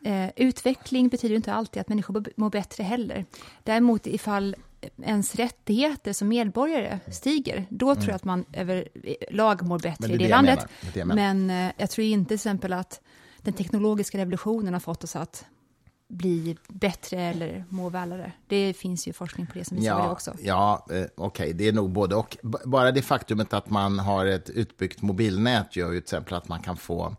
eh, 0.06 0.30
utveckling 0.36 1.10
betyder 1.10 1.36
inte 1.36 1.54
alltid 1.54 1.82
att 1.82 1.90
människor 1.90 2.26
mår 2.36 2.50
bättre 2.50 2.84
heller. 2.84 3.26
Däremot 3.64 4.08
ifall 4.08 4.56
ens 5.04 5.36
rättigheter 5.36 6.14
som 6.14 6.28
medborgare 6.28 7.00
stiger, 7.12 7.66
då 7.70 7.90
mm. 7.90 8.02
tror 8.02 8.10
jag 8.10 8.16
att 8.16 8.24
man 8.24 8.46
överlag 8.54 9.62
mår 9.62 9.80
bättre 9.80 10.14
i 10.14 10.18
det, 10.18 10.24
det 10.24 10.30
landet. 10.30 10.66
Det 10.94 11.06
men 11.06 11.50
eh, 11.50 11.72
jag 11.78 11.90
tror 11.90 12.08
inte 12.08 12.28
till 12.28 12.36
exempel 12.36 12.74
att 12.74 13.02
den 13.42 13.54
teknologiska 13.54 14.18
revolutionen 14.18 14.74
har 14.74 14.80
fått 14.80 15.04
oss 15.04 15.16
att 15.16 15.46
bli 16.08 16.58
bättre 16.68 17.22
eller 17.22 17.66
må 17.70 17.90
värre. 17.90 18.32
Det 18.48 18.74
finns 18.74 19.08
ju 19.08 19.14
forskning 19.14 19.48
på 19.48 19.54
det 19.58 19.66
som 19.66 19.78
visar 19.78 20.00
ja, 20.00 20.04
det 20.04 20.10
också. 20.10 20.34
Ja, 20.42 20.86
eh, 20.90 20.96
okej, 20.96 21.12
okay, 21.16 21.54
det 21.54 21.68
är 21.68 21.74
nog 21.74 21.92
både 21.92 22.16
och. 22.16 22.38
Bara 22.66 22.92
det 22.92 23.02
faktumet 23.02 23.54
att 23.54 23.70
man 23.70 24.00
har 24.00 24.26
ett 24.26 24.50
utbyggt 24.50 25.02
mobilnät 25.02 25.76
gör 25.76 25.92
ju 25.92 26.00
till 26.00 26.04
exempel 26.04 26.34
att 26.34 26.48
man 26.48 26.62
kan 26.62 26.78
få 26.78 27.16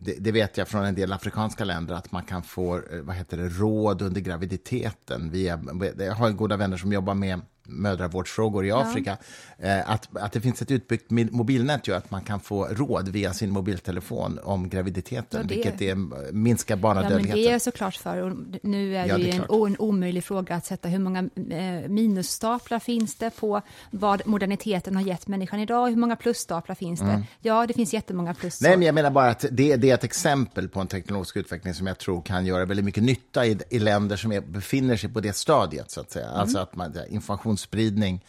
det, 0.00 0.14
det, 0.18 0.32
vet 0.32 0.56
jag 0.56 0.68
från 0.68 0.84
en 0.84 0.94
del 0.94 1.12
afrikanska 1.12 1.64
länder, 1.64 1.94
att 1.94 2.12
man 2.12 2.22
kan 2.22 2.42
få 2.42 2.76
eh, 2.76 3.00
vad 3.02 3.16
heter 3.16 3.36
det, 3.36 3.48
råd 3.48 4.02
under 4.02 4.20
graviditeten. 4.20 5.30
Via, 5.30 5.60
jag 5.98 6.14
har 6.14 6.30
goda 6.30 6.56
vänner 6.56 6.76
som 6.76 6.92
jobbar 6.92 7.14
med 7.14 7.40
mödravårdsfrågor 7.64 8.66
i 8.66 8.72
Afrika. 8.72 9.16
Ja. 9.56 9.66
Eh, 9.68 9.90
att, 9.90 10.16
att 10.16 10.32
det 10.32 10.40
finns 10.40 10.62
ett 10.62 10.70
utbyggt 10.70 11.10
mobilnät 11.10 11.88
gör 11.88 11.96
att 11.96 12.10
man 12.10 12.22
kan 12.22 12.40
få 12.40 12.66
råd 12.66 13.08
via 13.08 13.32
sin 13.32 13.50
mobiltelefon 13.50 14.38
om 14.44 14.68
graviditeten, 14.68 15.40
ja, 15.40 15.54
vilket 15.54 15.82
är, 15.82 15.94
minskar 16.32 16.76
barnadödligheten. 16.76 17.42
Ja, 17.42 17.48
det 17.48 17.54
är 17.54 17.58
såklart 17.58 17.96
för. 17.96 18.36
Nu 18.62 18.96
är 18.96 19.06
ja, 19.06 19.16
det, 19.18 19.22
det 19.22 19.30
en, 19.30 19.66
en, 19.66 19.76
omöjlig 19.78 20.24
fråga 20.24 20.54
att 20.54 20.66
sätta 20.66 20.88
hur 20.88 20.98
många 20.98 21.18
eh, 21.50 21.88
minusstaplar 21.88 22.78
finns 22.78 23.14
det 23.14 23.30
på 23.30 23.62
vad 23.90 24.26
moderniteten 24.26 24.96
har 24.96 25.02
gett 25.02 25.28
människan 25.28 25.60
idag, 25.60 25.88
hur 25.88 25.96
många 25.96 26.16
plusstaplar 26.16 26.74
finns 26.74 27.00
det? 27.00 27.06
Mm. 27.06 27.22
Ja, 27.40 27.66
det 27.66 27.74
finns 27.74 27.94
jättemånga 27.94 28.34
plus. 28.34 28.60
Nej, 28.60 28.76
men 28.76 28.86
jag 28.86 28.94
menar 28.94 29.10
bara 29.10 29.30
att 29.30 29.44
det, 29.50 29.76
det, 29.76 29.90
är 29.90 29.94
ett 29.94 30.04
exempel 30.04 30.68
på 30.68 30.80
en 30.80 30.86
teknologisk 30.86 31.36
utveckling 31.36 31.74
som 31.74 31.86
jag 31.86 31.98
tror 31.98 32.22
kan 32.22 32.46
göra 32.46 32.64
väldigt 32.64 32.84
mycket 32.84 33.02
nytta 33.02 33.46
i, 33.46 33.58
i 33.70 33.78
länder 33.78 34.16
som 34.16 34.32
är, 34.32 34.40
befinner 34.40 34.96
sig 34.96 35.10
på 35.10 35.20
det 35.20 35.32
stadiet, 35.32 35.90
så 35.90 36.00
att 36.00 36.10
säga. 36.10 36.26
Mm. 36.26 36.40
Alltså 36.40 36.58
att 36.58 36.76
man, 36.76 36.94
information 37.08 37.53
informationsspridning. 37.54 38.24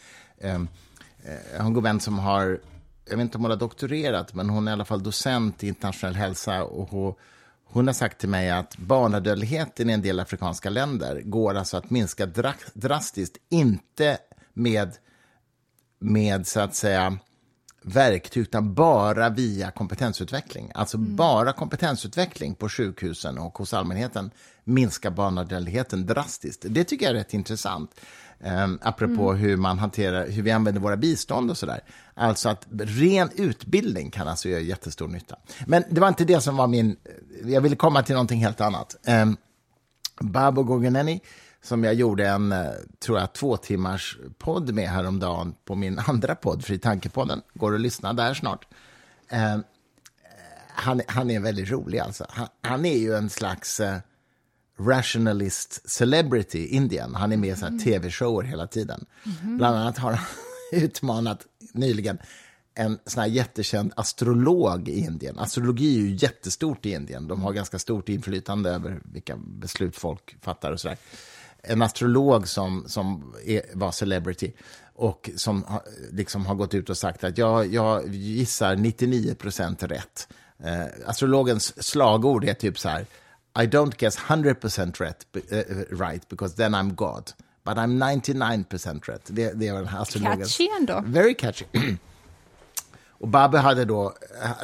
Jag 1.52 1.58
har 1.58 1.66
en 1.66 1.72
god 1.72 1.82
vän 1.82 2.00
som 2.00 2.18
har, 2.18 2.60
jag 3.04 3.16
vet 3.16 3.24
inte 3.24 3.38
om 3.38 3.44
hon 3.44 3.50
har 3.50 3.58
doktorerat, 3.58 4.34
men 4.34 4.50
hon 4.50 4.68
är 4.68 4.72
i 4.72 4.74
alla 4.74 4.84
fall 4.84 5.02
docent 5.02 5.64
i 5.64 5.68
internationell 5.68 6.14
hälsa. 6.14 6.64
och 6.64 6.88
hon, 6.90 7.14
hon 7.64 7.86
har 7.86 7.94
sagt 7.94 8.18
till 8.18 8.28
mig 8.28 8.50
att 8.50 8.76
barnadödligheten 8.76 9.90
i 9.90 9.92
en 9.92 10.02
del 10.02 10.20
afrikanska 10.20 10.70
länder 10.70 11.22
går 11.24 11.54
alltså 11.54 11.76
att 11.76 11.90
minska 11.90 12.26
drastiskt, 12.74 13.36
inte 13.50 14.18
med, 14.54 14.92
med 16.00 16.46
så 16.46 16.60
att 16.60 16.74
säga 16.74 17.18
verktyg, 17.82 18.42
utan 18.42 18.74
bara 18.74 19.28
via 19.28 19.70
kompetensutveckling. 19.70 20.72
Alltså 20.74 20.96
mm. 20.96 21.16
bara 21.16 21.52
kompetensutveckling 21.52 22.54
på 22.54 22.68
sjukhusen 22.68 23.38
och 23.38 23.58
hos 23.58 23.74
allmänheten 23.74 24.30
minskar 24.66 25.10
barnadödligheten 25.10 26.06
drastiskt. 26.06 26.64
Det 26.68 26.84
tycker 26.84 27.06
jag 27.06 27.10
är 27.10 27.18
rätt 27.18 27.34
intressant. 27.34 28.00
Um, 28.38 28.78
apropå 28.82 29.30
mm. 29.30 29.42
hur 29.42 29.56
man 29.56 29.78
hanterar, 29.78 30.28
hur 30.28 30.42
vi 30.42 30.50
använder 30.50 30.80
våra 30.80 30.96
bistånd 30.96 31.50
och 31.50 31.56
sådär. 31.56 31.80
Alltså 32.14 32.48
att 32.48 32.66
ren 32.70 33.30
utbildning 33.34 34.10
kan 34.10 34.28
alltså 34.28 34.48
göra 34.48 34.60
jättestor 34.60 35.08
nytta. 35.08 35.36
Men 35.66 35.84
det 35.90 36.00
var 36.00 36.08
inte 36.08 36.24
det 36.24 36.40
som 36.40 36.56
var 36.56 36.66
min, 36.66 36.96
jag 37.44 37.60
ville 37.60 37.76
komma 37.76 38.02
till 38.02 38.14
någonting 38.14 38.40
helt 38.40 38.60
annat. 38.60 38.96
Um, 39.08 39.36
Babo 40.20 40.62
Gogeneni, 40.62 41.20
som 41.62 41.84
jag 41.84 41.94
gjorde 41.94 42.28
en, 42.28 42.52
eh, 42.52 42.66
tror 42.98 43.18
jag, 43.18 43.32
två 43.32 43.56
timmars 43.56 44.18
podd 44.38 44.74
med 44.74 44.88
häromdagen 44.88 45.54
på 45.64 45.74
min 45.74 45.98
andra 46.06 46.34
podd, 46.34 46.64
Fri 46.64 46.78
Tankepodden. 46.78 47.42
Går 47.54 47.74
att 47.74 47.80
lyssna 47.80 48.12
där 48.12 48.34
snart. 48.34 48.66
Um, 49.32 49.64
han, 50.68 51.00
han 51.08 51.30
är 51.30 51.40
väldigt 51.40 51.70
rolig 51.70 51.98
alltså. 51.98 52.26
Han, 52.28 52.48
han 52.62 52.84
är 52.84 52.98
ju 52.98 53.14
en 53.14 53.30
slags 53.30 53.80
uh, 53.80 53.96
rationalist 54.78 55.90
celebrity 55.90 56.66
Indien. 56.66 57.14
Han 57.14 57.32
är 57.32 57.36
med 57.36 57.58
i 57.58 57.62
mm. 57.62 57.78
tv-shower 57.78 58.42
hela 58.42 58.66
tiden. 58.66 59.06
Mm. 59.42 59.56
Bland 59.56 59.76
annat 59.76 59.98
har 59.98 60.12
han 60.12 60.26
utmanat 60.82 61.46
nyligen 61.72 62.18
en 62.74 62.98
sån 63.06 63.20
här 63.20 63.28
jättekänd 63.28 63.92
astrolog 63.96 64.88
i 64.88 64.98
Indien. 64.98 65.38
Astrologi 65.38 65.96
är 65.96 66.00
ju 66.00 66.14
jättestort 66.14 66.86
i 66.86 66.90
Indien. 66.90 67.28
De 67.28 67.42
har 67.42 67.52
ganska 67.52 67.78
stort 67.78 68.08
inflytande 68.08 68.70
över 68.70 69.00
vilka 69.04 69.36
beslut 69.36 69.96
folk 69.96 70.36
fattar 70.40 70.72
och 70.72 70.80
sådär. 70.80 70.96
En 71.62 71.82
astrolog 71.82 72.48
som, 72.48 72.84
som 72.86 73.34
är, 73.46 73.62
var 73.74 73.92
celebrity 73.92 74.52
och 74.94 75.30
som 75.36 75.64
liksom 76.12 76.46
har 76.46 76.54
gått 76.54 76.74
ut 76.74 76.90
och 76.90 76.96
sagt 76.96 77.24
att 77.24 77.38
jag, 77.38 77.74
jag 77.74 78.14
gissar 78.14 78.76
99 78.76 79.34
procent 79.34 79.82
rätt. 79.82 80.28
Eh, 80.58 80.84
astrologens 81.06 81.82
slagord 81.82 82.44
är 82.44 82.54
typ 82.54 82.78
så 82.78 82.88
här 82.88 83.06
i 83.62 83.66
don't 83.66 83.96
guess 83.96 84.18
100% 84.18 85.00
right, 85.00 85.24
uh, 85.52 85.96
right 86.04 86.28
because 86.28 86.54
then 86.54 86.74
I'm 86.74 86.94
God. 86.94 87.32
But 87.64 87.78
I'm 87.78 87.98
99% 87.98 89.08
right. 89.08 89.20
Det, 89.26 89.52
det 89.60 89.68
är 89.68 89.74
den 89.74 89.86
här 89.86 90.00
astrologen. 90.02 90.38
Catchy 90.38 90.68
ändå. 90.78 91.02
Very 91.06 91.34
catchy. 91.34 91.64
Och 93.18 93.28
Babbe 93.28 93.58
hade 93.58 93.84
då, 93.84 94.14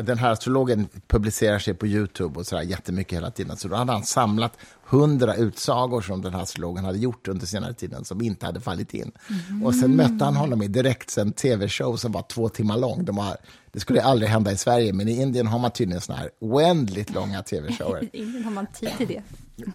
den 0.02 0.18
här 0.18 0.30
astrologen 0.30 0.88
publicerar 1.06 1.58
sig 1.58 1.74
på 1.74 1.86
Youtube 1.86 2.38
och 2.38 2.46
sådär 2.46 2.62
jättemycket 2.62 3.16
hela 3.16 3.30
tiden. 3.30 3.56
Så 3.56 3.68
då 3.68 3.76
hade 3.76 3.92
han 3.92 4.04
samlat 4.04 4.58
hundra 4.84 5.34
utsagor 5.34 6.00
som 6.00 6.22
den 6.22 6.34
här 6.34 6.42
astrologen 6.42 6.84
hade 6.84 6.98
gjort 6.98 7.28
under 7.28 7.46
senare 7.46 7.74
tiden 7.74 8.04
som 8.04 8.22
inte 8.22 8.46
hade 8.46 8.60
fallit 8.60 8.94
in. 8.94 9.12
Mm. 9.48 9.66
Och 9.66 9.74
sen 9.74 9.96
mötte 9.96 10.24
han 10.24 10.36
honom 10.36 10.62
i 10.62 10.68
direktsänd 10.68 11.36
tv-show 11.36 11.96
som 11.96 12.12
var 12.12 12.22
två 12.22 12.48
timmar 12.48 12.78
lång. 12.78 13.04
De 13.04 13.18
har, 13.18 13.36
det 13.72 13.80
skulle 13.80 14.02
aldrig 14.02 14.30
hända 14.30 14.52
i 14.52 14.56
Sverige, 14.56 14.92
men 14.92 15.08
i 15.08 15.22
Indien 15.22 15.46
har 15.46 15.58
man 15.58 15.70
tydligen 15.70 16.00
såna 16.00 16.18
här 16.18 16.30
oändligt 16.38 17.14
långa 17.14 17.42
tv-shower. 17.42 18.02
I 18.12 18.18
Indien 18.22 18.44
har 18.44 18.50
man 18.50 18.66
tid 18.66 18.90
till 18.96 19.08
det. 19.08 19.22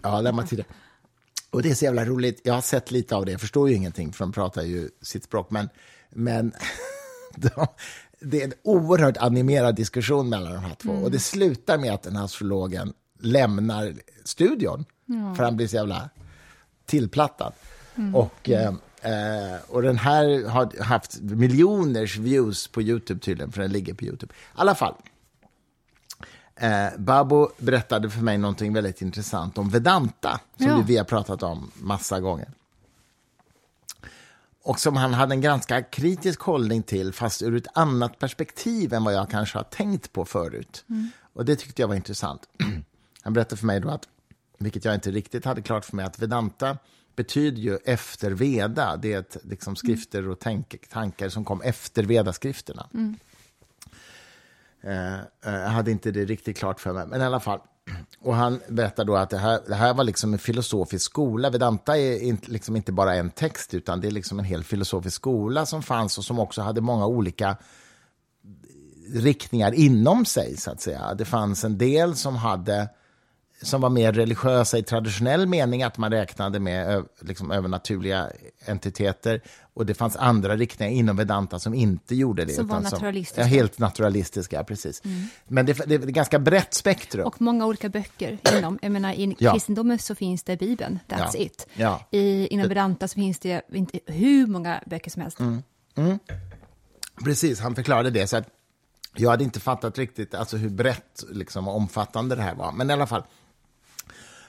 Ja, 0.02 0.22
där 0.22 0.32
man 0.32 0.46
tid 0.46 0.64
Och 1.50 1.62
det 1.62 1.70
är 1.70 1.74
så 1.74 1.84
jävla 1.84 2.04
roligt. 2.04 2.40
Jag 2.44 2.54
har 2.54 2.60
sett 2.60 2.90
lite 2.90 3.16
av 3.16 3.26
det. 3.26 3.32
Jag 3.32 3.40
förstår 3.40 3.68
ju 3.68 3.74
ingenting, 3.74 4.12
för 4.12 4.24
de 4.24 4.32
pratar 4.32 4.62
ju 4.62 4.88
sitt 5.02 5.24
språk. 5.24 5.50
Men, 5.50 5.68
men 6.10 6.52
de, 7.36 7.66
det 8.20 8.40
är 8.40 8.44
en 8.44 8.52
oerhört 8.62 9.16
animerad 9.16 9.74
diskussion 9.74 10.28
mellan 10.28 10.52
de 10.52 10.58
här 10.58 10.74
två. 10.74 10.90
Mm. 10.90 11.04
Och 11.04 11.10
det 11.10 11.18
slutar 11.18 11.78
med 11.78 11.94
att 11.94 12.02
den 12.02 12.16
här 12.16 12.24
astrologen 12.24 12.92
lämnar 13.20 13.94
studion. 14.24 14.84
Ja. 15.06 15.34
För 15.34 15.44
han 15.44 15.56
blir 15.56 15.68
så 15.68 15.76
jävla 15.76 16.10
tillplattad. 16.86 17.52
Mm. 17.94 18.14
Och, 18.14 18.50
eh, 18.50 18.74
eh, 19.02 19.58
och 19.68 19.82
den 19.82 19.98
här 19.98 20.48
har 20.48 20.82
haft 20.82 21.20
miljoners 21.20 22.16
views 22.16 22.68
på 22.68 22.82
Youtube 22.82 23.20
tydligen, 23.20 23.52
för 23.52 23.62
den 23.62 23.72
ligger 23.72 23.94
på 23.94 24.04
Youtube. 24.04 24.34
I 24.34 24.36
alla 24.54 24.74
fall. 24.74 24.94
Eh, 26.56 26.86
Babo 26.98 27.48
berättade 27.58 28.10
för 28.10 28.20
mig 28.20 28.38
någonting 28.38 28.72
väldigt 28.72 29.02
intressant 29.02 29.58
om 29.58 29.68
Vedanta, 29.68 30.40
som 30.56 30.66
ja. 30.66 30.84
vi 30.86 30.96
har 30.96 31.04
pratat 31.04 31.42
om 31.42 31.70
massa 31.74 32.20
gånger 32.20 32.48
och 34.68 34.80
som 34.80 34.96
han 34.96 35.14
hade 35.14 35.34
en 35.34 35.40
ganska 35.40 35.82
kritisk 35.82 36.40
hållning 36.40 36.82
till, 36.82 37.12
fast 37.12 37.42
ur 37.42 37.56
ett 37.56 37.66
annat 37.74 38.18
perspektiv 38.18 38.92
än 38.92 39.04
vad 39.04 39.14
jag 39.14 39.30
kanske 39.30 39.58
har 39.58 39.64
tänkt 39.64 40.12
på 40.12 40.24
förut. 40.24 40.84
Mm. 40.88 41.10
Och 41.32 41.44
det 41.44 41.56
tyckte 41.56 41.82
jag 41.82 41.88
var 41.88 41.94
intressant. 41.94 42.48
Han 43.22 43.32
berättade 43.32 43.56
för 43.56 43.66
mig 43.66 43.80
då 43.80 43.88
att, 43.88 44.08
vilket 44.58 44.84
jag 44.84 44.94
inte 44.94 45.10
riktigt 45.10 45.44
hade 45.44 45.62
klart 45.62 45.84
för 45.84 45.96
mig, 45.96 46.04
att 46.04 46.18
Vedanta 46.18 46.78
betyder 47.16 47.62
ju 47.62 47.76
efter 47.84 48.30
Veda. 48.30 48.96
Det 48.96 49.12
är 49.12 49.18
ett, 49.18 49.36
liksom, 49.42 49.76
skrifter 49.76 50.28
och 50.28 50.38
tänk, 50.38 50.88
tankar 50.88 51.28
som 51.28 51.44
kom 51.44 51.62
efter 51.62 52.02
Vedaskrifterna. 52.02 52.88
Mm. 52.94 53.16
Eh, 54.80 55.14
eh 55.14 55.20
jag 55.42 55.68
hade 55.68 55.90
inte 55.90 56.10
det 56.10 56.24
riktigt 56.24 56.58
klart 56.58 56.80
för 56.80 56.92
mig, 56.92 57.06
men 57.06 57.20
i 57.20 57.24
alla 57.24 57.40
fall. 57.40 57.60
Och 58.20 58.34
han 58.34 58.60
berättar 58.68 59.04
då 59.04 59.16
att 59.16 59.30
det 59.30 59.38
här, 59.38 59.60
det 59.68 59.74
här 59.74 59.94
var 59.94 60.04
liksom 60.04 60.32
en 60.32 60.38
filosofisk 60.38 61.04
skola. 61.04 61.50
Vedanta 61.50 61.98
är 61.98 62.22
inte, 62.22 62.50
liksom 62.50 62.76
inte 62.76 62.92
bara 62.92 63.14
en 63.14 63.30
text, 63.30 63.74
utan 63.74 64.00
det 64.00 64.06
är 64.06 64.10
liksom 64.10 64.38
en 64.38 64.44
hel 64.44 64.64
filosofisk 64.64 65.16
skola 65.16 65.66
som 65.66 65.82
fanns 65.82 66.18
och 66.18 66.24
som 66.24 66.38
också 66.38 66.62
hade 66.62 66.80
många 66.80 67.06
olika 67.06 67.56
riktningar 69.14 69.72
inom 69.72 70.24
sig, 70.24 70.56
så 70.56 70.70
att 70.70 70.80
säga. 70.80 71.14
Det 71.14 71.24
fanns 71.24 71.64
en 71.64 71.78
del 71.78 72.16
som 72.16 72.36
hade 72.36 72.88
som 73.62 73.80
var 73.80 73.90
mer 73.90 74.12
religiösa 74.12 74.78
i 74.78 74.82
traditionell 74.82 75.46
mening, 75.46 75.82
att 75.82 75.98
man 75.98 76.12
räknade 76.12 76.60
med 76.60 77.04
liksom, 77.20 77.50
övernaturliga 77.50 78.30
entiteter. 78.66 79.40
Och 79.78 79.86
det 79.86 79.94
fanns 79.94 80.16
andra 80.16 80.56
riktningar 80.56 80.92
inom 80.92 81.16
Vedanta 81.16 81.58
som 81.58 81.74
inte 81.74 82.14
gjorde 82.14 82.44
det. 82.44 82.52
Som 82.52 82.66
var 82.66 82.80
naturalistiska? 82.80 83.42
Som, 83.42 83.50
ja, 83.50 83.56
helt 83.56 83.78
naturalistiska, 83.78 84.64
precis. 84.64 85.04
Mm. 85.04 85.26
Men 85.48 85.66
det, 85.66 85.72
det, 85.86 85.94
är 85.94 85.98
ett 85.98 86.04
ganska 86.04 86.38
brett 86.38 86.74
spektrum. 86.74 87.26
Och 87.26 87.40
många 87.40 87.66
olika 87.66 87.88
böcker 87.88 88.38
inom. 88.58 88.78
Jag 88.82 88.92
menar, 88.92 89.12
I 89.12 89.36
ja. 89.38 89.52
kristendomen 89.52 89.98
så 89.98 90.14
finns 90.14 90.42
det 90.42 90.56
Bibeln, 90.56 90.98
that's 91.08 91.30
ja. 91.34 91.40
it. 91.40 91.66
Ja. 91.74 92.06
I, 92.10 92.46
inom 92.46 92.68
Vedanta 92.68 93.08
så 93.08 93.14
finns 93.14 93.38
det 93.38 93.62
inte 93.72 94.00
hur 94.06 94.46
många 94.46 94.82
böcker 94.86 95.10
som 95.10 95.22
helst. 95.22 95.40
Mm. 95.40 95.62
Mm. 95.94 96.18
Precis, 97.24 97.60
han 97.60 97.74
förklarade 97.74 98.10
det. 98.10 98.26
Så 98.26 98.36
att 98.36 98.48
jag 99.16 99.30
hade 99.30 99.44
inte 99.44 99.60
fattat 99.60 99.98
riktigt 99.98 100.34
alltså 100.34 100.56
hur 100.56 100.70
brett 100.70 101.24
liksom, 101.30 101.68
och 101.68 101.76
omfattande 101.76 102.34
det 102.34 102.42
här 102.42 102.54
var. 102.54 102.72
Men 102.72 102.90
i 102.90 102.92
alla 102.92 103.06
fall, 103.06 103.22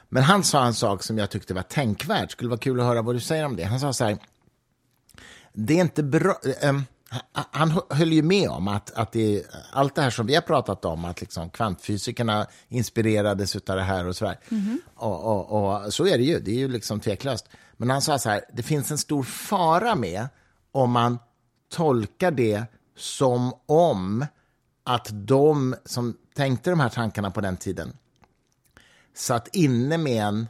men 0.10 0.24
han 0.24 0.44
sa 0.44 0.66
en 0.66 0.74
sak 0.74 1.04
som 1.04 1.18
jag 1.18 1.30
tyckte 1.30 1.54
var 1.54 1.62
tänkvärd. 1.62 2.32
Skulle 2.32 2.50
vara 2.50 2.60
kul 2.60 2.80
att 2.80 2.86
höra 2.86 3.02
vad 3.02 3.16
du 3.16 3.20
säger 3.20 3.46
om 3.46 3.56
det. 3.56 3.64
Han 3.64 3.80
sa 3.80 3.94
så 3.94 4.06
här, 4.06 4.18
det 5.54 5.78
är 5.78 5.82
inte 5.82 6.04
bra... 6.04 6.36
Ähm, 6.62 6.84
han 7.34 7.82
höll 7.90 8.14
ju 8.14 8.22
med 8.22 8.50
om 8.50 8.68
att, 8.68 8.92
att 8.92 9.12
det, 9.12 9.46
allt 9.72 9.96
det 9.96 10.02
här 10.02 10.10
som 10.10 10.26
vi 10.28 10.36
har 10.36 10.42
pratat 10.42 10.86
om, 10.86 11.06
att 11.06 11.22
liksom 11.22 11.50
kvantfysikerna 11.50 12.48
inspirerades 12.68 13.56
av 13.56 13.76
det 13.76 13.82
här 13.82 14.08
och 14.08 14.16
så 14.16 14.26
där. 14.26 14.40
Mm 14.52 14.82
och, 14.96 15.24
och, 15.24 15.86
och, 15.86 15.94
så 15.94 16.08
är 16.08 16.18
det 16.18 16.24
ju, 16.24 16.40
det 16.40 16.52
är 16.52 16.56
ju 16.56 16.68
liksom 16.68 17.00
tveklöst. 17.00 17.50
Men 17.78 17.90
han 17.90 18.02
sa 18.02 18.20
så 18.20 18.30
här, 18.30 18.42
det 18.54 18.64
finns 18.64 18.92
en 18.92 18.98
stor 18.98 19.24
fara 19.24 19.96
med 19.96 20.28
om 20.72 20.92
man 20.92 21.20
tolkar 21.70 22.32
det 22.32 22.64
som 22.98 23.54
om 23.66 24.26
att 24.84 25.08
de 25.12 25.76
som 25.86 26.18
tänkte 26.36 26.70
de 26.70 26.80
här 26.80 26.90
tankarna 26.90 27.32
på 27.32 27.42
den 27.42 27.58
tiden 27.58 27.98
satt 29.14 29.56
inne 29.56 29.98
med 29.98 30.24
en, 30.24 30.48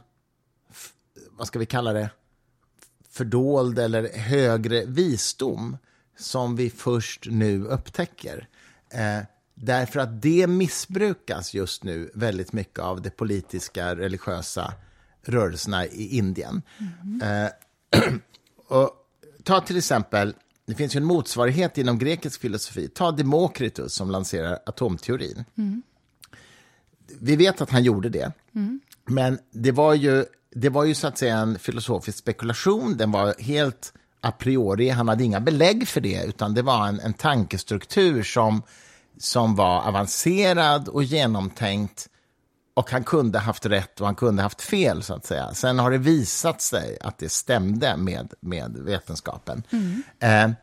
vad 1.30 1.46
ska 1.46 1.58
vi 1.58 1.66
kalla 1.66 1.92
det, 1.92 2.10
fördold 3.10 3.78
eller 3.78 4.18
högre 4.18 4.84
visdom 4.84 5.76
som 6.18 6.56
vi 6.56 6.70
först 6.70 7.26
nu 7.30 7.64
upptäcker. 7.64 8.48
Eh, 8.92 9.24
därför 9.54 10.00
att 10.00 10.22
det 10.22 10.46
missbrukas 10.46 11.54
just 11.54 11.84
nu 11.84 12.10
väldigt 12.14 12.52
mycket 12.52 12.78
av 12.78 13.02
de 13.02 13.10
politiska, 13.10 13.96
religiösa 13.96 14.74
rörelserna 15.22 15.86
i 15.86 16.16
Indien. 16.16 16.62
Mm. 17.02 17.44
Eh, 17.44 17.50
och 18.68 18.90
ta 19.44 19.60
till 19.60 19.76
exempel, 19.76 20.34
det 20.66 20.74
finns 20.74 20.96
ju 20.96 20.98
en 20.98 21.04
motsvarighet 21.04 21.78
inom 21.78 21.98
grekisk 21.98 22.40
filosofi. 22.40 22.88
Ta 22.88 23.10
Demokritus 23.10 23.94
som 23.94 24.10
lanserar 24.10 24.58
atomteorin. 24.66 25.44
Mm 25.58 25.82
vi 27.18 27.36
vet 27.36 27.60
att 27.60 27.70
han 27.70 27.82
gjorde 27.82 28.08
det. 28.08 28.32
Mm. 28.54 28.80
Men 29.06 29.38
det 29.50 29.72
var, 29.72 29.94
ju, 29.94 30.24
det 30.54 30.68
var 30.68 30.84
ju 30.84 30.94
så 30.94 31.06
att 31.06 31.18
säga 31.18 31.36
en 31.36 31.58
filosofisk 31.58 32.18
spekulation. 32.18 32.96
Den 32.96 33.12
var 33.12 33.34
helt 33.38 33.92
a 34.20 34.32
priori. 34.32 34.88
Han 34.88 35.08
hade 35.08 35.24
inga 35.24 35.40
belägg 35.40 35.88
för 35.88 36.00
det, 36.00 36.24
utan 36.24 36.54
det 36.54 36.62
var 36.62 36.88
en, 36.88 37.00
en 37.00 37.12
tankestruktur 37.12 38.22
som, 38.22 38.62
som 39.18 39.56
var 39.56 39.82
avancerad 39.82 40.88
och 40.88 41.02
genomtänkt. 41.02 42.08
Och 42.74 42.90
han 42.90 43.04
kunde 43.04 43.38
haft 43.38 43.66
rätt 43.66 44.00
och 44.00 44.06
han 44.06 44.14
kunde 44.14 44.42
haft 44.42 44.62
fel, 44.62 45.02
så 45.02 45.14
att 45.14 45.26
säga. 45.26 45.54
Sen 45.54 45.78
har 45.78 45.90
det 45.90 45.98
visat 45.98 46.62
sig 46.62 46.98
att 47.00 47.18
det 47.18 47.28
stämde 47.28 47.96
med, 47.96 48.32
med 48.40 48.76
vetenskapen. 48.76 49.62
Mm. 49.70 50.02
Eh, 50.18 50.56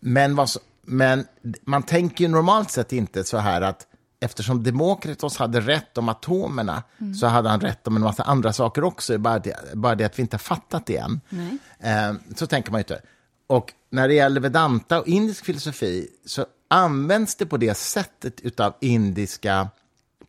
men, 0.00 0.36
vad, 0.36 0.50
men 0.82 1.26
man 1.64 1.82
tänker 1.82 2.24
ju 2.24 2.28
normalt 2.28 2.70
sett 2.70 2.92
inte 2.92 3.24
så 3.24 3.38
här 3.38 3.62
att 3.62 3.86
eftersom 4.20 4.62
Demokritos 4.62 5.36
hade 5.36 5.60
rätt 5.60 5.98
om 5.98 6.08
atomerna 6.08 6.82
mm. 7.00 7.14
så 7.14 7.26
hade 7.26 7.48
han 7.48 7.60
rätt 7.60 7.86
om 7.86 7.96
en 7.96 8.02
massa 8.02 8.22
andra 8.22 8.52
saker 8.52 8.84
också, 8.84 9.18
bara 9.18 9.38
det, 9.38 9.56
bara 9.74 9.94
det 9.94 10.04
att 10.04 10.18
vi 10.18 10.22
inte 10.22 10.34
har 10.34 10.38
fattat 10.38 10.86
det 10.86 10.96
än. 10.96 11.20
Eh, 11.78 12.14
så 12.36 12.46
tänker 12.46 12.70
man 12.72 12.78
ju 12.78 12.82
inte. 12.82 13.00
Och 13.46 13.72
när 13.90 14.08
det 14.08 14.14
gäller 14.14 14.40
Vedanta 14.40 15.00
och 15.00 15.08
indisk 15.08 15.44
filosofi 15.44 16.08
så 16.26 16.46
används 16.68 17.34
det 17.36 17.46
på 17.46 17.56
det 17.56 17.74
sättet 17.76 18.60
av 18.60 18.74
indiska 18.80 19.68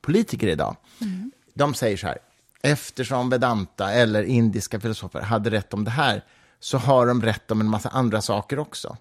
politiker 0.02 0.48
idag? 0.48 0.76
Mm. 1.02 1.32
De 1.54 1.74
säger 1.74 1.98
så 1.98 2.08
här, 2.08 2.18
eftersom 2.62 3.30
Vedanta 3.30 3.92
eller 3.92 4.24
indiska 4.24 4.80
filosofer 4.80 5.22
hade 5.22 5.50
rätt 5.50 5.74
om 5.74 5.84
det 5.84 5.92
här, 5.92 6.24
så 6.60 6.78
har 6.78 7.08
de 7.08 7.22
rätt 7.22 7.52
om 7.52 7.62
en 7.62 7.70
massa 7.70 7.90
andra 7.90 8.22
saker 8.22 8.60
också. 8.60 8.98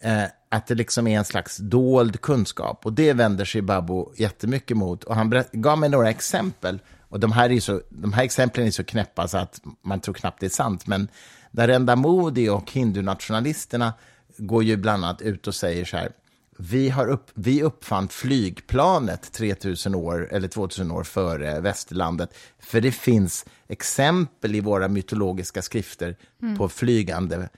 Eh, 0.00 0.24
att 0.48 0.66
det 0.66 0.74
liksom 0.74 1.06
är 1.06 1.18
en 1.18 1.24
slags 1.24 1.56
dold 1.56 2.20
kunskap. 2.20 2.86
Och 2.86 2.92
det 2.92 3.12
vänder 3.12 3.44
sig 3.44 3.62
Babu 3.62 4.04
jättemycket 4.16 4.76
mot. 4.76 5.04
Och 5.04 5.14
han 5.14 5.44
gav 5.52 5.78
mig 5.78 5.88
några 5.88 6.10
exempel. 6.10 6.80
Och 7.00 7.20
de 7.20 7.32
här, 7.32 7.50
är 7.50 7.60
så, 7.60 7.80
de 7.88 8.12
här 8.12 8.24
exemplen 8.24 8.66
är 8.66 8.70
så 8.70 8.84
knäppa 8.84 9.28
så 9.28 9.38
att 9.38 9.60
man 9.82 10.00
tror 10.00 10.14
knappt 10.14 10.40
det 10.40 10.46
är 10.46 10.50
sant. 10.50 10.86
Men 10.86 11.08
Narendra 11.50 11.96
Modi 11.96 12.48
och 12.48 12.72
hindunationalisterna 12.72 13.92
går 14.38 14.64
ju 14.64 14.76
bland 14.76 15.04
annat 15.04 15.22
ut 15.22 15.46
och 15.46 15.54
säger 15.54 15.84
så 15.84 15.96
här. 15.96 16.12
Vi, 16.58 16.88
har 16.88 17.06
upp, 17.06 17.30
vi 17.34 17.62
uppfann 17.62 18.08
flygplanet 18.08 19.32
3000 19.32 19.94
år 19.94 20.28
eller 20.32 20.48
2000 20.48 20.90
år 20.90 21.04
före 21.04 21.60
västerlandet. 21.60 22.34
För 22.58 22.80
det 22.80 22.92
finns 22.92 23.44
exempel 23.68 24.54
i 24.54 24.60
våra 24.60 24.88
mytologiska 24.88 25.62
skrifter 25.62 26.16
mm. 26.42 26.58
på 26.58 26.68
flygande 26.68 27.48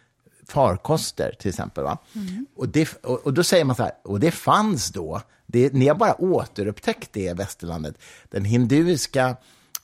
farkoster 0.51 1.35
till 1.39 1.49
exempel. 1.49 1.85
Va? 1.85 1.99
Mm. 2.15 2.47
Och, 2.57 2.69
det, 2.69 2.95
och, 3.03 3.27
och, 3.27 3.35
då 3.35 3.45
säger 3.45 3.65
man 3.65 3.77
så 3.77 3.83
här, 3.83 3.93
och 4.05 4.21
det 4.21 4.31
fanns 4.31 4.89
då, 4.89 5.21
det, 5.47 5.73
ni 5.73 5.89
har 5.89 5.95
bara 5.95 6.21
återupptäckt 6.21 7.13
det 7.13 7.21
i 7.21 7.33
västerlandet. 7.33 7.95
Den 8.29 8.45
hinduiska 8.45 9.37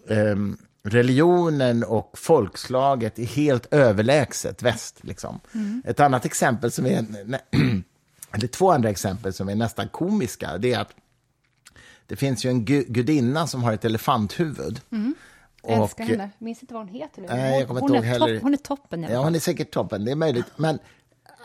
eh, 0.08 0.36
religionen 0.82 1.84
och 1.84 2.10
folkslaget 2.18 3.18
är 3.18 3.24
helt 3.24 3.66
överlägset 3.70 4.62
väst. 4.62 4.98
Liksom. 5.00 5.40
Mm. 5.54 5.82
Ett 5.86 6.00
annat 6.00 6.24
exempel 6.24 6.70
som 6.70 6.86
är, 6.86 7.06
eller 8.32 8.46
två 8.46 8.70
andra 8.70 8.90
exempel 8.90 9.32
som 9.32 9.48
är 9.48 9.54
nästan 9.54 9.88
komiska, 9.88 10.58
det 10.58 10.72
är 10.72 10.80
att 10.80 10.90
det 12.06 12.16
finns 12.16 12.44
ju 12.44 12.50
en 12.50 12.64
gudinna 12.64 13.46
som 13.46 13.62
har 13.62 13.72
ett 13.72 13.84
elefanthuvud. 13.84 14.80
Mm. 14.90 15.14
Jag 15.68 15.82
älskar 15.82 16.04
henne. 16.04 16.30
Minns 16.38 16.62
inte 16.62 16.74
vad 16.74 16.82
hon 16.82 16.94
heter 16.94 17.22
nu. 17.22 17.28
Nej, 17.28 17.60
jag 17.60 17.66
hon, 17.66 17.80
hon, 17.80 17.94
är 17.94 18.02
heller. 18.02 18.34
Topp, 18.34 18.42
hon 18.42 18.52
är 18.52 18.58
toppen. 18.58 19.02
Ja, 19.02 19.22
hon 19.22 19.34
är 19.34 19.38
säkert 19.38 19.70
toppen. 19.70 20.04
Det 20.04 20.10
är 20.10 20.16
möjligt. 20.16 20.46
Men 20.56 20.78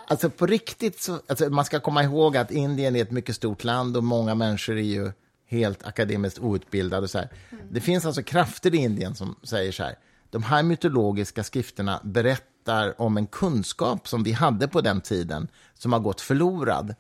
alltså, 0.08 0.30
på 0.30 0.46
riktigt, 0.46 1.02
så, 1.02 1.20
alltså, 1.28 1.50
man 1.50 1.66
ska 1.66 1.80
komma 1.80 2.04
ihåg 2.04 2.38
att 2.38 2.52
Indien 2.52 2.96
är 2.96 3.02
ett 3.02 3.12
mycket 3.12 3.36
stort 3.36 3.64
land 3.64 3.98
och 3.98 4.04
många 4.04 4.36
människor 4.36 4.78
är 4.78 4.82
ju 4.82 5.12
helt 5.48 5.86
akademiskt 5.86 6.40
outbildade. 6.40 7.08
Så 7.08 7.18
mm. 7.18 7.30
Det 7.72 7.82
finns 7.82 8.06
alltså 8.06 8.24
krafter 8.24 8.76
i 8.76 8.78
Indien 8.78 9.16
som 9.16 9.36
säger 9.44 9.72
så 9.72 9.84
här, 9.84 9.96
de 10.30 10.44
här 10.44 10.64
mytologiska 10.64 11.44
skrifterna 11.44 12.00
berättar 12.04 13.02
om 13.02 13.18
en 13.18 13.28
kunskap 13.28 14.08
som 14.08 14.24
vi 14.24 14.32
hade 14.32 14.68
på 14.68 14.82
den 14.82 15.02
tiden, 15.02 15.48
som 15.74 15.94
har 15.94 16.00
gått 16.00 16.22
förlorad 16.22 16.96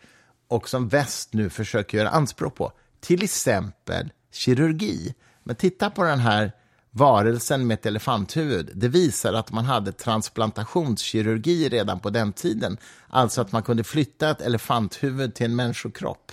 och 0.48 0.70
som 0.70 0.88
väst 0.88 1.34
nu 1.34 1.50
försöker 1.50 1.98
göra 1.98 2.10
anspråk 2.10 2.56
på. 2.56 2.72
Till 3.00 3.24
exempel 3.24 4.10
kirurgi. 4.32 5.14
Men 5.44 5.56
titta 5.56 5.90
på 5.90 6.04
den 6.04 6.20
här 6.20 6.52
varelsen 6.92 7.68
med 7.68 7.74
ett 7.74 7.86
elefanthuvud, 7.86 8.72
det 8.74 8.88
visar 8.88 9.34
att 9.34 9.52
man 9.52 9.66
hade 9.66 9.92
transplantationskirurgi 9.92 11.70
redan 11.70 12.00
på 12.00 12.10
den 12.10 12.34
tiden. 12.34 12.78
Alltså 13.08 13.42
att 13.42 13.52
man 13.52 13.64
kunde 13.64 13.84
flytta 13.84 14.30
ett 14.30 14.42
elefanthuvud 14.42 15.36
till 15.36 15.46
en 15.46 15.56
människokropp. 15.56 16.32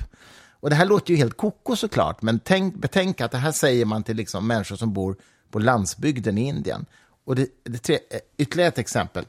Och 0.61 0.71
det 0.71 0.77
här 0.77 0.87
låter 0.87 1.11
ju 1.11 1.17
helt 1.17 1.37
koko 1.37 1.77
såklart, 1.77 2.23
men 2.23 2.39
tänk, 2.39 2.75
betänk 2.75 3.21
att 3.21 3.31
det 3.31 3.39
här 3.39 3.53
säger 3.53 3.85
man 3.85 4.03
till 4.03 4.17
liksom 4.17 4.47
människor 4.47 4.77
som 4.77 4.93
bor 4.93 5.17
på 5.51 5.59
landsbygden 5.59 6.39
i 6.39 6.49
Indien. 6.49 6.87
Och 7.25 7.37
det, 7.37 7.49
det 7.65 7.79
tre, 7.79 7.99
eh, 8.11 8.19
ytterligare 8.37 8.69
ett 8.69 8.79
exempel. 8.79 9.25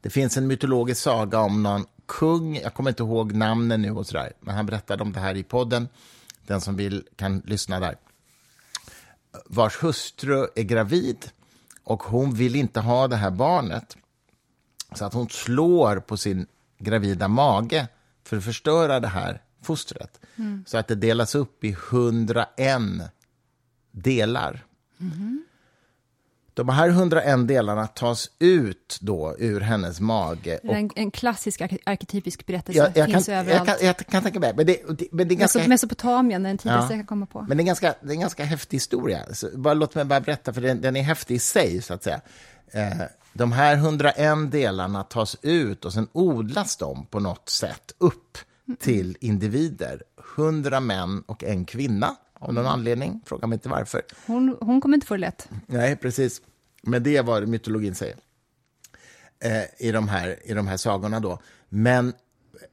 Det 0.00 0.10
finns 0.10 0.36
en 0.36 0.46
mytologisk 0.46 1.02
saga 1.02 1.38
om 1.38 1.62
någon 1.62 1.84
kung, 2.06 2.56
jag 2.56 2.74
kommer 2.74 2.90
inte 2.90 3.02
ihåg 3.02 3.32
namnen 3.32 3.82
nu 3.82 3.90
och 3.90 4.06
sådär, 4.06 4.32
men 4.40 4.54
han 4.54 4.66
berättade 4.66 5.02
om 5.02 5.12
det 5.12 5.20
här 5.20 5.34
i 5.34 5.42
podden. 5.42 5.88
Den 6.46 6.60
som 6.60 6.76
vill 6.76 7.04
kan 7.16 7.42
lyssna 7.44 7.80
där 7.80 7.96
vars 9.46 9.82
hustru 9.82 10.46
är 10.54 10.62
gravid 10.62 11.30
och 11.84 12.02
hon 12.02 12.34
vill 12.34 12.56
inte 12.56 12.80
ha 12.80 13.08
det 13.08 13.16
här 13.16 13.30
barnet. 13.30 13.96
Så 14.94 15.04
att 15.04 15.14
hon 15.14 15.28
slår 15.28 16.00
på 16.00 16.16
sin 16.16 16.46
gravida 16.78 17.28
mage 17.28 17.88
för 18.24 18.36
att 18.36 18.44
förstöra 18.44 19.00
det 19.00 19.08
här 19.08 19.42
fostret. 19.62 20.20
Mm. 20.36 20.64
Så 20.66 20.78
att 20.78 20.88
det 20.88 20.94
delas 20.94 21.34
upp 21.34 21.64
i 21.64 21.76
101 21.90 22.80
delar. 23.90 24.64
Mm. 25.00 25.45
De 26.56 26.68
här 26.68 26.88
101 26.88 27.48
delarna 27.48 27.86
tas 27.86 28.30
ut 28.38 28.98
då 29.00 29.36
ur 29.38 29.60
hennes 29.60 30.00
mage. 30.00 30.58
Och, 30.62 30.74
en, 30.74 30.90
en 30.96 31.10
klassisk 31.10 31.60
arketypisk 31.60 32.46
berättelse, 32.46 32.78
jag, 32.78 32.96
jag 32.96 33.06
finns 33.06 33.26
kan, 33.26 33.34
överallt. 33.34 33.68
Jag 33.68 33.78
kan, 33.78 33.86
jag 33.86 33.96
kan 33.96 34.22
tänka 34.22 34.40
mig, 34.40 34.52
men 34.56 34.66
det, 34.66 34.78
men 35.12 35.28
det 35.28 35.34
är 35.34 35.36
ganska... 35.36 35.68
Mesopotamien 35.68 36.46
är 36.46 36.50
den 36.50 36.58
tidigaste 36.58 36.92
ja, 36.92 36.96
jag 36.96 36.98
kan 36.98 37.06
komma 37.06 37.26
på. 37.26 37.46
Men 37.48 37.56
det 37.56 37.62
är, 37.62 37.64
ganska, 37.64 37.94
det 38.00 38.08
är 38.08 38.12
en 38.12 38.20
ganska 38.20 38.44
häftig 38.44 38.76
historia. 38.76 39.34
Så 39.34 39.48
bara, 39.54 39.74
låt 39.74 39.94
mig 39.94 40.04
bara 40.04 40.20
berätta, 40.20 40.52
för 40.52 40.60
den, 40.60 40.80
den 40.80 40.96
är 40.96 41.02
häftig 41.02 41.34
i 41.34 41.38
sig, 41.38 41.82
så 41.82 41.94
att 41.94 42.02
säga. 42.02 42.20
Eh, 42.70 43.06
de 43.32 43.52
här 43.52 43.74
101 43.74 44.52
delarna 44.52 45.02
tas 45.02 45.36
ut 45.42 45.84
och 45.84 45.92
sen 45.92 46.08
odlas 46.12 46.76
de 46.76 47.06
på 47.06 47.20
något 47.20 47.48
sätt 47.48 47.94
upp 47.98 48.38
till 48.78 49.16
individer. 49.20 50.02
100 50.36 50.80
män 50.80 51.22
och 51.26 51.44
en 51.44 51.64
kvinna 51.64 52.16
av 52.38 52.54
någon 52.54 52.66
anledning. 52.66 53.20
Fråga 53.24 53.46
mig 53.46 53.56
inte 53.56 53.68
varför. 53.68 54.02
Hon, 54.26 54.56
hon 54.60 54.80
kommer 54.80 54.94
inte 54.94 55.06
få 55.06 55.14
det 55.14 55.20
lätt. 55.20 55.48
Nej, 55.66 55.96
precis. 55.96 56.42
Men 56.82 57.02
det 57.02 57.16
är 57.16 57.22
vad 57.22 57.48
mytologin 57.48 57.94
säger 57.94 58.16
eh, 59.44 59.86
i, 59.86 59.92
de 59.92 60.08
här, 60.08 60.36
i 60.44 60.54
de 60.54 60.66
här 60.66 60.76
sagorna. 60.76 61.20
Då. 61.20 61.38
Men 61.68 62.12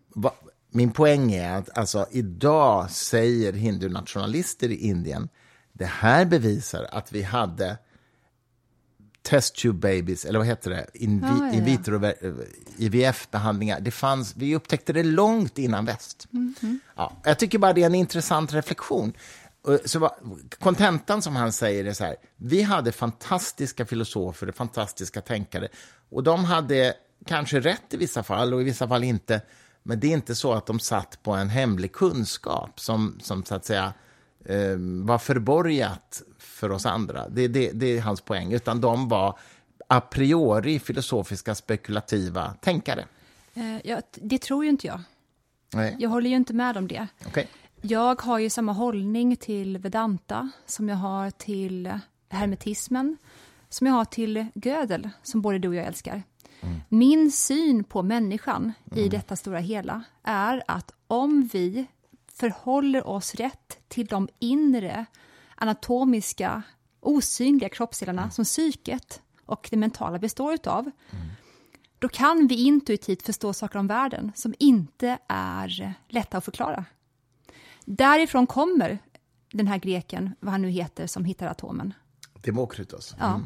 va, 0.09 0.33
min 0.69 0.91
poäng 0.91 1.31
är 1.31 1.57
att 1.57 1.77
alltså, 1.77 2.07
idag 2.11 2.91
säger 2.91 3.53
hindunationalister 3.53 4.69
i 4.69 4.75
Indien 4.75 5.29
det 5.73 5.85
här 5.85 6.25
bevisar 6.25 6.87
att 6.91 7.11
vi 7.11 7.21
hade 7.21 7.77
test 9.21 9.55
tube 9.55 9.95
babies, 9.95 10.25
eller 10.25 10.39
vad 10.39 10.47
heter 10.47 10.69
det, 10.69 10.87
in, 10.93 11.21
ja, 11.21 11.47
ja, 11.47 11.53
in 11.53 11.65
vitro 11.65 12.01
IVF-behandlingar. 12.77 13.79
Det 13.79 13.91
fanns, 13.91 14.35
vi 14.35 14.55
upptäckte 14.55 14.93
det 14.93 15.03
långt 15.03 15.57
innan 15.57 15.85
väst. 15.85 16.27
Mm 16.33 16.55
-hmm. 16.59 16.79
ja, 16.95 17.13
jag 17.23 17.39
tycker 17.39 17.57
bara 17.57 17.73
det 17.73 17.81
är 17.81 17.85
en 17.85 17.95
intressant 17.95 18.53
reflektion. 18.53 19.13
Så 19.85 20.09
kontentan 20.59 21.21
som 21.21 21.35
han 21.35 21.51
säger 21.51 21.85
är 21.85 21.93
så 21.93 22.03
här, 22.03 22.15
vi 22.37 22.61
hade 22.61 22.91
fantastiska 22.91 23.85
filosofer, 23.85 24.51
fantastiska 24.51 25.21
tänkare, 25.21 25.67
och 26.09 26.23
de 26.23 26.45
hade 26.45 26.93
kanske 27.25 27.59
rätt 27.59 27.93
i 27.93 27.97
vissa 27.97 28.23
fall 28.23 28.53
och 28.53 28.61
i 28.61 28.63
vissa 28.63 28.87
fall 28.87 29.03
inte, 29.03 29.41
men 29.83 29.99
det 29.99 30.07
är 30.07 30.11
inte 30.11 30.35
så 30.35 30.53
att 30.53 30.65
de 30.65 30.79
satt 30.79 31.23
på 31.23 31.31
en 31.31 31.49
hemlig 31.49 31.91
kunskap 31.91 32.79
som, 32.79 33.19
som 33.21 33.43
så 33.43 33.55
att 33.55 33.65
säga 33.65 33.93
eh, 34.45 34.77
var 35.03 35.17
förborgat 35.17 36.21
för 36.37 36.71
oss 36.71 36.85
andra. 36.85 37.29
Det, 37.29 37.47
det, 37.47 37.71
det 37.71 37.97
är 37.97 38.01
hans 38.01 38.21
poäng, 38.21 38.53
utan 38.53 38.81
de 38.81 39.09
var 39.09 39.39
a 39.87 40.01
priori 40.01 40.79
filosofiska 40.79 41.55
spekulativa 41.55 42.53
tänkare. 42.61 43.05
Eh, 43.53 43.77
ja, 43.83 44.01
det 44.13 44.41
tror 44.41 44.63
ju 44.63 44.69
inte 44.69 44.87
jag. 44.87 45.01
Nej. 45.73 45.95
Jag 45.99 46.09
håller 46.09 46.29
ju 46.29 46.35
inte 46.35 46.53
med 46.53 46.77
om 46.77 46.87
det. 46.87 47.07
Okay. 47.27 47.45
Jag 47.85 48.21
har 48.21 48.39
ju 48.39 48.49
samma 48.49 48.71
hållning 48.73 49.35
till 49.35 49.77
Vedanta 49.77 50.49
som 50.65 50.89
jag 50.89 50.95
har 50.95 51.31
till 51.31 51.99
hermetismen, 52.29 53.17
som 53.69 53.87
jag 53.87 53.93
har 53.93 54.05
till 54.05 54.45
Gödel, 54.55 55.09
som 55.23 55.41
både 55.41 55.59
du 55.59 55.67
och 55.67 55.75
jag 55.75 55.85
älskar. 55.85 56.23
Mm. 56.61 56.81
Min 56.89 57.31
syn 57.31 57.83
på 57.83 58.03
människan 58.03 58.73
mm. 58.91 59.05
i 59.05 59.09
detta 59.09 59.35
stora 59.35 59.59
hela 59.59 60.03
är 60.23 60.63
att 60.67 60.91
om 61.07 61.49
vi 61.53 61.85
förhåller 62.33 63.07
oss 63.07 63.35
rätt 63.35 63.79
till 63.87 64.05
de 64.05 64.27
inre 64.39 65.05
anatomiska, 65.55 66.63
osynliga 66.99 67.69
kroppsdelarna 67.69 68.21
mm. 68.21 68.31
som 68.31 68.45
psyket 68.45 69.21
och 69.45 69.67
det 69.71 69.77
mentala 69.77 70.19
består 70.19 70.53
utav, 70.53 70.81
mm. 70.81 71.25
då 71.99 72.09
kan 72.09 72.47
vi 72.47 72.55
intuitivt 72.55 73.21
förstå 73.21 73.53
saker 73.53 73.79
om 73.79 73.87
världen 73.87 74.31
som 74.35 74.53
inte 74.59 75.17
är 75.27 75.93
lätta 76.07 76.37
att 76.37 76.45
förklara. 76.45 76.85
Därifrån 77.85 78.47
kommer 78.47 78.99
den 79.51 79.67
här 79.67 79.77
greken, 79.77 80.35
vad 80.39 80.51
han 80.51 80.61
nu 80.61 80.69
heter, 80.69 81.07
som 81.07 81.25
hittar 81.25 81.47
atomen. 81.47 81.93
Demokritos. 82.33 83.13
Mm. 83.13 83.25
Ja. 83.29 83.41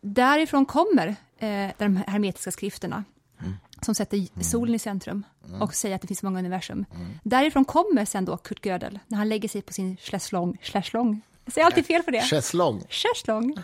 Därifrån 0.00 0.66
kommer 0.66 1.16
eh, 1.38 1.70
de 1.78 2.02
hermetiska 2.06 2.50
skrifterna 2.50 3.04
mm. 3.40 3.54
som 3.80 3.94
sätter 3.94 4.16
mm. 4.16 4.28
solen 4.42 4.74
i 4.74 4.78
centrum 4.78 5.24
mm. 5.48 5.62
och 5.62 5.74
säger 5.74 5.94
att 5.94 6.00
det 6.00 6.06
finns 6.06 6.22
många 6.22 6.38
universum. 6.38 6.84
Mm. 6.94 7.08
Därifrån 7.22 7.64
kommer 7.64 8.04
sen 8.04 8.24
då 8.24 8.36
Kurt 8.36 8.66
Gödel 8.66 8.98
när 9.06 9.18
han 9.18 9.28
lägger 9.28 9.48
sig 9.48 9.62
på 9.62 9.72
sin 9.72 9.96
schäslong. 9.96 10.58
schäslong. 10.62 11.20
Jag 11.44 11.54
säger 11.54 11.66
alltid 11.66 11.86
fel 11.86 12.02
för 12.02 12.12
det. 12.12 12.22
Schäslong. 12.22 12.82
Schäslong. 12.90 13.56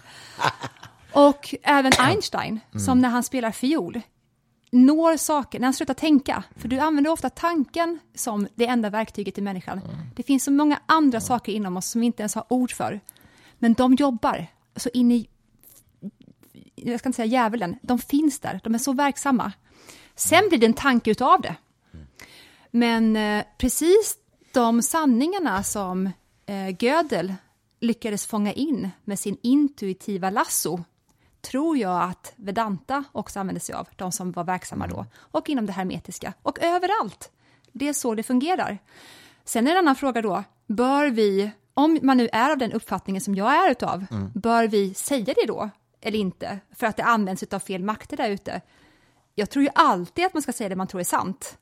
och 1.13 1.55
även 1.63 1.93
Einstein, 1.99 2.61
som 2.87 3.01
när 3.01 3.09
han 3.09 3.23
spelar 3.23 3.51
fiol 3.51 4.01
når 4.71 5.17
saker, 5.17 5.61
när 5.61 5.67
han 5.67 5.75
slutar 5.75 5.95
tänka, 5.95 6.45
för 6.57 6.69
du 6.69 6.79
använder 6.79 7.11
ofta 7.11 7.31
tanken 7.31 7.99
som 8.15 8.49
det 8.55 8.67
enda 8.67 8.91
verktyget 8.91 9.39
i 9.39 9.41
människan. 9.41 9.79
Mm. 9.79 9.97
Det 10.17 10.23
finns 10.23 10.45
så 10.45 10.51
många 10.51 10.81
andra 10.87 11.17
mm. 11.17 11.27
saker 11.27 11.53
inom 11.53 11.77
oss 11.77 11.87
som 11.87 12.01
vi 12.01 12.07
inte 12.07 12.23
ens 12.23 12.35
har 12.35 12.45
ord 12.49 12.73
för, 12.73 13.01
men 13.59 13.75
de 13.75 13.95
jobbar 13.95 14.47
så 14.77 14.89
in 14.93 15.13
i, 15.13 15.29
jag 16.75 17.01
ska 17.01 17.09
inte 17.09 17.17
säga 17.17 17.27
djävulen, 17.27 17.77
de 17.83 17.99
finns 17.99 18.41
där, 18.41 18.61
de 18.65 18.75
är 18.75 18.79
så 18.79 18.93
verksamma. 18.93 19.53
Sen 20.15 20.49
blir 20.49 20.59
det 20.59 20.67
en 20.67 20.75
tanke 20.75 21.11
utav 21.11 21.41
det. 21.41 21.57
Men 22.71 23.17
eh, 23.17 23.45
precis 23.59 24.17
de 24.53 24.83
sanningarna 24.83 25.63
som 25.63 26.11
eh, 26.47 26.85
Gödel 26.85 27.35
lyckades 27.81 28.27
fånga 28.27 28.53
in 28.53 28.91
med 29.05 29.19
sin 29.19 29.37
intuitiva 29.43 30.31
lasso 30.31 30.85
tror 31.51 31.79
jag 31.79 32.03
att 32.03 32.33
Vedanta 32.37 33.05
också 33.13 33.41
använde 33.41 33.61
sig 33.61 33.75
av, 33.75 33.89
de 33.97 34.13
som 34.13 34.33
var 34.33 34.45
verksamma 34.45 34.87
då, 34.87 35.07
och 35.17 35.49
inom 35.49 35.67
det 35.67 35.73
hermetiska, 35.73 36.33
och 36.43 36.59
överallt. 36.63 37.31
Det 37.73 37.89
är 37.89 37.93
så 37.93 38.15
det 38.15 38.23
fungerar. 38.23 38.79
Sen 39.45 39.67
är 39.67 39.71
en 39.71 39.77
annan 39.77 39.97
fråga 39.97 40.23
då, 40.23 40.45
bör 40.67 41.11
vi, 41.11 41.51
om 41.75 41.99
man 42.03 42.17
nu 42.17 42.29
är 42.33 42.51
av 42.51 42.59
den 42.59 42.73
uppfattningen 42.73 43.21
som 43.21 43.35
jag 43.35 43.67
är 43.67 43.71
utav, 43.71 44.07
mm. 44.11 44.31
bör 44.35 44.69
vi 44.69 44.95
säga 44.95 45.35
det 45.37 45.47
då, 45.47 45.71
eller 46.01 46.19
inte, 46.19 46.59
för 46.75 46.87
att 46.87 46.97
det 46.97 47.05
används 47.05 47.43
av 47.43 47.59
fel 47.59 47.83
makter 47.83 48.17
där 48.17 48.31
ute? 48.31 48.61
Jag 49.35 49.51
tror 49.51 49.63
ju 49.63 49.71
alltid 49.75 50.27
att 50.27 50.35
man 50.35 50.43
ska 50.43 50.53
säga 50.53 50.69
det 50.69 50.77
man 50.77 50.87
tror 50.87 51.01
är 51.01 51.05
sant. 51.05 51.59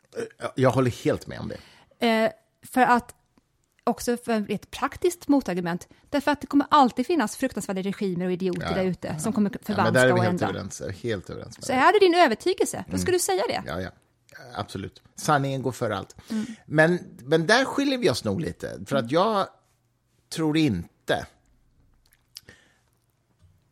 Jag 0.54 0.70
håller 0.70 1.04
helt 1.04 1.26
med 1.26 1.40
om 1.40 1.48
det. 1.48 1.58
Eh, 2.08 2.30
för 2.62 2.80
att 2.80 3.14
också 3.84 4.16
för 4.16 4.50
ett 4.50 4.70
praktiskt 4.70 5.28
motargument. 5.28 5.88
Därför 6.10 6.30
att 6.30 6.40
det 6.40 6.46
kommer 6.46 6.66
alltid 6.70 7.06
finnas 7.06 7.36
fruktansvärda 7.36 7.82
regimer 7.82 8.26
och 8.26 8.32
idioter 8.32 8.66
ja, 8.70 8.74
där 8.74 8.84
ute 8.84 9.08
ja. 9.08 9.18
som 9.18 9.32
kommer 9.32 9.56
förvanska 9.62 10.08
ja, 10.08 10.14
och 10.14 10.24
ändra. 10.24 10.48
Överens, 10.48 10.82
helt 11.02 11.30
överens 11.30 11.66
Så 11.66 11.72
är 11.72 11.92
det 11.92 12.06
din 12.06 12.14
övertygelse, 12.14 12.84
då 12.90 12.98
ska 12.98 13.08
mm. 13.08 13.12
du 13.12 13.18
säga 13.18 13.42
det. 13.48 13.62
Ja, 13.66 13.80
ja. 13.80 13.90
Absolut. 14.54 15.02
Sanningen 15.16 15.62
går 15.62 15.72
för 15.72 15.90
allt. 15.90 16.16
Mm. 16.30 16.46
Men, 16.66 16.98
men 17.18 17.46
där 17.46 17.64
skiljer 17.64 17.98
vi 17.98 18.10
oss 18.10 18.24
nog 18.24 18.40
lite. 18.40 18.80
För 18.86 18.96
att 18.96 19.10
jag 19.10 19.46
tror 20.28 20.56
inte 20.56 21.26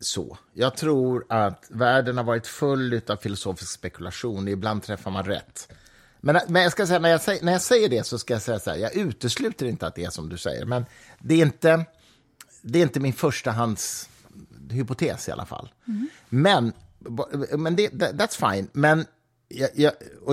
så. 0.00 0.38
Jag 0.52 0.76
tror 0.76 1.26
att 1.28 1.66
världen 1.70 2.16
har 2.16 2.24
varit 2.24 2.46
full 2.46 3.00
av 3.06 3.16
filosofisk 3.16 3.72
spekulation. 3.72 4.48
Ibland 4.48 4.82
träffar 4.82 5.10
man 5.10 5.24
rätt. 5.24 5.72
Men, 6.24 6.40
men 6.48 6.62
jag 6.62 6.72
ska 6.72 6.86
säga, 6.86 6.98
när, 6.98 7.08
jag 7.08 7.20
säger, 7.20 7.44
när 7.44 7.52
jag 7.52 7.60
säger 7.60 7.88
det 7.88 8.06
så 8.06 8.18
ska 8.18 8.34
jag 8.34 8.42
säga 8.42 8.58
så 8.58 8.70
här, 8.70 8.76
jag 8.76 8.94
utesluter 8.94 9.66
inte 9.66 9.86
att 9.86 9.94
det 9.94 10.04
är 10.04 10.10
som 10.10 10.28
du 10.28 10.38
säger, 10.38 10.64
men 10.64 10.86
det 11.18 11.34
är 11.34 11.42
inte, 11.42 11.84
det 12.62 12.78
är 12.78 12.82
inte 12.82 13.00
min 13.00 13.12
förstahands 13.12 14.08
hypotes 14.70 15.28
i 15.28 15.32
alla 15.32 15.46
fall. 15.46 15.72
Mm. 15.88 16.08
Men, 16.28 16.72
men 17.58 17.76
det, 17.76 17.88
that's 17.88 18.52
fine. 18.52 18.68
Men 18.72 19.04
jag, 19.48 19.70
jag, 19.74 19.92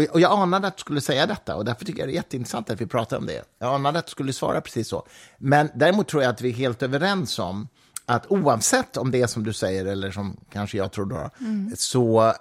och 0.09 0.19
jag 0.19 0.31
anade 0.31 0.67
att 0.67 0.77
du 0.77 0.81
skulle 0.81 1.01
säga 1.01 1.25
detta 1.25 1.55
och 1.55 1.65
därför 1.65 1.85
tycker 1.85 1.99
jag 1.99 2.09
det 2.09 2.13
är 2.13 2.15
jätteintressant 2.15 2.69
att 2.69 2.81
vi 2.81 2.85
pratar 2.85 3.17
om 3.17 3.25
det. 3.25 3.43
Jag 3.59 3.73
anade 3.73 3.99
att 3.99 4.05
du 4.05 4.11
skulle 4.11 4.33
svara 4.33 4.61
precis 4.61 4.87
så. 4.87 5.07
Men 5.37 5.69
däremot 5.75 6.07
tror 6.07 6.23
jag 6.23 6.29
att 6.29 6.41
vi 6.41 6.49
är 6.49 6.53
helt 6.53 6.83
överens 6.83 7.39
om 7.39 7.67
att 8.05 8.31
oavsett 8.31 8.97
om 8.97 9.11
det 9.11 9.21
är 9.21 9.27
som 9.27 9.43
du 9.43 9.53
säger 9.53 9.85
eller 9.85 10.11
som 10.11 10.37
kanske 10.51 10.77
jag 10.77 10.91
tror 10.91 11.05
då, 11.05 11.29
mm. 11.39 11.71
så 11.75 12.33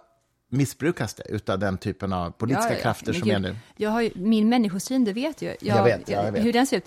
missbrukas 0.49 1.15
det 1.15 1.49
av 1.49 1.59
den 1.59 1.79
typen 1.79 2.13
av 2.13 2.31
politiska 2.31 2.71
ja, 2.71 2.77
ja, 2.77 2.83
krafter 2.83 3.13
som 3.13 3.31
är 3.31 3.39
nu? 3.39 3.57
Jag 3.77 3.91
har 3.91 4.03
ju, 4.03 4.11
min 4.15 4.49
människosyn, 4.49 5.05
det 5.05 5.13
vet 5.13 5.43
ju. 5.43 5.47
Jag, 5.47 5.59
jag, 5.61 5.85
vet, 5.85 6.09
jag, 6.09 6.33
vet, 6.33 6.45
Hur 6.45 6.53
den 6.53 6.67
ser 6.67 6.77
ut. 6.77 6.85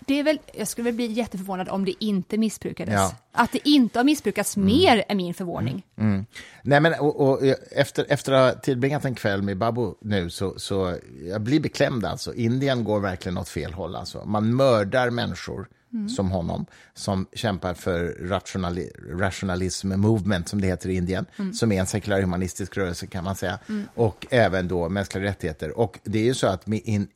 Det 0.00 0.18
är 0.18 0.22
väl, 0.22 0.38
jag 0.54 0.68
skulle 0.68 0.84
väl 0.84 0.94
bli 0.94 1.06
jätteförvånad 1.06 1.68
om 1.68 1.84
det 1.84 2.04
inte 2.04 2.38
missbrukades. 2.38 2.94
Ja. 2.94 3.14
Att 3.32 3.52
det 3.52 3.68
inte 3.68 3.98
har 3.98 4.04
missbrukats 4.04 4.56
mm. 4.56 4.66
mer 4.66 5.04
är 5.08 5.14
min 5.14 5.34
förvåning. 5.34 5.86
Mm. 5.98 6.12
Mm. 6.12 6.26
Nej, 6.62 6.80
men, 6.80 6.94
och, 7.00 7.20
och, 7.20 7.44
efter, 7.70 8.06
efter 8.08 8.32
att 8.32 8.54
ha 8.54 8.60
tillbringat 8.60 9.04
en 9.04 9.14
kväll 9.14 9.42
med 9.42 9.58
Babu 9.58 9.94
nu 10.00 10.30
så, 10.30 10.58
så 10.58 10.96
jag 11.22 11.40
blir 11.40 11.60
beklämd. 11.60 12.04
Alltså. 12.04 12.34
Indien 12.34 12.84
går 12.84 13.00
verkligen 13.00 13.38
åt 13.38 13.48
fel 13.48 13.72
håll. 13.72 13.96
Alltså. 13.96 14.24
Man 14.24 14.56
mördar 14.56 15.10
människor 15.10 15.68
mm. 15.92 16.08
som 16.08 16.30
honom, 16.30 16.66
som 16.94 17.26
kämpar 17.32 17.74
för 17.74 18.16
rationali 18.28 18.90
rationalism 19.10 19.88
movement, 19.88 20.48
som 20.48 20.60
det 20.60 20.66
heter 20.66 20.88
i 20.88 20.96
Indien, 20.96 21.26
mm. 21.38 21.52
som 21.52 21.72
är 21.72 21.80
en 21.80 21.86
sekulär 21.86 22.20
humanistisk 22.20 22.76
rörelse 22.76 23.06
kan 23.06 23.24
man 23.24 23.36
säga, 23.36 23.58
mm. 23.68 23.88
och 23.94 24.26
även 24.30 24.68
då 24.68 24.88
mänskliga 24.88 25.24
rättigheter. 25.24 25.78
Och 25.78 25.98
det 26.04 26.18
är 26.18 26.24
ju 26.24 26.34
så 26.34 26.46
att 26.46 26.68
in, 26.68 27.08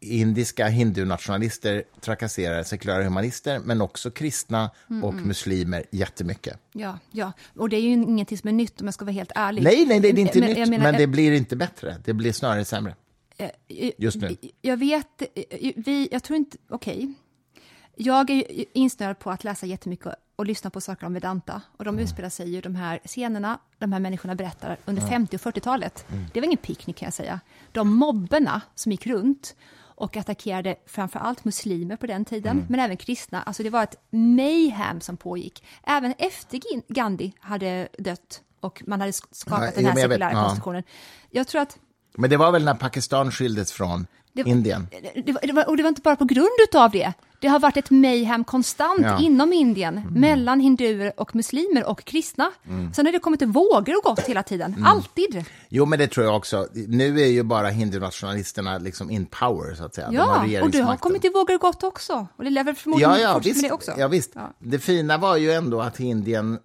indiska 0.00 0.66
hindunationalister 0.66 1.82
trakasserar 2.00 2.62
sekulära 2.62 3.04
humanister, 3.04 3.60
men 3.64 3.80
också 3.80 4.10
kristna 4.10 4.70
mm, 4.90 5.04
och 5.04 5.14
muslimer 5.14 5.84
jättemycket. 5.90 6.58
Ja, 6.72 6.98
ja, 7.10 7.32
och 7.56 7.68
det 7.68 7.76
är 7.76 7.80
ju 7.80 7.90
ingenting 7.90 8.38
som 8.38 8.48
är 8.48 8.52
nytt 8.52 8.80
om 8.80 8.86
jag 8.86 8.94
ska 8.94 9.04
vara 9.04 9.12
helt 9.12 9.32
ärlig. 9.34 9.62
Nej, 9.62 9.86
nej, 9.86 10.00
det 10.00 10.08
är 10.08 10.18
inte 10.18 10.40
men, 10.40 10.48
nytt, 10.48 10.68
menar, 10.68 10.78
men 10.78 11.00
det 11.00 11.06
blir 11.06 11.32
inte 11.32 11.56
bättre. 11.56 11.96
Det 12.04 12.12
blir 12.12 12.32
snarare 12.32 12.64
sämre. 12.64 12.94
Eh, 13.36 13.50
Just 13.98 14.16
nu. 14.16 14.36
Jag 14.62 14.76
vet, 14.76 15.22
eh, 15.34 15.72
vi, 15.76 16.08
jag 16.12 16.22
tror 16.22 16.36
inte, 16.36 16.56
okej. 16.68 16.96
Okay. 16.96 17.14
Jag 18.00 18.30
är 18.30 18.64
insnöad 18.72 19.18
på 19.18 19.30
att 19.30 19.44
läsa 19.44 19.66
jättemycket 19.66 20.14
och 20.36 20.46
lyssna 20.46 20.70
på 20.70 20.80
saker 20.80 21.06
om 21.06 21.14
Vedanta. 21.14 21.62
Och 21.76 21.84
de 21.84 21.94
mm. 21.94 22.04
utspelar 22.04 22.28
sig 22.28 22.54
ju, 22.54 22.60
de 22.60 22.74
här 22.74 23.00
scenerna, 23.04 23.58
de 23.78 23.92
här 23.92 24.00
människorna 24.00 24.34
berättar, 24.34 24.78
under 24.84 25.02
mm. 25.02 25.12
50 25.12 25.36
och 25.36 25.40
40-talet. 25.40 26.06
Mm. 26.08 26.24
Det 26.32 26.40
var 26.40 26.44
ingen 26.44 26.58
picknick 26.58 26.96
kan 26.96 27.06
jag 27.06 27.14
säga. 27.14 27.40
De 27.72 27.94
mobberna 27.94 28.60
som 28.74 28.92
gick 28.92 29.06
runt 29.06 29.56
och 29.78 30.16
attackerade 30.16 30.76
framför 30.86 31.18
allt 31.18 31.44
muslimer 31.44 31.96
på 31.96 32.06
den 32.06 32.24
tiden, 32.24 32.52
mm. 32.52 32.66
men 32.68 32.80
även 32.80 32.96
kristna. 32.96 33.42
Alltså 33.42 33.62
det 33.62 33.70
var 33.70 33.82
ett 33.82 33.96
mayhem 34.10 35.00
som 35.00 35.16
pågick. 35.16 35.64
Även 35.86 36.14
efter 36.18 36.60
Gandhi 36.92 37.32
hade 37.40 37.88
dött 37.98 38.42
och 38.60 38.82
man 38.86 39.00
hade 39.00 39.12
skapat 39.12 39.60
Nej, 39.60 39.72
den 39.74 39.86
här 39.86 39.94
sekulära 39.94 40.42
konstitutionen. 40.42 40.82
Jag 41.30 41.46
tror 41.48 41.60
att... 41.60 41.78
Men 42.16 42.30
det 42.30 42.36
var 42.36 42.52
väl 42.52 42.64
när 42.64 42.74
Pakistan 42.74 43.30
skildes 43.30 43.72
från 43.72 44.06
det, 44.32 44.50
Indien? 44.50 44.88
Det, 44.90 45.32
det, 45.42 45.52
var, 45.52 45.68
och 45.68 45.76
det 45.76 45.82
var 45.82 45.88
inte 45.88 46.02
bara 46.02 46.16
på 46.16 46.24
grund 46.24 46.74
av 46.74 46.90
det. 46.90 47.12
Det 47.40 47.48
har 47.48 47.58
varit 47.58 47.76
ett 47.76 47.90
mayhem 47.90 48.44
konstant 48.44 49.00
ja. 49.02 49.20
inom 49.20 49.52
Indien, 49.52 49.98
mm. 49.98 50.20
mellan 50.20 50.60
hinduer 50.60 51.12
och 51.16 51.34
muslimer 51.34 51.88
och 51.88 52.04
kristna. 52.04 52.50
Mm. 52.68 52.94
Sen 52.94 53.06
har 53.06 53.12
det 53.12 53.18
kommit 53.18 53.42
vågor 53.42 53.96
och 53.96 54.02
gått 54.04 54.20
hela 54.20 54.42
tiden, 54.42 54.72
mm. 54.72 54.84
alltid. 54.84 55.44
Jo, 55.68 55.86
men 55.86 55.98
det 55.98 56.08
tror 56.08 56.26
jag 56.26 56.36
också. 56.36 56.68
Nu 56.72 57.20
är 57.20 57.26
ju 57.26 57.42
bara 57.42 57.68
hindunationalisterna 57.68 58.78
liksom 58.78 59.10
in 59.10 59.26
power, 59.26 59.74
så 59.74 59.84
att 59.84 59.94
säga. 59.94 60.08
Ja, 60.12 60.62
och 60.62 60.70
det 60.70 60.80
har 60.80 60.96
kommit 60.96 61.24
i 61.24 61.28
vågor 61.28 61.54
och 61.54 61.60
gått 61.60 61.82
också. 61.82 62.26
Och 62.36 62.44
det 62.44 62.50
lever 62.50 62.72
förmodligen 62.72 63.12
ja, 63.12 63.18
ja, 63.18 63.38
visst, 63.38 63.62
det 63.62 63.70
också. 63.70 63.92
Ja, 63.98 64.08
visst. 64.08 64.30
Ja. 64.34 64.52
Det 64.58 64.78
fina 64.78 65.18
var 65.18 65.36
ju 65.36 65.52
ändå 65.52 65.80
att 65.80 66.00
Indien 66.00 66.58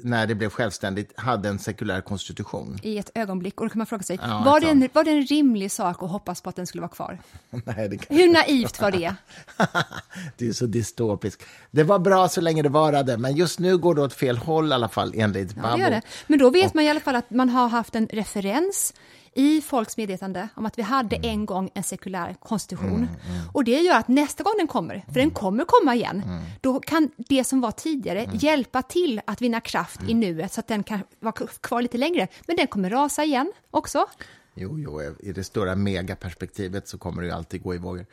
när 0.00 0.26
det 0.26 0.34
blev 0.34 0.50
självständigt, 0.50 1.12
hade 1.16 1.48
en 1.48 1.58
sekulär 1.58 2.00
konstitution. 2.00 2.78
I 2.82 2.98
ett 2.98 3.10
ögonblick. 3.14 3.60
Och 3.60 3.66
då 3.66 3.70
kan 3.70 3.78
man 3.78 3.86
fråga 3.86 4.02
sig, 4.02 4.18
ja, 4.22 4.42
var, 4.44 4.60
det 4.60 4.68
en, 4.68 4.88
var 4.92 5.04
det 5.04 5.10
en 5.10 5.22
rimlig 5.22 5.70
sak 5.70 6.02
att 6.02 6.10
hoppas 6.10 6.40
på 6.40 6.50
att 6.50 6.56
den 6.56 6.66
skulle 6.66 6.80
vara 6.80 6.90
kvar? 6.90 7.18
Nej, 7.50 7.88
det 7.88 7.98
kan... 7.98 8.16
Hur 8.16 8.32
naivt 8.32 8.80
var 8.80 8.90
det? 8.90 9.14
du 10.36 10.48
är 10.48 10.52
så 10.52 10.66
dystopisk. 10.66 11.40
Det 11.70 11.82
var 11.82 11.98
bra 11.98 12.28
så 12.28 12.40
länge 12.40 12.62
det 12.62 12.68
varade, 12.68 13.16
men 13.16 13.36
just 13.36 13.58
nu 13.58 13.78
går 13.78 13.94
det 13.94 14.02
åt 14.02 14.14
fel 14.14 14.38
håll 14.38 14.70
i 14.70 14.74
alla 14.74 14.88
fall, 14.88 15.12
enligt 15.16 15.56
ja, 15.62 15.76
Det 15.76 15.90
det. 15.90 16.02
Men 16.26 16.38
då 16.38 16.50
vet 16.50 16.70
och... 16.70 16.74
man 16.74 16.84
i 16.84 16.90
alla 16.90 17.00
fall 17.00 17.16
att 17.16 17.30
man 17.30 17.48
har 17.48 17.68
haft 17.68 17.94
en 17.94 18.06
referens 18.06 18.94
i 19.34 19.60
folks 19.60 19.96
medvetande 19.96 20.48
om 20.56 20.66
att 20.66 20.78
vi 20.78 20.82
hade 20.82 21.16
mm. 21.16 21.30
en 21.30 21.46
gång 21.46 21.70
en 21.74 21.82
sekulär 21.82 22.36
konstitution. 22.40 22.88
Mm, 22.88 23.02
mm. 23.04 23.48
Och 23.52 23.64
det 23.64 23.80
gör 23.80 23.98
att 23.98 24.08
nästa 24.08 24.42
gång 24.42 24.54
den 24.58 24.66
kommer, 24.66 25.04
för 25.06 25.14
den 25.14 25.22
mm. 25.22 25.34
kommer 25.34 25.64
komma 25.64 25.94
igen, 25.94 26.22
mm. 26.26 26.42
då 26.60 26.80
kan 26.80 27.10
det 27.16 27.44
som 27.44 27.60
var 27.60 27.72
tidigare 27.72 28.24
mm. 28.24 28.36
hjälpa 28.36 28.82
till 28.82 29.20
att 29.24 29.40
vinna 29.40 29.60
kraft 29.60 30.00
i 30.08 30.14
nuet 30.14 30.52
så 30.52 30.60
att 30.60 30.68
den 30.68 30.82
kan 30.82 31.00
vara 31.20 31.32
kvar 31.32 31.82
lite 31.82 31.98
längre. 31.98 32.28
Men 32.46 32.56
den 32.56 32.66
kommer 32.66 32.90
rasa 32.90 33.24
igen 33.24 33.52
också. 33.70 34.06
Jo, 34.54 34.78
jo, 34.78 35.02
i 35.18 35.32
det 35.32 35.44
stora 35.44 35.74
megaperspektivet 35.74 36.88
så 36.88 36.98
kommer 36.98 37.22
det 37.22 37.28
ju 37.28 37.34
alltid 37.34 37.62
gå 37.62 37.74
i 37.74 37.78
vågor. 37.78 38.06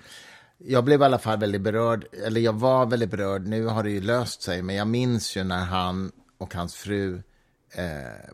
Jag 0.57 0.83
blev 0.83 1.01
i 1.01 1.05
alla 1.05 1.19
fall 1.19 1.39
väldigt 1.39 1.61
berörd, 1.61 2.05
eller 2.25 2.41
jag 2.41 2.53
var 2.53 2.85
väldigt 2.85 3.11
berörd, 3.11 3.47
nu 3.47 3.65
har 3.65 3.83
det 3.83 3.91
ju 3.91 4.01
löst 4.01 4.41
sig, 4.41 4.61
men 4.61 4.75
jag 4.75 4.87
minns 4.87 5.37
ju 5.37 5.43
när 5.43 5.65
han 5.65 6.11
och 6.37 6.53
hans 6.53 6.75
fru 6.75 7.21
eh, 7.75 8.29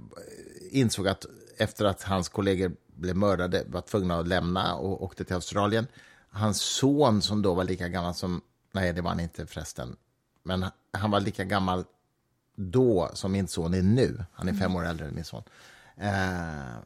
insåg 0.71 1.07
att 1.07 1.25
efter 1.57 1.85
att 1.85 2.03
hans 2.03 2.29
kollegor 2.29 2.71
blev 2.95 3.15
mördade 3.15 3.63
var 3.67 3.81
tvungna 3.81 4.19
att 4.19 4.27
lämna 4.27 4.75
och 4.75 5.03
åkte 5.03 5.23
till 5.23 5.35
Australien. 5.35 5.87
Hans 6.29 6.61
son, 6.61 7.21
som 7.21 7.41
då 7.41 7.53
var 7.53 7.63
lika 7.63 7.87
gammal 7.87 8.13
som... 8.13 8.41
Nej, 8.71 8.93
det 8.93 9.01
var 9.01 9.09
han 9.09 9.19
inte 9.19 9.45
förresten. 9.45 9.95
Men 10.43 10.65
han 10.91 11.11
var 11.11 11.19
lika 11.19 11.43
gammal 11.43 11.83
då 12.55 13.09
som 13.13 13.31
min 13.31 13.47
son 13.47 13.73
är 13.73 13.81
nu. 13.81 14.25
Han 14.33 14.47
är 14.47 14.53
fem 14.53 14.75
år 14.75 14.85
äldre 14.85 15.07
än 15.07 15.15
min 15.15 15.23
son. 15.23 15.43
Eh, 15.97 16.79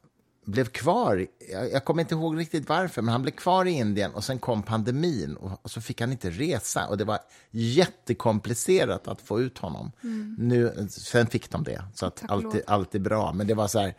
blev 0.45 0.65
kvar. 0.65 1.28
Jag, 1.51 1.72
jag 1.72 1.86
kommer 1.86 2.01
inte 2.01 2.15
ihåg 2.15 2.39
riktigt 2.39 2.70
varför, 2.70 3.01
men 3.01 3.11
han 3.11 3.22
blev 3.22 3.32
kvar 3.32 3.65
i 3.65 3.72
Indien 3.72 4.13
och 4.13 4.24
sen 4.24 4.39
kom 4.39 4.63
pandemin 4.63 5.36
och, 5.36 5.59
och 5.61 5.72
så 5.72 5.82
fick 5.82 6.01
han 6.01 6.11
inte 6.11 6.30
resa. 6.30 6.88
Och 6.88 6.97
Det 6.97 7.03
var 7.03 7.20
jättekomplicerat 7.51 9.07
att 9.07 9.22
få 9.22 9.41
ut 9.41 9.57
honom. 9.57 9.91
Mm. 10.03 10.36
Nu, 10.39 10.88
sen 10.89 11.28
fick 11.28 11.49
de 11.49 11.63
det, 11.63 11.84
så 11.95 12.05
att 12.05 12.24
allt, 12.28 12.55
allt 12.67 12.95
är 12.95 12.99
bra. 12.99 13.34
Men 13.34 13.47
det 13.47 13.53
var 13.53 13.67
så 13.67 13.80
här 13.80 13.95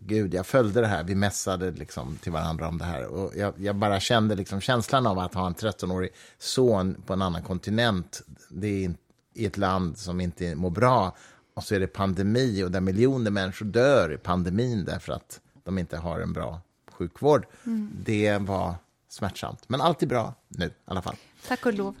gud, 0.00 0.34
jag 0.34 0.46
följde 0.46 0.80
det 0.80 0.86
här. 0.86 1.04
Vi 1.04 1.14
mässade 1.14 1.70
liksom 1.70 2.16
till 2.16 2.32
varandra 2.32 2.68
om 2.68 2.78
det 2.78 2.84
här. 2.84 3.06
Och 3.06 3.32
jag, 3.36 3.54
jag 3.56 3.76
bara 3.76 4.00
kände 4.00 4.34
liksom 4.34 4.60
känslan 4.60 5.06
av 5.06 5.18
att 5.18 5.34
ha 5.34 5.46
en 5.46 5.54
13-årig 5.54 6.10
son 6.38 7.02
på 7.06 7.12
en 7.12 7.22
annan 7.22 7.42
kontinent. 7.42 8.22
Det 8.50 8.84
är 8.84 8.94
i 9.34 9.46
ett 9.46 9.56
land 9.56 9.98
som 9.98 10.20
inte 10.20 10.54
mår 10.54 10.70
bra. 10.70 11.16
Och 11.54 11.64
så 11.64 11.74
är 11.74 11.80
det 11.80 11.86
pandemi 11.86 12.64
och 12.64 12.70
där 12.70 12.80
miljoner 12.80 13.30
människor 13.30 13.66
dör 13.66 14.12
i 14.12 14.16
pandemin 14.16 14.84
därför 14.84 15.12
att 15.12 15.40
de 15.64 15.78
inte 15.78 15.96
har 15.96 16.20
en 16.20 16.32
bra 16.32 16.60
sjukvård. 16.92 17.46
Mm. 17.66 17.90
Det 18.04 18.38
var 18.38 18.74
smärtsamt. 19.08 19.68
Men 19.68 19.80
allt 19.80 20.02
är 20.02 20.06
bra 20.06 20.34
nu 20.48 20.66
i 20.66 20.70
alla 20.84 21.02
fall. 21.02 21.16
Tack 21.48 21.66
och 21.66 21.74
lov. 21.74 21.94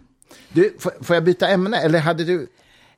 Du, 0.52 0.76
får, 0.78 0.92
får 1.00 1.16
jag 1.16 1.24
byta 1.24 1.48
ämne? 1.48 1.76
Eller 1.76 1.98
hade 1.98 2.24
du 2.24 2.48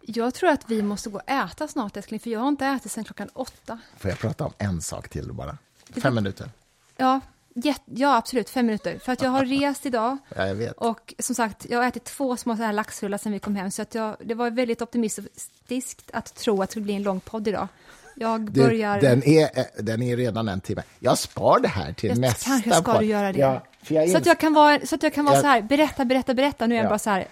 jag 0.03 0.35
tror 0.35 0.51
att 0.51 0.71
vi 0.71 0.83
måste 0.83 1.11
gå 1.11 1.19
och 1.19 1.31
äta 1.31 1.69
snart, 1.69 1.97
älskling, 1.97 2.21
för 2.21 2.31
jag 2.31 2.41
har 2.41 2.49
inte 2.49 2.67
ätit 2.67 2.93
sedan 2.93 3.05
klockan 3.05 3.29
åtta. 3.35 3.79
Får 3.97 4.11
jag 4.11 4.19
prata 4.19 4.45
om 4.45 4.53
en 4.59 4.81
sak 4.81 5.09
till 5.09 5.33
bara? 5.33 5.59
Fem 6.03 6.15
minuter. 6.15 6.51
Ja, 6.97 7.21
Ja, 7.85 8.17
absolut, 8.17 8.51
fem 8.51 8.67
minuter. 8.67 8.99
För 8.99 9.13
att 9.13 9.23
jag 9.23 9.31
har 9.31 9.45
rest 9.61 9.87
idag. 9.87 10.19
Ja, 10.37 10.47
jag 10.47 10.55
vet. 10.55 10.73
Och 10.73 11.15
som 11.19 11.35
sagt, 11.35 11.67
jag 11.71 11.79
har 11.79 11.87
ätit 11.89 12.05
två 12.05 12.37
små 12.37 12.57
så 12.57 12.63
här 12.63 12.73
laxrullar 12.73 13.19
sen 13.19 13.33
vi 13.33 13.39
kom 13.39 13.57
hem. 13.57 13.71
Så 13.71 13.83
att 13.83 13.95
jag, 13.95 14.17
det 14.25 14.35
var 14.35 14.51
väldigt 14.51 14.83
optimistiskt 14.83 16.11
att 16.13 16.35
tro 16.35 16.63
att 16.63 16.69
det 16.69 16.73
skulle 16.73 16.85
bli 16.85 16.95
en 16.95 17.03
lång 17.03 17.21
podd 17.21 17.49
idag. 17.49 17.69
Jag 18.15 18.53
börjar... 18.53 19.01
Du, 19.01 19.07
den, 19.09 19.23
är, 19.25 19.59
eh, 19.59 19.65
den 19.79 20.03
är 20.03 20.17
redan 20.17 20.49
en 20.49 20.61
timme. 20.61 20.83
Jag 20.99 21.19
spar 21.19 21.61
det 21.61 21.69
här 21.69 21.93
till 21.93 22.09
jag 22.09 22.19
nästa 22.19 22.45
Kanske 22.45 22.71
ska 22.71 22.93
podd. 22.93 23.01
du 23.01 23.07
göra 23.07 23.33
det. 23.33 23.39
Ja, 23.39 24.07
så, 24.09 24.17
att 24.17 24.27
jag 24.27 24.39
kan 24.39 24.55
vara, 24.55 24.87
så 24.87 24.95
att 24.95 25.03
jag 25.03 25.15
kan 25.15 25.25
vara 25.25 25.35
jag... 25.35 25.43
så 25.43 25.49
här, 25.49 25.63
berätta, 25.63 26.05
berätta, 26.05 26.35
berätta. 26.35 26.67
Nu 26.67 26.75
är 26.75 26.79
jag 26.79 26.85
Ja. 26.85 26.89
bara 26.89 26.99
så 26.99 27.11
här, 27.11 27.27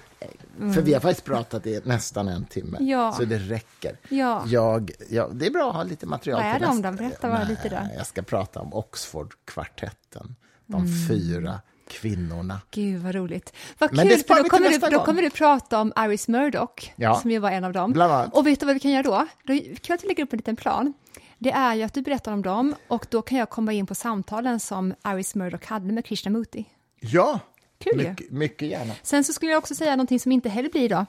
Mm. 0.59 0.75
För 0.75 0.83
vi 0.83 0.93
har 0.93 1.01
faktiskt 1.01 1.25
pratat 1.27 1.67
i 1.67 1.81
nästan 1.85 2.29
en 2.29 2.45
timme, 2.45 2.79
Ja. 2.81 3.13
så 3.13 3.25
det 3.25 3.39
räcker. 3.39 3.97
Ja. 4.09 4.43
Jag, 4.47 4.91
ja, 5.11 5.29
det 5.33 5.47
är 5.47 5.51
bra 5.51 5.69
att 5.71 5.77
ha 5.77 5.83
lite 5.83 6.07
material 6.07 6.43
Vad 6.43 6.55
är 6.55 6.61
det 6.61 6.67
om 6.67 6.83
då? 6.83 6.93
Berätta 6.93 7.29
bara 7.29 7.45
lite 7.45 7.69
då. 7.69 7.79
Jag 7.97 8.07
ska 8.07 8.23
prata 8.23 8.61
om 8.61 8.75
Oxfordkvartetten, 8.75 10.35
de 10.67 10.83
Mm. 10.83 11.09
fyra 11.09 11.61
kvinnorna. 11.89 12.61
Gud 12.71 13.03
vad 13.03 13.15
roligt. 13.15 13.53
Vad 13.79 13.97
Men 13.97 14.09
kul, 14.09 14.19
för 14.19 14.43
då 14.43 14.49
kommer, 14.49 14.71
du, 14.71 14.79
då 14.79 15.05
kommer 15.05 15.23
du 15.23 15.31
prata 15.31 15.81
om 15.81 15.93
Iris 15.99 16.29
Murdoch, 16.29 16.93
Ja. 16.97 17.15
som 17.21 17.31
ju 17.31 17.39
var 17.39 17.51
en 17.51 17.65
av 17.65 17.73
dem. 17.73 18.29
Och 18.33 18.47
vet 18.47 18.61
du 18.61 18.67
vad 18.67 18.75
vi 18.75 18.81
kan 18.81 18.91
göra 18.91 19.03
då? 19.03 19.27
då 19.45 19.61
kan 19.83 19.99
vi 20.03 20.09
lägger 20.09 20.23
upp 20.23 20.33
en 20.33 20.37
liten 20.37 20.57
plan. 20.57 20.93
Det 21.39 21.51
är 21.51 21.75
ju 21.75 21.83
att 21.83 21.95
du 21.95 22.03
berättar 22.03 22.33
om 22.33 22.43
dem 22.43 22.75
och 22.89 23.07
då 23.11 23.23
kan 23.23 23.39
jag 23.39 23.51
komma 23.51 23.73
in 23.73 23.87
på 23.87 23.95
samtalen 23.95 24.61
som 24.61 24.95
Iris 25.07 25.35
Murdoch 25.35 25.67
hade 25.67 25.93
med 25.93 26.05
Krishnamurti. 26.05 26.65
Ja, 27.01 27.41
Kul 27.79 27.97
mycket, 27.97 28.31
mycket 28.31 28.69
gärna. 28.69 28.95
Sen 29.03 29.25
så 29.25 29.33
skulle 29.33 29.51
jag 29.53 29.59
också 29.59 29.75
säga 29.75 29.91
någonting 29.91 30.21
som 30.21 30.33
inte 30.33 30.49
heller 30.49 30.69
blir 30.71 30.83
idag. 30.83 31.07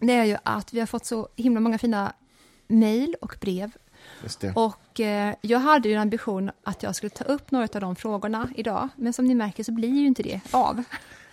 Det 0.00 0.12
är 0.12 0.24
ju 0.24 0.36
att 0.42 0.72
vi 0.74 0.80
har 0.80 0.86
fått 0.86 1.06
så 1.06 1.28
himla 1.36 1.60
många 1.60 1.78
fina 1.78 2.12
mejl 2.66 3.16
och 3.20 3.36
brev. 3.40 3.70
Det. 4.40 4.52
Och 4.56 5.00
eh, 5.00 5.34
jag 5.40 5.58
hade 5.58 5.88
ju 5.88 5.94
en 5.94 6.00
ambition 6.00 6.50
att 6.64 6.82
jag 6.82 6.96
skulle 6.96 7.10
ta 7.10 7.24
upp 7.24 7.50
några 7.50 7.68
av 7.74 7.80
de 7.80 7.96
frågorna 7.96 8.48
idag. 8.56 8.88
Men 8.96 9.12
som 9.12 9.24
ni 9.24 9.34
märker 9.34 9.64
så 9.64 9.72
blir 9.72 9.88
ju 9.88 10.06
inte 10.06 10.22
det 10.22 10.40
av. 10.50 10.82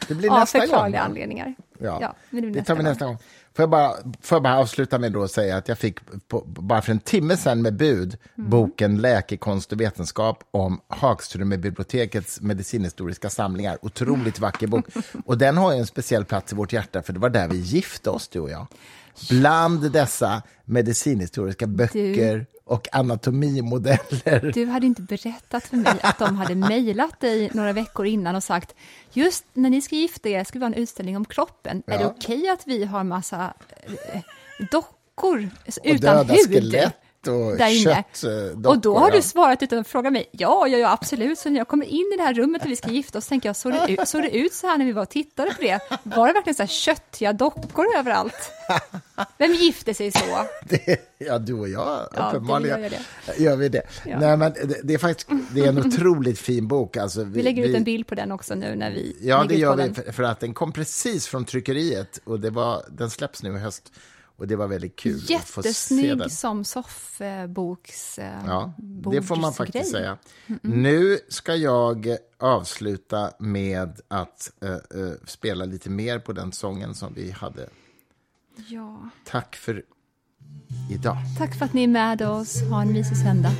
Det 0.07 0.15
blir 0.15 0.31
Av 0.31 0.39
nästa 0.39 0.57
gång. 0.59 0.67
förklarliga 0.67 1.01
anledningar. 1.01 1.55
Ja, 1.79 2.15
men 2.29 2.41
blir 2.41 2.51
det 2.51 2.63
tar 2.63 2.75
vi 2.75 2.83
nästa 2.83 3.05
gång. 3.05 3.17
Får 3.55 3.63
jag, 3.63 3.69
bara, 3.69 3.93
får 4.21 4.35
jag 4.35 4.43
bara 4.43 4.57
avsluta 4.57 4.99
med 4.99 5.11
då 5.11 5.23
att 5.23 5.31
säga 5.31 5.57
att 5.57 5.67
jag 5.67 5.77
fick 5.77 5.99
på, 6.27 6.43
bara 6.45 6.81
för 6.81 6.91
en 6.91 6.99
timme 6.99 7.37
sedan 7.37 7.61
med 7.61 7.75
bud 7.75 8.17
Mm. 8.37 8.49
boken 8.49 8.97
Läkekonst 8.97 9.71
och 9.71 9.81
vetenskap 9.81 10.43
om 10.51 10.81
Hagströmerbibliotekets 10.87 12.41
medicinhistoriska 12.41 13.29
samlingar. 13.29 13.77
Otroligt 13.81 14.39
vacker 14.39 14.67
bok. 14.67 14.85
Och 15.25 15.37
den 15.37 15.57
har 15.57 15.73
ju 15.73 15.79
en 15.79 15.85
speciell 15.85 16.25
plats 16.25 16.53
i 16.53 16.55
vårt 16.55 16.73
hjärta, 16.73 17.01
för 17.01 17.13
det 17.13 17.19
var 17.19 17.29
där 17.29 17.47
vi 17.47 17.57
gifte 17.57 18.09
oss, 18.09 18.27
du 18.27 18.39
och 18.39 18.49
jag. 18.49 18.67
Bland 19.29 19.91
dessa 19.91 20.41
medicinhistoriska 20.65 21.67
böcker 21.67 22.45
och 22.65 22.87
anatomimodeller. 22.91 24.51
Du 24.53 24.65
hade 24.65 24.85
inte 24.85 25.01
berättat 25.01 25.63
för 25.63 25.77
mig 25.77 25.99
att 26.03 26.19
de 26.19 26.35
hade 26.37 26.55
mejlat 26.55 27.19
dig 27.19 27.49
några 27.53 27.73
veckor 27.73 28.05
innan 28.05 28.35
och 28.35 28.43
sagt 28.43 28.75
just 29.13 29.45
när 29.53 29.69
ni 29.69 29.81
ska 29.81 29.95
gifta 29.95 30.29
er 30.29 30.43
ska 30.43 30.59
vi 30.59 30.65
ha 30.65 30.67
en 30.73 30.73
utställning 30.81 31.17
om 31.17 31.25
kroppen. 31.25 31.83
Är 31.87 31.97
det 31.97 32.03
Ja. 32.03 32.13
okej 32.17 32.49
att 32.49 32.61
vi 32.67 32.85
har 32.85 33.03
massa 33.03 33.53
eh, 34.13 34.21
dockor 34.71 35.49
utan 35.83 36.29
hud? 36.29 36.37
skelett 36.49 36.93
och 37.27 37.57
där 37.57 37.81
inne. 37.81 38.03
köttdockor. 38.13 38.67
Och 38.69 38.79
då 38.79 38.97
har 38.97 39.11
du 39.11 39.21
svarat 39.21 39.63
utan 39.63 39.79
att 39.79 39.87
fråga 39.87 40.11
mig. 40.11 40.29
Ja, 40.31 40.67
ja, 40.67 40.77
ja, 40.77 40.91
absolut. 40.91 41.39
Så 41.39 41.49
när 41.49 41.57
jag 41.57 41.67
kommer 41.67 41.85
in 41.85 42.11
i 42.13 42.17
det 42.17 42.23
här 42.23 42.33
rummet 42.33 42.61
där 42.61 42.69
vi 42.69 42.75
ska 42.75 42.89
gifta 42.89 43.17
oss, 43.17 43.27
tänker 43.27 43.49
jag, 43.49 43.55
såg 43.55 43.71
det, 43.73 43.91
ut, 43.91 44.07
såg 44.07 44.21
det 44.21 44.37
ut 44.37 44.53
så 44.53 44.67
här 44.67 44.77
när 44.77 44.85
vi 44.85 44.91
var 44.91 45.01
och 45.01 45.09
tittade 45.09 45.53
på 45.53 45.61
det? 45.61 45.79
Var 46.03 46.27
det 46.27 46.33
verkligen 46.33 46.55
så 46.55 46.63
här 46.63 46.67
köttiga 46.67 47.33
dockor 47.33 47.85
överallt? 47.97 48.51
Vem 49.37 49.53
gifter 49.53 49.93
sig 49.93 50.11
så? 50.11 50.19
Det, 50.69 50.97
ja, 51.17 51.37
du 51.39 51.53
och 51.53 51.69
jag, 51.69 52.07
Ja, 52.15 52.29
uppenbarligen. 52.29 52.81
vi 52.81 52.89
gör 53.37 53.49
Gör 53.49 53.55
vi 53.55 53.69
det. 53.69 53.81
Ja. 54.05 54.19
Nej, 54.19 54.37
men 54.37 54.53
det, 54.53 54.81
det 54.83 54.93
är 54.93 54.97
faktiskt 54.97 55.29
det 55.51 55.61
är 55.61 55.69
en 55.69 55.77
otroligt 55.87 56.39
fin 56.39 56.67
bok. 56.67 56.97
Alltså, 56.97 57.23
vi, 57.23 57.29
Vi 57.29 57.43
lägger 57.43 57.63
ut 57.65 57.75
en 57.75 57.83
bild 57.83 58.07
på 58.07 58.15
den 58.15 58.31
också 58.31 58.55
nu 58.55 58.75
när 58.75 58.91
vi 58.91 59.17
Ja, 59.21 59.45
det 59.49 59.55
gör 59.55 59.75
vi, 59.75 59.93
för, 59.93 60.11
för 60.11 60.23
att 60.23 60.39
den 60.39 60.53
kom 60.53 60.71
precis 60.71 61.27
från 61.27 61.45
tryckeriet 61.45 62.19
och 62.23 62.39
det 62.39 62.49
var, 62.49 62.83
den 62.89 63.09
släpps 63.09 63.43
nu 63.43 63.55
i 63.55 63.57
höst. 63.57 63.91
Och 64.39 64.47
det 64.47 64.55
var 64.55 64.67
väldigt 64.67 64.95
kul 64.95 65.15
att 65.35 65.43
få 65.45 65.61
se 65.61 65.67
Jättesnygg 65.69 66.17
den. 66.17 66.29
som 66.29 66.63
soffboks... 66.63 68.19
eh, 68.19 68.41
Ja, 68.45 68.73
det 69.11 69.21
får 69.21 69.35
man 69.35 69.53
faktiskt 69.53 69.91
säga. 69.91 70.17
Nu 70.61 71.19
ska 71.29 71.55
jag 71.55 72.07
avsluta 72.37 73.31
med 73.39 73.99
att 74.07 74.51
eh, 74.61 74.71
eh, 74.71 74.79
spela 75.25 75.65
lite 75.65 75.89
mer 75.89 76.19
på 76.19 76.33
den 76.33 76.51
sången 76.51 76.95
som 76.95 77.13
vi 77.13 77.31
hade. 77.31 77.69
Ja. 78.67 79.09
Tack 79.25 79.55
för 79.55 79.83
idag. 80.91 81.17
Tack 81.37 81.55
för 81.57 81.65
att 81.65 81.73
ni 81.73 81.83
är 81.83 81.87
med 81.87 82.21
oss. 82.21 82.61
Ha 82.69 82.81
en 82.81 82.93
mysig 82.93 83.17
söndag. 83.17 83.51